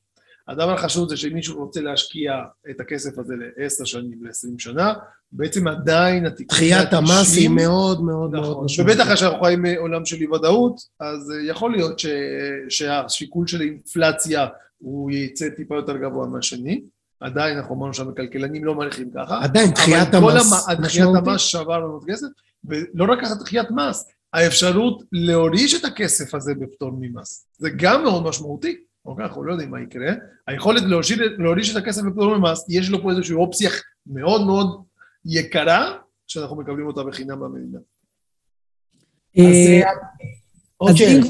הדבר 0.48 0.74
החשוב 0.74 1.10
זה 1.10 1.18
שמישהו 1.18 1.60
רוצה 1.60 1.82
להשקיע 1.82 2.34
את 2.70 2.80
הכסף 2.80 3.20
הזה 3.20 3.34
לעשר 3.58 3.86
שנים, 3.86 4.20
לעשרים 4.22 4.60
שנה, 4.60 4.94
בעצם 5.32 5.68
עדיין 5.68 6.26
התיקון... 6.26 6.58
דחיית 6.58 6.94
המס 6.94 7.10
היא 7.10 7.50
90, 7.50 7.56
מאוד 7.56 8.04
מאוד 8.04 8.32
מאוד 8.32 8.52
נכון, 8.52 8.66
משמעותית. 8.66 8.96
ובטח 8.96 9.14
כשאנחנו 9.14 9.44
חיים 9.44 9.62
בעולם 9.62 10.06
של 10.06 10.16
אי 10.16 10.28
ודאות, 10.28 10.76
אז 11.00 11.34
יכול 11.48 11.72
להיות 11.72 12.00
ש, 12.00 12.06
שהשיקול 12.70 13.48
של 13.48 13.62
אינפלציה 13.62 14.48
הוא 14.78 15.12
יצא 15.12 15.50
טיפה 15.50 15.76
יותר 15.76 15.98
גבוה 15.98 16.28
מהשני. 16.28 16.82
עדיין 17.20 17.58
אנחנו 17.58 17.76
אמרנו 17.76 17.94
שהכלכלנים 17.94 18.66
לא 18.66 18.76
מעריכים 18.76 19.12
ככה. 19.16 19.44
עדיין, 19.44 19.72
דחיית 19.72 20.16
אבל 20.16 20.24
כל 20.26 20.32
המס 20.32 20.68
המ- 20.70 20.82
דחיית. 20.82 21.06
המס 21.28 21.42
שווה 21.42 21.78
לנו 21.78 22.00
כסף, 22.08 22.28
ולא 22.66 23.14
רק 23.14 23.20
ככה 23.22 23.36
דחיית 23.36 23.68
מס, 23.72 24.08
האפשרות 24.34 25.04
להוריש 25.12 25.76
את 25.80 25.86
הכסף 25.86 26.34
הזה 26.36 26.54
בפטור 26.56 26.92
ממס. 27.00 27.48
זה 27.58 27.70
גם 27.78 28.04
מאוד 28.04 28.24
משמעותי, 28.24 28.76
אוקיי? 29.06 29.26
אנחנו 29.26 29.44
לא 29.44 29.52
יודעים 29.52 29.72
מה 29.72 29.82
יקרה. 29.82 30.12
היכולת 30.48 30.84
להוריש, 30.84 31.12
להוריש 31.38 31.72
את 31.72 31.84
הכסף 31.84 32.02
בפטור 32.02 32.38
ממס, 32.38 32.66
יש 32.70 32.90
לו 32.90 33.02
פה 33.02 33.12
איזושהי 33.12 33.36
אופציה 33.36 33.70
מאוד 34.08 34.46
מאוד 34.46 34.84
יקרה, 35.26 35.98
שאנחנו 36.28 36.56
מקבלים 36.56 36.88
אותה 36.88 37.04
בחינם 37.04 37.40
במדינה. 37.40 37.80
אז 39.38 39.44
אה, 39.46 39.82
אה, 39.84 40.90
אז 40.90 40.96
שאלה. 40.98 41.12
אם, 41.12 41.22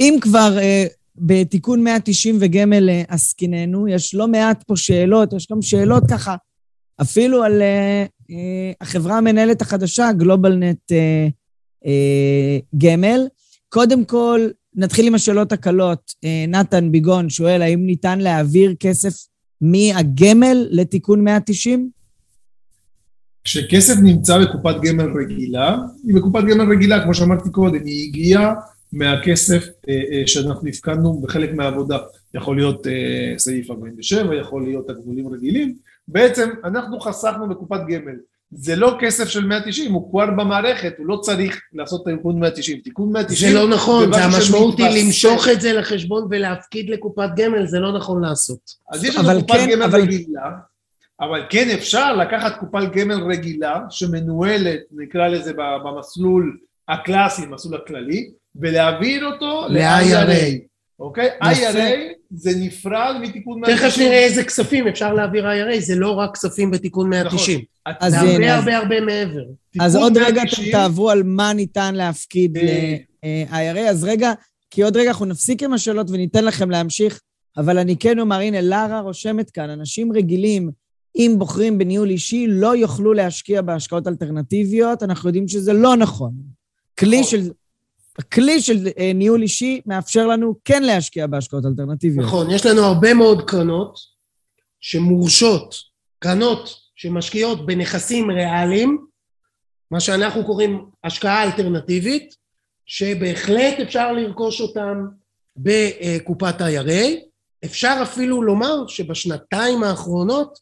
אם 0.00 0.18
כבר 0.20 0.58
אה, 0.58 0.84
בתיקון 1.16 1.84
190 1.84 2.36
וגמל 2.40 2.88
אה, 2.88 3.02
עסקיננו, 3.08 3.88
יש 3.88 4.14
לא 4.14 4.28
מעט 4.28 4.62
פה 4.62 4.76
שאלות, 4.76 5.32
יש 5.32 5.46
גם 5.50 5.62
שאלות 5.62 6.02
ככה, 6.10 6.36
אפילו 7.02 7.42
על 7.42 7.62
אה, 7.62 8.04
אה, 8.30 8.72
החברה 8.80 9.18
המנהלת 9.18 9.62
החדשה, 9.62 10.12
גלובלנט 10.12 10.92
אה, 10.92 12.58
גמל. 12.78 13.26
קודם 13.68 14.04
כל, 14.04 14.48
נתחיל 14.74 15.06
עם 15.06 15.14
השאלות 15.14 15.52
הקלות. 15.52 16.12
נתן 16.48 16.92
ביגון 16.92 17.30
שואל, 17.30 17.62
האם 17.62 17.86
ניתן 17.86 18.18
להעביר 18.18 18.74
כסף 18.80 19.14
מהגמל 19.60 20.66
לתיקון 20.70 21.24
190? 21.24 21.90
כשכסף 23.44 23.94
נמצא 24.02 24.38
בקופת 24.38 24.74
גמל 24.82 25.08
רגילה, 25.22 25.76
היא 26.06 26.16
בקופת 26.16 26.44
גמל 26.50 26.72
רגילה, 26.72 27.04
כמו 27.04 27.14
שאמרתי 27.14 27.50
קודם, 27.50 27.84
היא 27.84 28.08
הגיעה 28.08 28.54
מהכסף 28.92 29.68
אה, 29.88 30.00
אה, 30.12 30.22
שאנחנו 30.26 30.68
הפקדנו 30.68 31.20
בחלק 31.20 31.52
מהעבודה. 31.52 31.98
יכול 32.34 32.56
להיות 32.56 32.86
אה, 32.86 32.92
סעיף 33.38 33.70
47, 33.70 34.34
יכול 34.36 34.62
להיות 34.62 34.88
תגמולים 34.88 35.28
רגילים. 35.28 35.74
בעצם 36.08 36.50
אנחנו 36.64 37.00
חסכנו 37.00 37.48
בקופת 37.48 37.80
גמל. 37.88 38.14
זה 38.52 38.76
לא 38.76 38.96
כסף 39.00 39.28
של 39.28 39.44
190, 39.46 39.92
הוא 39.92 40.10
כבר 40.10 40.26
במערכת, 40.26 40.92
הוא 40.98 41.06
לא 41.06 41.16
צריך 41.16 41.60
לעשות 41.72 42.04
תיקון 42.04 42.40
190. 42.40 42.78
תיקון 42.80 43.12
190... 43.12 43.52
זה 43.52 43.58
לא 43.58 43.68
נכון, 43.68 44.12
זה 44.12 44.24
המשמעות 44.24 44.78
היא. 44.78 45.04
למשוך 45.06 45.48
את 45.48 45.60
זה 45.60 45.72
לחשבון 45.72 46.26
ולהפקיד 46.30 46.90
לקופת 46.90 47.28
גמל, 47.36 47.66
זה 47.66 47.78
לא 47.80 47.92
נכון 47.92 48.22
לעשות. 48.22 48.58
אז 48.92 49.04
יש 49.04 49.16
לנו 49.16 49.40
קופת 49.40 49.58
כן, 49.58 49.70
גמל 49.72 49.82
אבל- 49.82 50.00
רגילה, 50.00 50.50
אבל 51.20 51.40
כן 51.50 51.68
אפשר 51.74 52.16
לקחת 52.16 52.58
קופת 52.60 52.92
גמל 52.92 53.14
רגילה 53.32 53.80
שמנוהלת, 53.90 54.80
נקרא 54.92 55.28
לזה 55.28 55.52
ב- 55.52 55.76
במסלול 55.84 56.56
הקלאסי, 56.88 57.42
המסלול 57.42 57.74
הכללי, 57.74 58.30
ולהעביר 58.56 59.26
אותו 59.26 59.66
ל-IRA. 59.68 60.70
אוקיי? 60.98 61.28
IRA 61.42 62.20
זה 62.30 62.50
נפרד 62.56 63.14
מתיקון 63.22 63.60
תכף 63.66 63.82
190. 63.82 64.08
נראה 64.08 64.24
איזה 64.24 64.44
כספים 64.44 64.88
אפשר 64.88 65.14
להעביר 65.14 65.46
IRA, 65.46 65.80
זה 65.80 65.94
לא 65.94 66.10
רק 66.10 66.34
כספים 66.34 66.70
בתיקון 66.70 67.10
190. 67.10 67.60
אז 67.86 68.12
זה 68.12 68.20
הרבה 68.20 68.54
הרבה 68.54 68.76
הרבה 68.76 69.00
מעבר. 69.00 69.42
אז 69.80 69.96
עוד 69.96 70.16
רגע 70.16 70.42
אתם 70.42 70.50
190, 70.50 70.72
תעברו 70.72 71.10
על 71.10 71.22
מה 71.22 71.52
ניתן 71.52 71.94
להפקיד 71.94 72.58
אה. 72.58 72.96
ל-IRA. 73.24 73.90
אז 73.90 74.04
רגע, 74.04 74.32
כי 74.70 74.82
עוד 74.82 74.96
רגע 74.96 75.10
אנחנו 75.10 75.26
נפסיק 75.26 75.62
עם 75.62 75.72
השאלות 75.72 76.10
וניתן 76.10 76.44
לכם 76.44 76.70
להמשיך, 76.70 77.20
אבל 77.56 77.78
אני 77.78 77.96
כן 77.96 78.18
אומר, 78.18 78.36
הנה, 78.36 78.60
לארה 78.60 79.00
רושמת 79.00 79.50
כאן, 79.50 79.70
אנשים 79.70 80.12
רגילים, 80.12 80.70
אם 81.16 81.34
בוחרים 81.38 81.78
בניהול 81.78 82.10
אישי, 82.10 82.46
לא 82.48 82.76
יוכלו 82.76 83.12
להשקיע 83.12 83.62
בהשקעות 83.62 84.06
אלטרנטיביות, 84.06 85.02
אנחנו 85.02 85.28
יודעים 85.28 85.48
שזה 85.48 85.72
לא 85.72 85.96
נכון. 85.96 86.32
כלי 86.98 87.20
נכון. 87.20 87.30
של... 87.30 87.50
הכלי 88.20 88.60
של 88.60 88.88
אה, 88.98 89.12
ניהול 89.14 89.42
אישי 89.42 89.80
מאפשר 89.86 90.26
לנו 90.26 90.54
כן 90.64 90.82
להשקיע 90.82 91.26
בהשקעות 91.26 91.66
אלטרנטיביות. 91.66 92.26
נכון, 92.26 92.50
יש 92.50 92.66
לנו 92.66 92.80
הרבה 92.80 93.14
מאוד 93.14 93.50
קרנות 93.50 93.98
שמורשות, 94.80 95.74
קרנות 96.18 96.74
שמשקיעות 96.94 97.66
בנכסים 97.66 98.30
ריאליים, 98.30 99.06
מה 99.90 100.00
שאנחנו 100.00 100.44
קוראים 100.44 100.84
השקעה 101.04 101.44
אלטרנטיבית, 101.44 102.34
שבהחלט 102.86 103.80
אפשר 103.82 104.12
לרכוש 104.12 104.60
אותם 104.60 105.06
בקופת 105.56 106.60
IRA. 106.60 107.20
אפשר 107.64 107.98
אפילו 108.02 108.42
לומר 108.42 108.86
שבשנתיים 108.86 109.82
האחרונות 109.82 110.58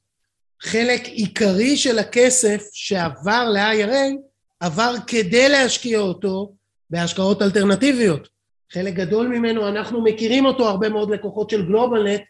חלק 0.62 1.04
עיקרי 1.04 1.76
של 1.76 1.98
הכסף 1.98 2.68
שעבר 2.72 3.50
ל-IRA 3.50 4.16
עבר 4.60 4.94
כדי 5.06 5.48
להשקיע 5.48 5.98
אותו 5.98 6.52
בהשקעות 6.90 7.42
אלטרנטיביות. 7.42 8.28
חלק 8.72 8.94
גדול 8.94 9.28
ממנו, 9.28 9.68
אנחנו 9.68 10.04
מכירים 10.04 10.46
אותו, 10.46 10.68
הרבה 10.68 10.88
מאוד 10.88 11.10
לקוחות 11.10 11.50
של 11.50 11.66
גלובלנט 11.66 12.20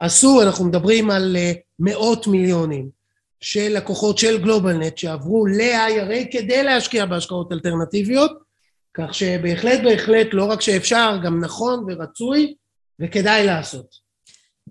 עשו, 0.00 0.42
אנחנו 0.42 0.64
מדברים 0.64 1.10
על 1.10 1.36
אה, 1.36 1.52
מאות 1.78 2.26
מיליונים 2.26 2.88
של 3.40 3.68
לקוחות 3.76 4.18
של 4.18 4.42
גלובלנט 4.42 4.98
שעברו 4.98 5.46
ל-IRA 5.46 6.32
כדי 6.32 6.62
להשקיע 6.62 7.06
בהשקעות 7.06 7.52
אלטרנטיביות, 7.52 8.30
כך 8.94 9.14
שבהחלט 9.14 9.80
בהחלט 9.84 10.26
לא 10.32 10.44
רק 10.44 10.60
שאפשר, 10.60 11.16
גם 11.24 11.40
נכון 11.40 11.84
ורצוי 11.88 12.54
וכדאי 13.00 13.46
לעשות. 13.46 13.86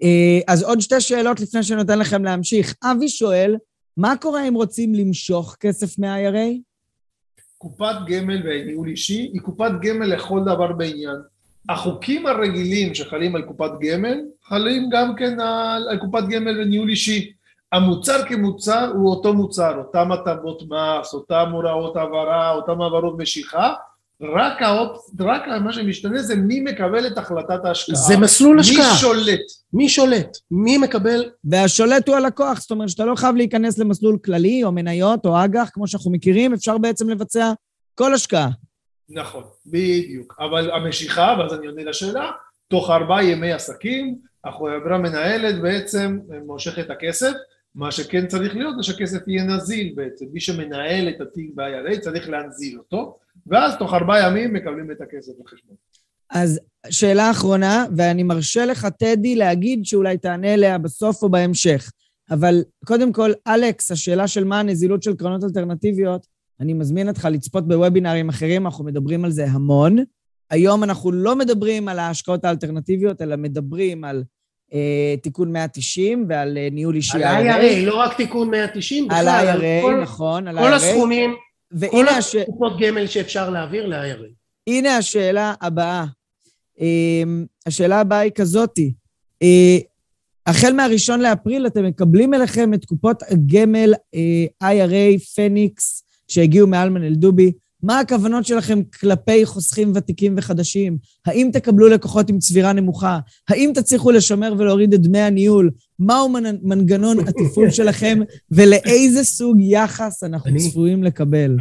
אה, 0.04 0.40
אז 0.48 0.64
עוד 0.64 0.82
שתי 0.82 1.02
שאלות 1.02 1.40
לפני 1.40 1.64
שאני 1.64 1.82
נותן 1.82 2.00
לכם 2.00 2.24
להמשיך. 2.24 2.76
אבי 2.84 3.10
שואל, 3.10 3.56
מה 3.98 4.14
קורה 4.22 4.48
אם 4.48 4.54
רוצים 4.54 4.94
למשוך 4.94 5.56
כסף 5.60 6.00
מה-IRA? 6.00 6.71
קופת 7.62 7.96
גמל 8.06 8.42
וניהול 8.46 8.88
אישי 8.88 9.30
היא 9.34 9.42
קופת 9.42 9.72
גמל 9.82 10.06
לכל 10.06 10.40
דבר 10.46 10.72
בעניין. 10.72 11.16
החוקים 11.70 12.28
הרגילים 12.28 12.96
שחלים 12.96 13.36
על 13.36 13.42
קופת 13.42 13.72
גמל 13.82 14.20
חלים 14.44 14.90
גם 14.92 15.16
כן 15.16 15.40
על, 15.40 15.88
על 15.90 15.98
קופת 15.98 16.24
גמל 16.30 16.62
וניהול 16.62 16.90
אישי. 16.90 17.32
המוצר 17.72 18.26
כמוצר 18.26 18.92
הוא 18.94 19.10
אותו 19.10 19.34
מוצר, 19.34 19.78
אותם 19.78 20.12
הטבות 20.12 20.64
מס, 20.64 21.14
אותם 21.14 21.50
הוראות 21.52 21.96
העברה, 21.96 22.52
אותם 22.52 22.82
העברות 22.82 23.18
משיכה, 23.18 23.74
רק, 24.22 24.62
האופ... 24.62 25.10
רק 25.20 25.42
מה 25.64 25.74
שמשתנה 25.74 26.22
זה 26.22 26.36
מי 26.36 26.60
מקבל 26.60 27.08
את 27.08 27.18
החלטת 27.18 27.66
ההשקעה. 27.66 27.96
זה 27.96 28.18
מסלול 28.18 28.60
השקעה. 28.60 28.92
מי 28.92 28.98
שולט. 29.00 29.40
מי 29.74 29.90
שולט? 29.90 30.38
מי 30.52 30.78
מקבל? 30.78 31.30
והשולט 31.44 32.08
הוא 32.08 32.16
הלקוח, 32.16 32.60
זאת 32.60 32.72
אומרת 32.72 32.90
שאתה 32.90 33.06
לא 33.06 33.16
חייב 33.16 33.36
להיכנס 33.36 33.78
למסלול 33.78 34.18
כללי 34.26 34.64
או 34.64 34.72
מניות 34.72 35.26
או 35.26 35.44
אג"ח, 35.44 35.70
כמו 35.74 35.88
שאנחנו 35.88 36.12
מכירים, 36.12 36.54
אפשר 36.54 36.78
בעצם 36.78 37.10
לבצע 37.10 37.54
כל 37.96 38.14
השקעה. 38.14 38.50
נכון, 39.10 39.44
בדיוק. 39.66 40.36
אבל 40.40 40.72
המשיכה, 40.72 41.36
ואז 41.40 41.54
אני 41.54 41.68
עונה 41.68 41.84
לשאלה, 41.84 42.32
תוך 42.68 42.90
ארבעה 42.90 43.24
ימי 43.24 43.52
עסקים, 43.52 44.16
החברה 44.46 44.98
מנהלת 44.98 45.62
בעצם 45.62 46.20
מושכת 46.46 46.86
את 46.86 46.90
הכסף, 46.90 47.34
מה 47.76 47.92
שכן 47.92 48.28
צריך 48.28 48.56
להיות 48.56 48.76
זה 48.78 48.84
שהכסף 48.84 49.28
יהיה 49.28 49.44
נזיל 49.44 49.94
בעצם, 49.96 50.26
מי 50.34 50.40
שמנהל 50.40 51.10
את 51.10 51.22
התיק 51.22 51.52
ב-IRA 51.56 52.00
צריך 52.00 52.30
להנזיל 52.30 52.78
אותו, 52.78 53.18
ואז 53.48 53.78
תוך 53.80 53.94
ארבעה 53.94 54.28
ימים 54.28 54.54
מקבלים 54.54 54.92
את 54.92 55.02
הכסף 55.02 55.32
לחשבון. 55.44 55.76
אז 56.30 56.60
שאלה 56.90 57.32
אחרונה, 57.32 57.86
ואני 57.98 58.24
מרשה 58.24 58.66
לך, 58.66 58.88
טדי, 59.00 59.36
להגיד 59.36 59.86
שאולי 59.86 60.18
תענה 60.18 60.54
עליה 60.54 60.78
בסוף 60.78 61.24
או 61.24 61.30
בהמשך. 61.30 61.92
אבל 62.32 62.64
קודם 62.86 63.14
כל, 63.14 63.32
אלכס, 63.48 63.92
השאלה 63.92 64.28
של 64.28 64.44
מה 64.44 64.60
הנזילות 64.60 65.04
של 65.04 65.16
קרנות 65.16 65.44
אלטרנטיביות, 65.44 66.28
אני 66.60 66.74
מזמין 66.74 67.10
אותך 67.10 67.28
לצפות 67.32 67.68
בוובינארים 67.68 68.30
אחרים, 68.30 68.66
אנחנו 68.66 68.86
מדברים 68.86 69.26
על 69.26 69.32
זה 69.32 69.46
המון. 69.46 69.98
היום 70.50 70.84
אנחנו 70.84 71.12
לא 71.12 71.36
מדברים 71.36 71.88
על 71.88 72.00
ההשקעות 72.00 72.46
האלטרנטיביות, 72.46 73.22
אלא 73.22 73.36
מדברים 73.36 74.04
על 74.04 74.24
תיקון 75.22 75.52
190 75.52 76.26
ועל 76.30 76.58
אה, 76.58 76.68
ניהול 76.72 76.96
אישי 76.96 77.18
על 77.18 77.24
ה-IRA, 77.24 77.86
לא 77.86 77.96
רק 78.00 78.18
תיקון 78.18 78.50
190, 78.50 79.12
על 79.12 79.26
בכלל, 79.26 79.48
ה-IRA, 79.48 79.82
כל- 79.82 80.00
נכון, 80.02 80.48
על 80.48 80.58
כל 80.58 80.74
ה-IRA. 80.74 80.76
הסכומים, 80.76 81.36
כל 81.92 82.08
הש... 82.08 82.36
הקופות 82.36 82.80
גמל 82.80 83.08
שאפשר 83.08 83.50
להעביר 83.50 83.86
ל-IRA. 83.88 84.26
הנה 84.68 84.98
השאלה 84.98 85.54
הבאה. 85.62 86.06
אמ, 86.80 87.46
השאלה 87.66 88.00
הבאה 88.00 88.20
היא 88.20 88.32
כזאתי. 88.36 88.94
אה, 89.42 89.78
החל 90.48 90.74
מהראשון 90.74 91.20
לאפריל 91.22 91.68
אתם 91.68 91.86
מקבלים 91.86 92.34
אליכם 92.34 92.74
את 92.74 92.86
קופות 92.86 93.24
הגמל 93.30 93.94
אה, 94.16 94.72
IRA, 94.72 95.20
פניקס, 95.36 96.04
שהגיעו 96.28 96.68
מאלמן 96.68 97.04
אל-דובי. 97.04 97.52
מה 97.84 98.00
הכוונות 98.00 98.46
שלכם 98.46 98.84
כלפי 99.00 99.46
חוסכים 99.46 99.92
ותיקים 99.96 100.34
וחדשים? 100.38 100.98
האם 101.26 101.50
תקבלו 101.54 101.88
לקוחות 101.88 102.30
עם 102.30 102.40
צבירה 102.40 102.74
נמוכה? 102.74 103.20
האם 103.50 103.72
תצליחו 103.76 104.12
לשמר 104.12 104.54
ולהוריד 104.58 104.94
את 104.94 105.02
דמי 105.02 105.20
הניהול? 105.20 105.72
מהו 106.00 106.30
מנ- 106.30 106.60
מנגנון 106.62 107.18
התפעול 107.20 107.70
שלכם 107.78 108.20
ולאיזה 108.52 109.24
סוג 109.24 109.58
יחס 109.62 110.24
אנחנו 110.24 110.52
צפויים 110.58 111.04
לקבל? 111.04 111.58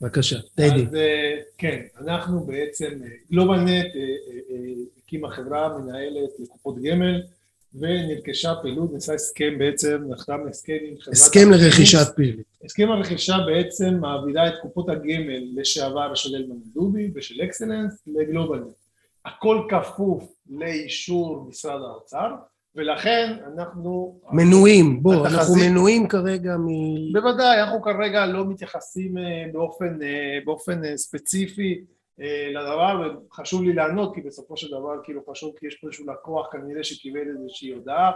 בבקשה, 0.00 0.36
טדי. 0.54 0.66
אז 0.86 0.94
אה, 0.94 1.34
כן, 1.58 1.80
אנחנו 2.00 2.40
בעצם, 2.40 2.84
אה, 3.04 3.08
גלובלנט 3.32 3.68
אה, 3.68 4.56
הקימה 5.04 5.30
חברה 5.30 5.78
מנהלת 5.78 6.30
לקופות 6.38 6.76
גמל, 6.82 7.22
ונרכשה 7.74 8.54
פעילות, 8.62 8.92
נעשה 8.92 9.14
הסכם 9.14 9.58
בעצם, 9.58 10.02
נחתם 10.08 10.40
הסכם 10.50 10.76
עם 10.88 10.94
חברת... 11.00 11.14
הסכם 11.14 11.50
לרכישת 11.50 12.06
פעילות. 12.16 12.44
הסכם 12.64 12.90
הרכישה 12.90 13.36
בעצם 13.46 13.94
מעבירה 14.00 14.48
את 14.48 14.54
קופות 14.62 14.88
הגמל 14.88 15.44
לשעבר 15.54 16.14
של 16.14 16.36
אלמן 16.36 16.56
דובי 16.74 17.10
ושל 17.14 17.44
אקסלנס 17.44 18.02
לגלובלנט. 18.06 18.72
הכל 19.24 19.66
כפוף 19.70 20.32
לאישור 20.50 21.46
משרד 21.48 21.80
האוצר, 21.80 22.28
ולכן 22.76 23.36
אנחנו... 23.54 24.20
מנויים, 24.32 25.02
בוא, 25.02 25.14
התחזית- 25.14 25.38
אנחנו 25.38 25.54
מנויים 25.54 26.08
כרגע 26.08 26.56
מ... 26.56 26.66
בוודאי, 27.12 27.62
אנחנו 27.62 27.82
כרגע 27.82 28.26
לא 28.26 28.44
מתייחסים 28.48 29.18
אה, 29.18 29.22
באופן, 29.52 29.98
אה, 30.02 30.38
באופן 30.44 30.84
אה, 30.84 30.96
ספציפי 30.96 31.80
לדבר, 32.54 33.12
וחשוב 33.30 33.62
לי 33.62 33.72
לענות, 33.72 34.14
כי 34.14 34.20
בסופו 34.20 34.56
של 34.56 34.68
דבר, 34.68 34.92
כאילו 35.04 35.20
חשוב, 35.30 35.52
כי 35.58 35.66
יש 35.66 35.74
פה 35.74 35.86
איזשהו 35.86 36.06
לקוח 36.10 36.46
כנראה 36.52 36.84
שקיבל 36.84 37.20
איזושהי 37.36 37.70
הודעה, 37.70 38.12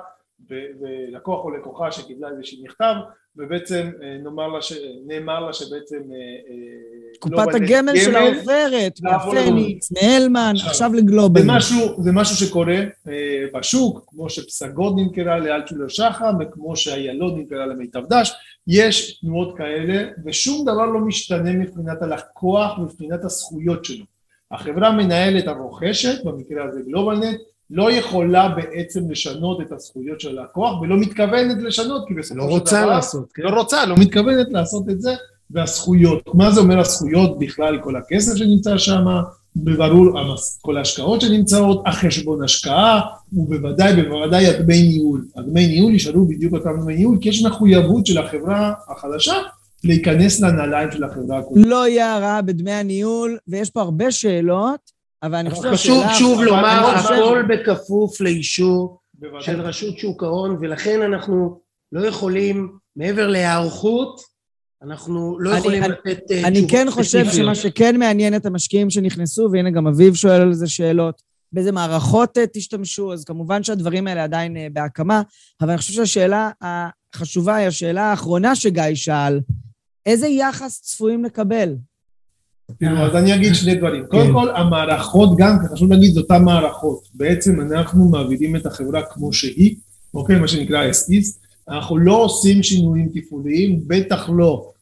ולקוח 0.48 1.44
או 1.44 1.50
לקוחה 1.50 1.92
שקיבלה 1.92 2.28
איזשהו 2.28 2.64
מכתב, 2.64 2.94
ובעצם 3.36 3.90
אה, 4.02 4.16
נאמר 4.24 4.48
לה 4.48 4.62
ש... 4.62 4.72
נאמר 5.06 5.40
לה 5.40 5.52
שבעצם... 5.52 5.96
אה, 5.96 6.18
אה, 6.50 7.18
קופת 7.18 7.34
גלובלנט 7.34 7.54
הגמל 7.54 7.96
שלה 7.96 8.20
גמל, 8.20 8.38
עוברת, 8.38 8.92
לעבור 9.02 9.34
מהפניקס, 9.34 9.92
מהלמן, 9.92 10.54
עכשיו, 10.66 10.90
לגלובל. 10.94 11.40
זה 11.40 11.46
משהו, 11.46 12.02
זה 12.02 12.12
משהו 12.12 12.36
שקורה 12.36 12.78
אה, 13.08 13.44
בשוק, 13.54 14.04
כמו 14.06 14.30
שפסגות 14.30 14.94
נמכרה 14.96 15.38
לאלטשולר 15.38 15.88
שחם, 15.88 16.34
וכמו 16.40 16.76
שאיילון 16.76 17.38
נמכרה 17.38 17.66
למיטב 17.66 18.06
דש, 18.06 18.32
יש 18.66 19.20
תנועות 19.20 19.56
כאלה, 19.56 20.08
ושום 20.24 20.62
דבר 20.62 20.86
לא 20.86 21.00
משתנה 21.00 21.52
מבחינת 21.52 22.02
הלקוח 22.02 22.78
ומבחינת 22.78 23.24
הזכויות 23.24 23.84
שלו. 23.84 24.04
החברה 24.50 24.92
מנהלת 24.92 25.46
הרוכשת, 25.46 26.24
במקרה 26.24 26.64
הזה 26.64 26.80
גלובלנט, 26.86 27.40
לא 27.70 27.92
יכולה 27.92 28.48
בעצם 28.48 29.10
לשנות 29.10 29.60
את 29.60 29.72
הזכויות 29.72 30.20
של 30.20 30.38
הלקוח, 30.38 30.80
ולא 30.80 30.96
מתכוונת 30.96 31.62
לשנות, 31.62 32.08
כי 32.08 32.14
בסופו 32.14 32.40
לא 32.40 32.46
של 32.46 32.52
רוצה 32.52 32.82
דבר... 32.82 32.90
לעשות, 32.90 33.32
כן? 33.32 33.42
לא 33.42 33.50
רוצה, 33.50 33.86
לא 33.86 33.96
מתכוונת 33.98 34.46
לעשות 34.50 34.88
את 34.90 35.00
זה, 35.00 35.14
והזכויות, 35.50 36.34
מה 36.34 36.50
זה 36.50 36.60
אומר 36.60 36.78
הזכויות 36.80 37.38
בכלל, 37.38 37.80
כל 37.82 37.96
הכסף 37.96 38.36
שנמצא 38.36 38.78
שם, 38.78 39.04
בברור 39.64 40.18
כל 40.60 40.76
ההשקעות 40.76 41.20
שנמצאות, 41.20 41.82
החשבון 41.86 42.44
השקעה, 42.44 43.00
ובוודאי, 43.32 44.02
בוודאי 44.02 44.46
הדמי 44.46 44.82
ניהול. 44.82 45.24
הדמי 45.36 45.66
ניהול 45.66 45.92
יישארו 45.92 46.26
בדיוק 46.28 46.52
אותם 46.54 46.80
דמי 46.82 46.94
ניהול, 46.96 47.18
כי 47.20 47.28
יש 47.28 47.44
מחויבות 47.44 48.06
של 48.06 48.18
החברה 48.18 48.72
החדשה 48.88 49.34
להיכנס 49.84 50.40
לנעליים 50.40 50.90
של 50.92 51.04
החברה 51.04 51.38
הקודמת. 51.38 51.66
לא 51.66 51.88
יהיה 51.88 52.14
הרעה 52.16 52.42
בדמי 52.42 52.72
הניהול, 52.72 53.38
ויש 53.48 53.70
פה 53.70 53.80
הרבה 53.80 54.10
שאלות, 54.10 54.80
אבל 55.22 55.34
אני 55.34 55.50
חושב 55.50 55.72
חשוב 55.72 56.02
שהשאלה- 56.02 56.14
שוב 56.18 56.42
לומר, 56.42 56.86
הכל 56.96 57.42
בכפוף 57.48 58.20
לאישור. 58.20 58.98
של 59.40 59.60
רשות 59.60 59.98
שוק 59.98 60.22
ההון, 60.22 60.56
ולכן 60.60 61.02
אנחנו 61.02 61.58
לא 61.92 62.06
יכולים, 62.06 62.68
מעבר 62.96 63.26
להיערכות, 63.28 64.20
אנחנו 64.86 65.38
לא 65.40 65.50
אני- 65.50 65.58
יכולים 65.58 65.82
אני- 65.84 65.92
לתת 65.92 66.30
אה, 66.30 66.40
אני 66.46 66.54
תשובות 66.56 66.70
כן 66.70 66.86
חושב 66.90 67.18
ספציפיות. 67.24 67.32
שמה 67.44 67.54
שכן 67.54 67.96
מעניין 67.98 68.36
את 68.36 68.46
המשקיעים 68.46 68.90
שנכנסו, 68.90 69.48
והנה 69.52 69.70
גם 69.70 69.86
אביב 69.86 70.14
שואל 70.14 70.40
על 70.40 70.52
זה 70.54 70.68
שאלות, 70.68 71.22
באיזה 71.52 71.72
מערכות 71.72 72.38
אה, 72.38 72.44
תשתמשו, 72.52 73.12
אז 73.12 73.24
כמובן 73.24 73.62
שהדברים 73.62 74.06
האלה 74.06 74.24
עדיין 74.24 74.56
אה, 74.56 74.66
בהקמה, 74.72 75.22
אבל 75.60 75.68
אני 75.70 75.78
חושב 75.78 75.92
שהשאלה 75.92 76.50
החשובה 76.62 77.54
היא 77.56 77.66
השאלה 77.66 78.02
האחרונה 78.02 78.54
שגיא 78.56 78.82
שאל, 78.94 79.40
איזה 80.06 80.26
יחס 80.28 80.80
צפויים 80.82 81.24
לקבל? 81.24 81.74
תראו, 82.80 82.96
אז 82.98 83.16
אני 83.16 83.34
אגיד 83.34 83.54
שני 83.54 83.74
דברים. 83.74 84.02
כן. 84.02 84.08
קודם 84.10 84.32
כל, 84.32 84.50
המערכות 84.56 85.36
גם, 85.38 85.56
כי 85.62 85.74
חשוב 85.74 85.92
להגיד, 85.92 86.12
זה 86.14 86.20
אותן 86.20 86.42
מערכות. 86.44 87.08
בעצם 87.14 87.60
אנחנו 87.60 88.08
מעבידים 88.08 88.56
את 88.56 88.66
החברה 88.66 89.02
כמו 89.10 89.32
שהיא, 89.32 89.76
אוקיי? 90.14 90.36
מה 90.38 90.48
שנקרא 90.48 90.90
is. 90.90 91.38
אנחנו 91.68 91.98
לא 91.98 92.24
עושים 92.24 92.62
שינויים 92.62 93.08
תפעוליים, 93.14 93.80
בטח 93.86 94.30
לא 94.36 94.72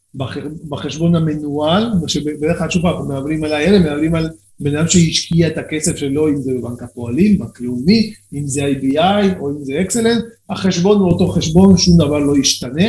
בחשבון 0.69 1.15
המנוהל, 1.15 1.91
שבדרך 2.07 2.59
כלל, 2.59 2.69
שוב 2.69 2.85
אנחנו 2.85 3.05
מעבירים 3.05 3.43
על 3.43 3.53
האלה, 3.53 3.79
מעבירים 3.79 4.15
על 4.15 4.29
בן 4.59 4.75
אדם 4.75 4.87
שהשקיע 4.87 5.47
את 5.47 5.57
הכסף 5.57 5.95
שלו, 5.95 6.27
אם 6.27 6.41
זה 6.41 6.51
בבנק 6.53 6.83
הפועלים, 6.83 7.37
בנק 7.39 7.61
לאומי, 7.61 8.13
אם 8.33 8.47
זה 8.47 8.61
IBI 8.61 9.39
או 9.39 9.49
אם 9.49 9.63
זה 9.63 9.81
אקסלנט, 9.81 10.23
החשבון 10.49 10.97
הוא 10.97 11.11
אותו 11.11 11.27
חשבון, 11.27 11.77
שום 11.77 11.97
דבר 11.97 12.19
לא 12.19 12.37
ישתנה. 12.37 12.85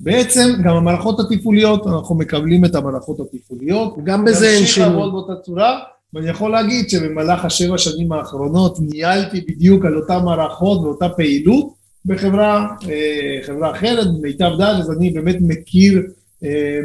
בעצם 0.00 0.48
גם 0.64 0.76
המערכות 0.76 1.20
התפעוליות, 1.20 1.86
אנחנו 1.86 2.14
מקבלים 2.14 2.64
את 2.64 2.74
המערכות 2.74 3.20
התפעוליות, 3.20 3.94
גם 4.04 4.24
בזה 4.24 4.48
אין 4.48 4.60
נמשיך 4.60 4.74
שינוי. 4.74 4.90
לעבוד 4.90 5.12
באותה 5.12 5.42
צורה, 5.42 5.78
ואני 6.14 6.28
יכול 6.28 6.50
להגיד 6.50 6.90
שבמהלך 6.90 7.44
השבע 7.44 7.78
שנים 7.78 8.12
האחרונות 8.12 8.78
ניהלתי 8.80 9.40
בדיוק 9.40 9.84
על 9.84 9.96
אותן 9.96 10.24
מערכות 10.24 10.80
ואותה 10.80 11.08
פעילות 11.08 11.68
בחברה 12.04 12.68
אה, 12.88 13.46
חברה 13.46 13.70
אחרת, 13.70 14.06
מיטב 14.22 14.50
דעת, 14.58 14.80
אז 14.80 14.90
אני 14.90 15.10
באמת 15.10 15.36
מכיר 15.40 16.02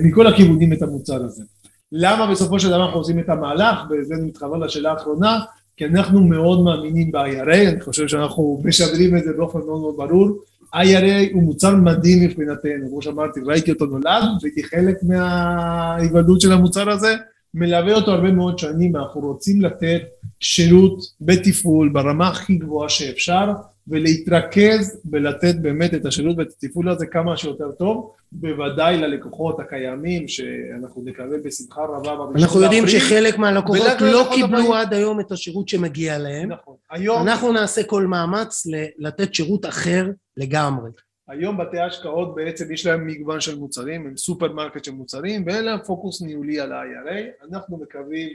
מכל 0.04 0.28
הכיוונים 0.28 0.74
את 0.74 0.82
המוצר 0.82 1.24
הזה. 1.24 1.44
למה 1.92 2.32
בסופו 2.32 2.60
של 2.60 2.68
דבר 2.68 2.86
אנחנו 2.86 3.00
עושים 3.00 3.20
את 3.20 3.30
המהלך, 3.30 3.80
וזה 3.90 4.16
מתחבר 4.16 4.58
לשאלה 4.58 4.92
האחרונה, 4.92 5.40
כי 5.78 5.86
אנחנו 5.86 6.24
מאוד 6.24 6.64
מאמינים 6.64 7.12
ב-IRA, 7.12 7.70
אני 7.70 7.82
חושב 7.82 8.08
שאנחנו 8.08 8.62
משדרים 8.66 9.18
את 9.18 9.24
זה 9.24 9.34
באופן 9.38 9.60
מאוד 9.60 9.82
מאוד 9.82 9.96
ברור. 9.98 10.30
IRA 10.76 11.34
הוא 11.34 11.44
מוצר 11.44 11.76
מדהים 11.76 12.24
מבחינתנו, 12.24 12.90
כמו 12.90 13.02
שאמרתי, 13.02 13.40
ראיתי 13.46 13.72
אותו 13.72 13.86
נולד, 13.86 14.24
והייתי 14.42 14.64
חלק 14.64 14.98
מההיוולדות 15.04 16.42
של 16.42 16.52
המוצר 16.52 16.90
הזה, 16.90 17.16
מלווה 17.54 17.94
אותו 17.96 18.12
הרבה 18.12 18.32
מאוד 18.32 18.60
שנים, 18.60 18.96
אנחנו 18.96 19.22
רוצים 19.22 19.62
לתת 19.62 20.02
שירות 20.40 21.00
בתפעול 21.22 21.90
ברמה 21.90 22.28
הכי 22.28 22.56
גבוהה 22.56 22.90
שאפשר, 22.90 23.52
ולהתרכז 23.88 24.98
ולתת 25.12 25.56
באמת 25.62 25.94
את 25.94 26.06
השירות 26.06 26.38
ואת 26.38 26.48
התפעול 26.58 26.90
הזה 26.90 27.06
כמה 27.06 27.38
שיותר 27.38 27.72
טוב, 27.72 28.12
בוודאי 28.36 28.98
ללקוחות 28.98 29.60
הקיימים, 29.60 30.28
שאנחנו 30.28 31.02
נקבל 31.06 31.40
בשמחה 31.40 31.82
רבה 31.82 32.16
בראשון 32.16 32.38
אנחנו 32.38 32.62
יודעים. 32.62 32.88
שחלק 32.88 33.38
מהלקוחות 33.38 34.02
לא 34.02 34.30
קיבלו 34.36 34.58
הבאים. 34.58 34.72
עד 34.72 34.94
היום 34.94 35.20
את 35.20 35.32
השירות 35.32 35.70
שמגיע 35.70 36.18
להם. 36.18 36.52
נכון. 36.52 36.76
היום, 36.92 37.28
אנחנו 37.28 37.52
נעשה 37.52 37.84
כל 37.84 38.06
מאמץ 38.06 38.68
לתת 38.98 39.34
שירות 39.34 39.66
אחר 39.66 40.10
לגמרי. 40.38 40.90
היום 41.28 41.58
בתי 41.58 41.80
השקעות 41.80 42.36
בעצם 42.36 42.72
יש 42.72 42.86
להם 42.86 43.08
מגוון 43.08 43.42
של 43.42 43.60
מוצרים, 43.60 44.08
הם 44.08 44.18
סופרמרקט 44.18 44.84
של 44.84 44.92
מוצרים, 44.92 45.44
ואין 45.46 45.66
להם 45.66 45.80
פוקוס 45.86 46.22
ניהולי 46.22 46.60
על 46.60 46.72
ה-IRA. 46.72 47.46
אנחנו 47.52 47.78
מקווים 47.78 48.30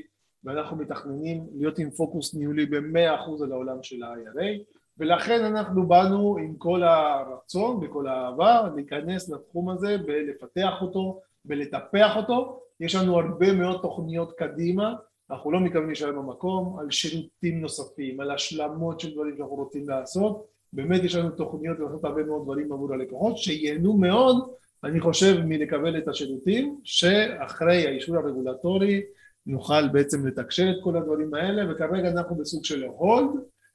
ואנחנו 0.45 0.77
מתכננים 0.77 1.47
להיות 1.59 1.79
עם 1.79 1.91
פוקוס 1.91 2.35
ניהולי 2.35 2.67
ב-100% 2.67 3.45
על 3.45 3.53
העולם 3.53 3.77
של 3.83 4.03
ה-IRA, 4.03 4.63
ולכן 4.99 5.45
אנחנו 5.45 5.89
באנו 5.89 6.37
עם 6.39 6.55
כל 6.55 6.83
הרצון 6.83 7.81
וכל 7.83 8.07
האהבה 8.07 8.69
להיכנס 8.75 9.29
לתחום 9.29 9.71
הזה 9.71 9.97
ולפתח 10.07 10.73
אותו 10.83 11.21
ולטפח 11.47 12.17
אותו. 12.17 12.61
יש 12.81 12.95
לנו 12.95 13.19
הרבה 13.19 13.53
מאוד 13.53 13.81
תוכניות 13.83 14.33
קדימה, 14.39 14.95
אנחנו 15.31 15.53
לא 15.53 15.61
מתכוונים 15.61 15.87
להישאר 15.87 16.13
במקום, 16.13 16.79
על 16.79 16.91
שירותים 16.91 17.61
נוספים, 17.61 18.21
על 18.21 18.31
השלמות 18.31 19.01
של 19.01 19.15
דברים 19.15 19.37
שאנחנו 19.37 19.55
רוצים 19.55 19.89
לעשות. 19.89 20.47
באמת 20.73 21.05
יש 21.05 21.15
לנו 21.15 21.31
תוכניות 21.31 21.79
לעשות 21.79 22.05
הרבה 22.05 22.23
מאוד 22.25 22.43
דברים 22.43 22.73
עבור 22.73 22.93
הלקוחות, 22.95 23.39
שייהנו 23.39 23.97
מאוד, 23.97 24.49
אני 24.85 25.01
חושב, 25.01 25.41
מלקבל 25.45 25.99
את 25.99 26.09
השירותים, 26.09 26.81
שאחרי 26.85 27.87
האישור 27.87 28.17
הרגולטורי 28.17 29.03
נוכל 29.47 29.89
בעצם 29.89 30.27
לתקשר 30.27 30.71
את 30.71 30.77
כל 30.85 30.97
הדברים 30.97 31.35
האלה, 31.35 31.73
וכרגע 31.73 32.11
אנחנו 32.11 32.37
בסוג 32.37 32.65
של 32.65 32.85
הולד, 32.85 33.31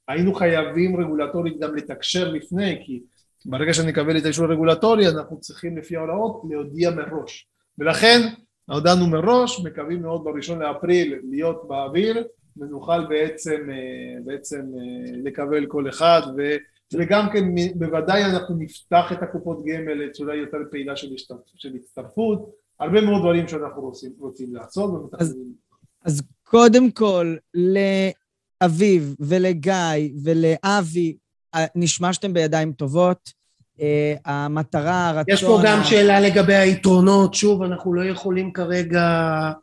היינו 0.07 0.33
חייבים 0.33 1.01
רגולטורית 1.01 1.59
גם 1.59 1.75
לתקשר 1.75 2.31
לפני, 2.31 2.81
כי 2.85 3.01
ברגע 3.45 3.73
שנקבל 3.73 4.17
את 4.17 4.25
האישור 4.25 4.45
הרגולטורי, 4.45 5.07
אנחנו 5.09 5.39
צריכים 5.39 5.77
לפי 5.77 5.95
ההוראות 5.97 6.41
להודיע 6.49 6.91
מראש. 6.91 7.47
ולכן 7.77 8.19
הודענו 8.69 9.07
מראש, 9.07 9.65
מקווים 9.65 10.01
מאוד 10.01 10.23
בראשון 10.23 10.59
לאפריל 10.59 11.19
להיות 11.29 11.67
באוויר, 11.67 12.23
ונוכל 12.57 13.05
בעצם, 13.05 13.69
אה, 13.69 14.21
בעצם 14.25 14.57
אה, 14.59 15.11
לקבל 15.23 15.65
כל 15.65 15.89
אחד, 15.89 16.21
ו, 16.37 16.55
וגם 16.93 17.29
כן 17.33 17.43
בוודאי 17.75 18.23
אנחנו 18.23 18.55
נפתח 18.55 19.11
את 19.11 19.23
הקופות 19.23 19.65
גמל 19.65 19.93
לצורה 19.93 20.35
יותר 20.35 20.57
פעילה 20.71 20.95
של, 20.95 21.07
השתתפ- 21.07 21.51
של 21.55 21.75
הצטרפות, 21.75 22.49
הרבה 22.79 23.01
מאוד 23.01 23.21
דברים 23.21 23.47
שאנחנו 23.47 23.81
רוצים, 23.81 24.11
רוצים 24.19 24.55
לעשות 24.55 24.89
ומתכננים. 24.89 25.53
אז 26.05 26.21
קודם 26.43 26.91
כל, 26.91 27.35
לאביב 28.63 29.15
ולגיא 29.19 30.09
ולאבי, 30.23 31.15
אה, 31.55 31.65
נשמע 31.75 32.13
שאתם 32.13 32.33
בידיים 32.33 32.73
טובות. 32.73 33.43
אה, 33.81 34.15
המטרה, 34.25 35.09
הרצון... 35.09 35.33
יש 35.33 35.43
פה 35.43 35.59
גם 35.65 35.83
שאלה 35.83 36.19
לגבי 36.19 36.55
היתרונות, 36.55 37.33
שוב, 37.33 37.61
אנחנו 37.61 37.93
לא 37.93 38.05
יכולים 38.05 38.53
כרגע, 38.53 39.01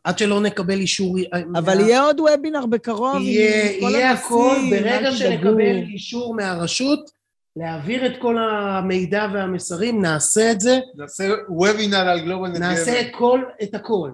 עד 0.04 0.18
שלא 0.18 0.40
נקבל 0.40 0.78
אישור... 0.78 1.16
אבל 1.58 1.80
יהיה 1.80 2.02
עוד 2.02 2.20
וובינר 2.20 2.66
בקרוב. 2.66 3.22
יהיה, 3.22 3.80
כל 3.80 4.02
הכל, 4.02 4.56
ברגע. 4.70 5.12
שנקבל 5.12 5.76
אישור 5.76 6.34
מהרשות, 6.34 7.10
להעביר 7.56 8.06
את 8.06 8.12
כל 8.20 8.36
המידע 8.38 9.26
והמסרים, 9.34 10.02
נעשה 10.02 10.50
את 10.50 10.60
זה, 10.60 10.78
נעשה 10.96 11.24
וובינר 11.48 12.08
על 12.08 12.20
גלובל 12.20 12.58
נעשה 12.58 13.00
הכל, 13.00 13.42
את 13.62 13.74
הכל. 13.74 14.10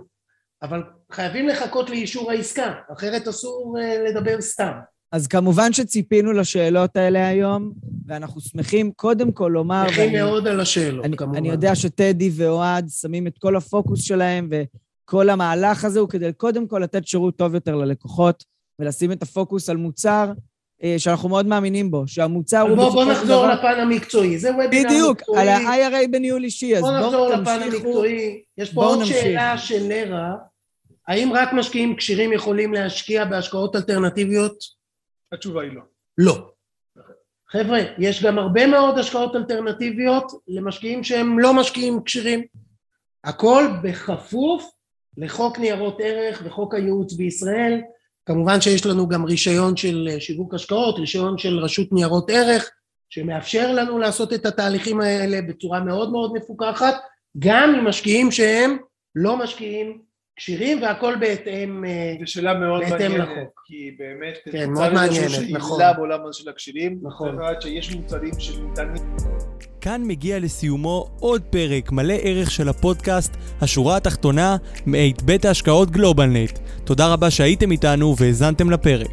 אבל 0.62 0.82
חייבים 1.12 1.48
לחכות 1.48 1.90
לאישור 1.90 2.30
העסקה, 2.30 2.72
אחרת 2.92 3.28
אסור 3.28 3.76
אה, 3.80 3.98
לדבר 4.10 4.40
סתם. 4.40 4.72
אז 5.12 5.26
כמובן 5.26 5.72
שציפינו 5.72 6.32
לשאלות 6.32 6.96
האלה 6.96 7.28
היום, 7.28 7.72
ואנחנו 8.06 8.40
שמחים 8.40 8.90
קודם 8.96 9.32
כל 9.32 9.50
לומר... 9.54 9.84
שמחים 9.88 10.04
ואני- 10.04 10.22
מאוד 10.22 10.48
על 10.48 10.60
השאלות, 10.60 11.04
אני, 11.04 11.16
כמובן. 11.16 11.36
אני 11.36 11.48
יודע 11.48 11.74
שטדי 11.74 12.30
ואוהד 12.36 12.88
שמים 13.00 13.26
את 13.26 13.38
כל 13.38 13.56
הפוקוס 13.56 14.02
שלהם, 14.02 14.50
וכל 14.50 15.30
המהלך 15.30 15.84
הזה 15.84 16.00
הוא 16.00 16.08
כדי 16.08 16.32
קודם 16.32 16.66
כל 16.66 16.78
לתת 16.78 17.06
שירות 17.06 17.36
טוב 17.36 17.54
יותר 17.54 17.74
ללקוחות, 17.74 18.44
ולשים 18.78 19.12
את 19.12 19.22
הפוקוס 19.22 19.68
על 19.70 19.76
מוצר 19.76 20.32
אה, 20.82 20.94
שאנחנו 20.98 21.28
מאוד 21.28 21.46
מאמינים 21.46 21.90
בו, 21.90 22.04
שהמוצר 22.06 22.60
הוא 22.60 22.76
בוא, 22.76 22.90
בוא 22.90 23.04
נחזור 23.04 23.44
דבר... 23.46 23.54
לפן 23.54 23.80
המקצועי, 23.80 24.38
זה 24.38 24.50
וובינר 24.50 24.88
בדיוק, 24.88 25.18
מקצועי. 25.20 25.40
על 25.40 25.48
ה-IRA 25.48 26.08
בניהול 26.10 26.44
אישי, 26.44 26.76
אז 26.76 26.82
בוא 26.82 26.90
נחזור 26.98 27.10
בואו 27.28 27.42
לפן 27.42 27.60
תמשיכו. 27.64 27.86
המקצועי. 27.86 28.42
יש 28.58 28.68
פה 28.68 28.74
בואו 28.74 28.88
עוד 28.88 28.98
נמשיך. 28.98 29.16
שאלה 29.16 29.58
של 29.58 29.88
לרה, 29.88 30.32
האם 31.08 31.32
רק 31.32 31.52
משקיעים 31.52 31.96
כשירים 31.96 32.32
יכולים 32.32 32.72
להשקיע 32.72 33.24
בהשקעות 33.24 33.76
אלטרנטיביות? 33.76 34.58
התשובה 35.32 35.62
היא 35.62 35.72
לא. 35.72 35.82
לא. 36.18 36.50
חבר'ה, 37.50 37.78
יש 37.98 38.24
גם 38.24 38.38
הרבה 38.38 38.66
מאוד 38.66 38.98
השקעות 38.98 39.36
אלטרנטיביות 39.36 40.32
למשקיעים 40.48 41.04
שהם 41.04 41.38
לא 41.38 41.54
משקיעים 41.54 42.02
כשירים. 42.04 42.44
הכל 43.24 43.64
בכפוף 43.82 44.70
לחוק 45.16 45.58
ניירות 45.58 45.98
ערך 46.00 46.42
וחוק 46.44 46.74
הייעוץ 46.74 47.12
בישראל. 47.12 47.80
כמובן 48.26 48.60
שיש 48.60 48.86
לנו 48.86 49.08
גם 49.08 49.24
רישיון 49.24 49.76
של 49.76 50.08
שיווק 50.18 50.54
השקעות, 50.54 50.98
רישיון 50.98 51.38
של 51.38 51.58
רשות 51.58 51.92
ניירות 51.92 52.30
ערך, 52.30 52.70
שמאפשר 53.10 53.72
לנו 53.72 53.98
לעשות 53.98 54.32
את 54.32 54.46
התהליכים 54.46 55.00
האלה 55.00 55.42
בצורה 55.42 55.80
מאוד 55.80 56.12
מאוד 56.12 56.32
מפוקחת, 56.32 56.94
גם 57.38 57.74
עם 57.74 57.88
משקיעים 57.88 58.30
שהם 58.30 58.76
לא 59.14 59.36
משקיעים 59.36 60.05
כשירים 60.36 60.82
והכל 60.82 61.14
בהתאם 61.20 61.84
אה, 61.84 62.14
זו 62.20 62.32
שאלה 62.32 62.54
מאוד 62.54 62.82
מעניינת, 62.90 63.18
לחוק. 63.18 63.62
כי 63.66 63.96
באמת, 63.98 64.38
כן, 64.52 64.70
מאוד 64.70 64.92
מעניינת, 64.92 65.50
נכון. 65.50 65.80
בעולם 65.96 66.20
הזה 66.24 66.38
של 66.38 66.48
הקשירים, 66.48 66.98
נכון. 67.02 67.38
שיש 67.60 67.94
מוצרים 67.94 68.32
שניתנים 68.38 69.02
כאן 69.80 70.02
מגיע 70.04 70.38
לסיומו 70.38 71.06
עוד 71.20 71.42
פרק 71.42 71.92
מלא 71.92 72.14
ערך 72.22 72.50
של 72.50 72.68
הפודקאסט 72.68 73.36
השורה 73.60 73.96
התחתונה 73.96 74.56
מאת 74.86 75.22
בית 75.22 75.44
ההשקעות 75.44 75.90
גלובלנט. 75.90 76.58
תודה 76.84 77.12
רבה 77.12 77.30
שהייתם 77.30 77.70
איתנו 77.70 78.16
והאזנתם 78.18 78.70
לפרק. 78.70 79.10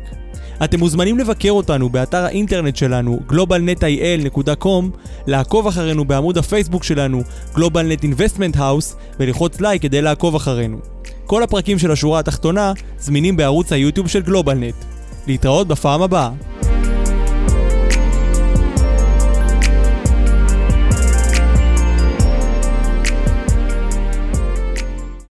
אתם 0.64 0.80
מוזמנים 0.80 1.20
לבקר 1.20 1.52
אותנו 1.52 1.90
באתר 1.90 2.24
האינטרנט 2.26 2.76
שלנו 2.76 3.20
globalnetil.com, 3.30 4.98
לעקוב 5.28 5.68
אחרינו 5.68 6.06
בעמוד 6.06 6.38
הפייסבוק 6.38 6.84
שלנו 6.84 7.22
GlobalNet 7.56 8.04
Investment 8.04 8.56
House 8.56 8.96
וללחוץ 9.20 9.62
לייק 9.62 9.82
כדי 9.82 10.02
לעקוב 10.02 10.36
אחרינו. 10.36 10.78
כל 11.26 11.44
הפרקים 11.44 11.80
של 11.80 11.92
השורה 11.92 12.20
התחתונה 12.20 12.74
זמינים 13.00 13.38
בערוץ 13.38 13.72
היוטיוב 13.72 14.08
של 14.08 14.22
גלובלנט. 14.22 14.76
להתראות 15.28 15.68
בפעם 15.68 16.02
הבאה. 16.02 16.30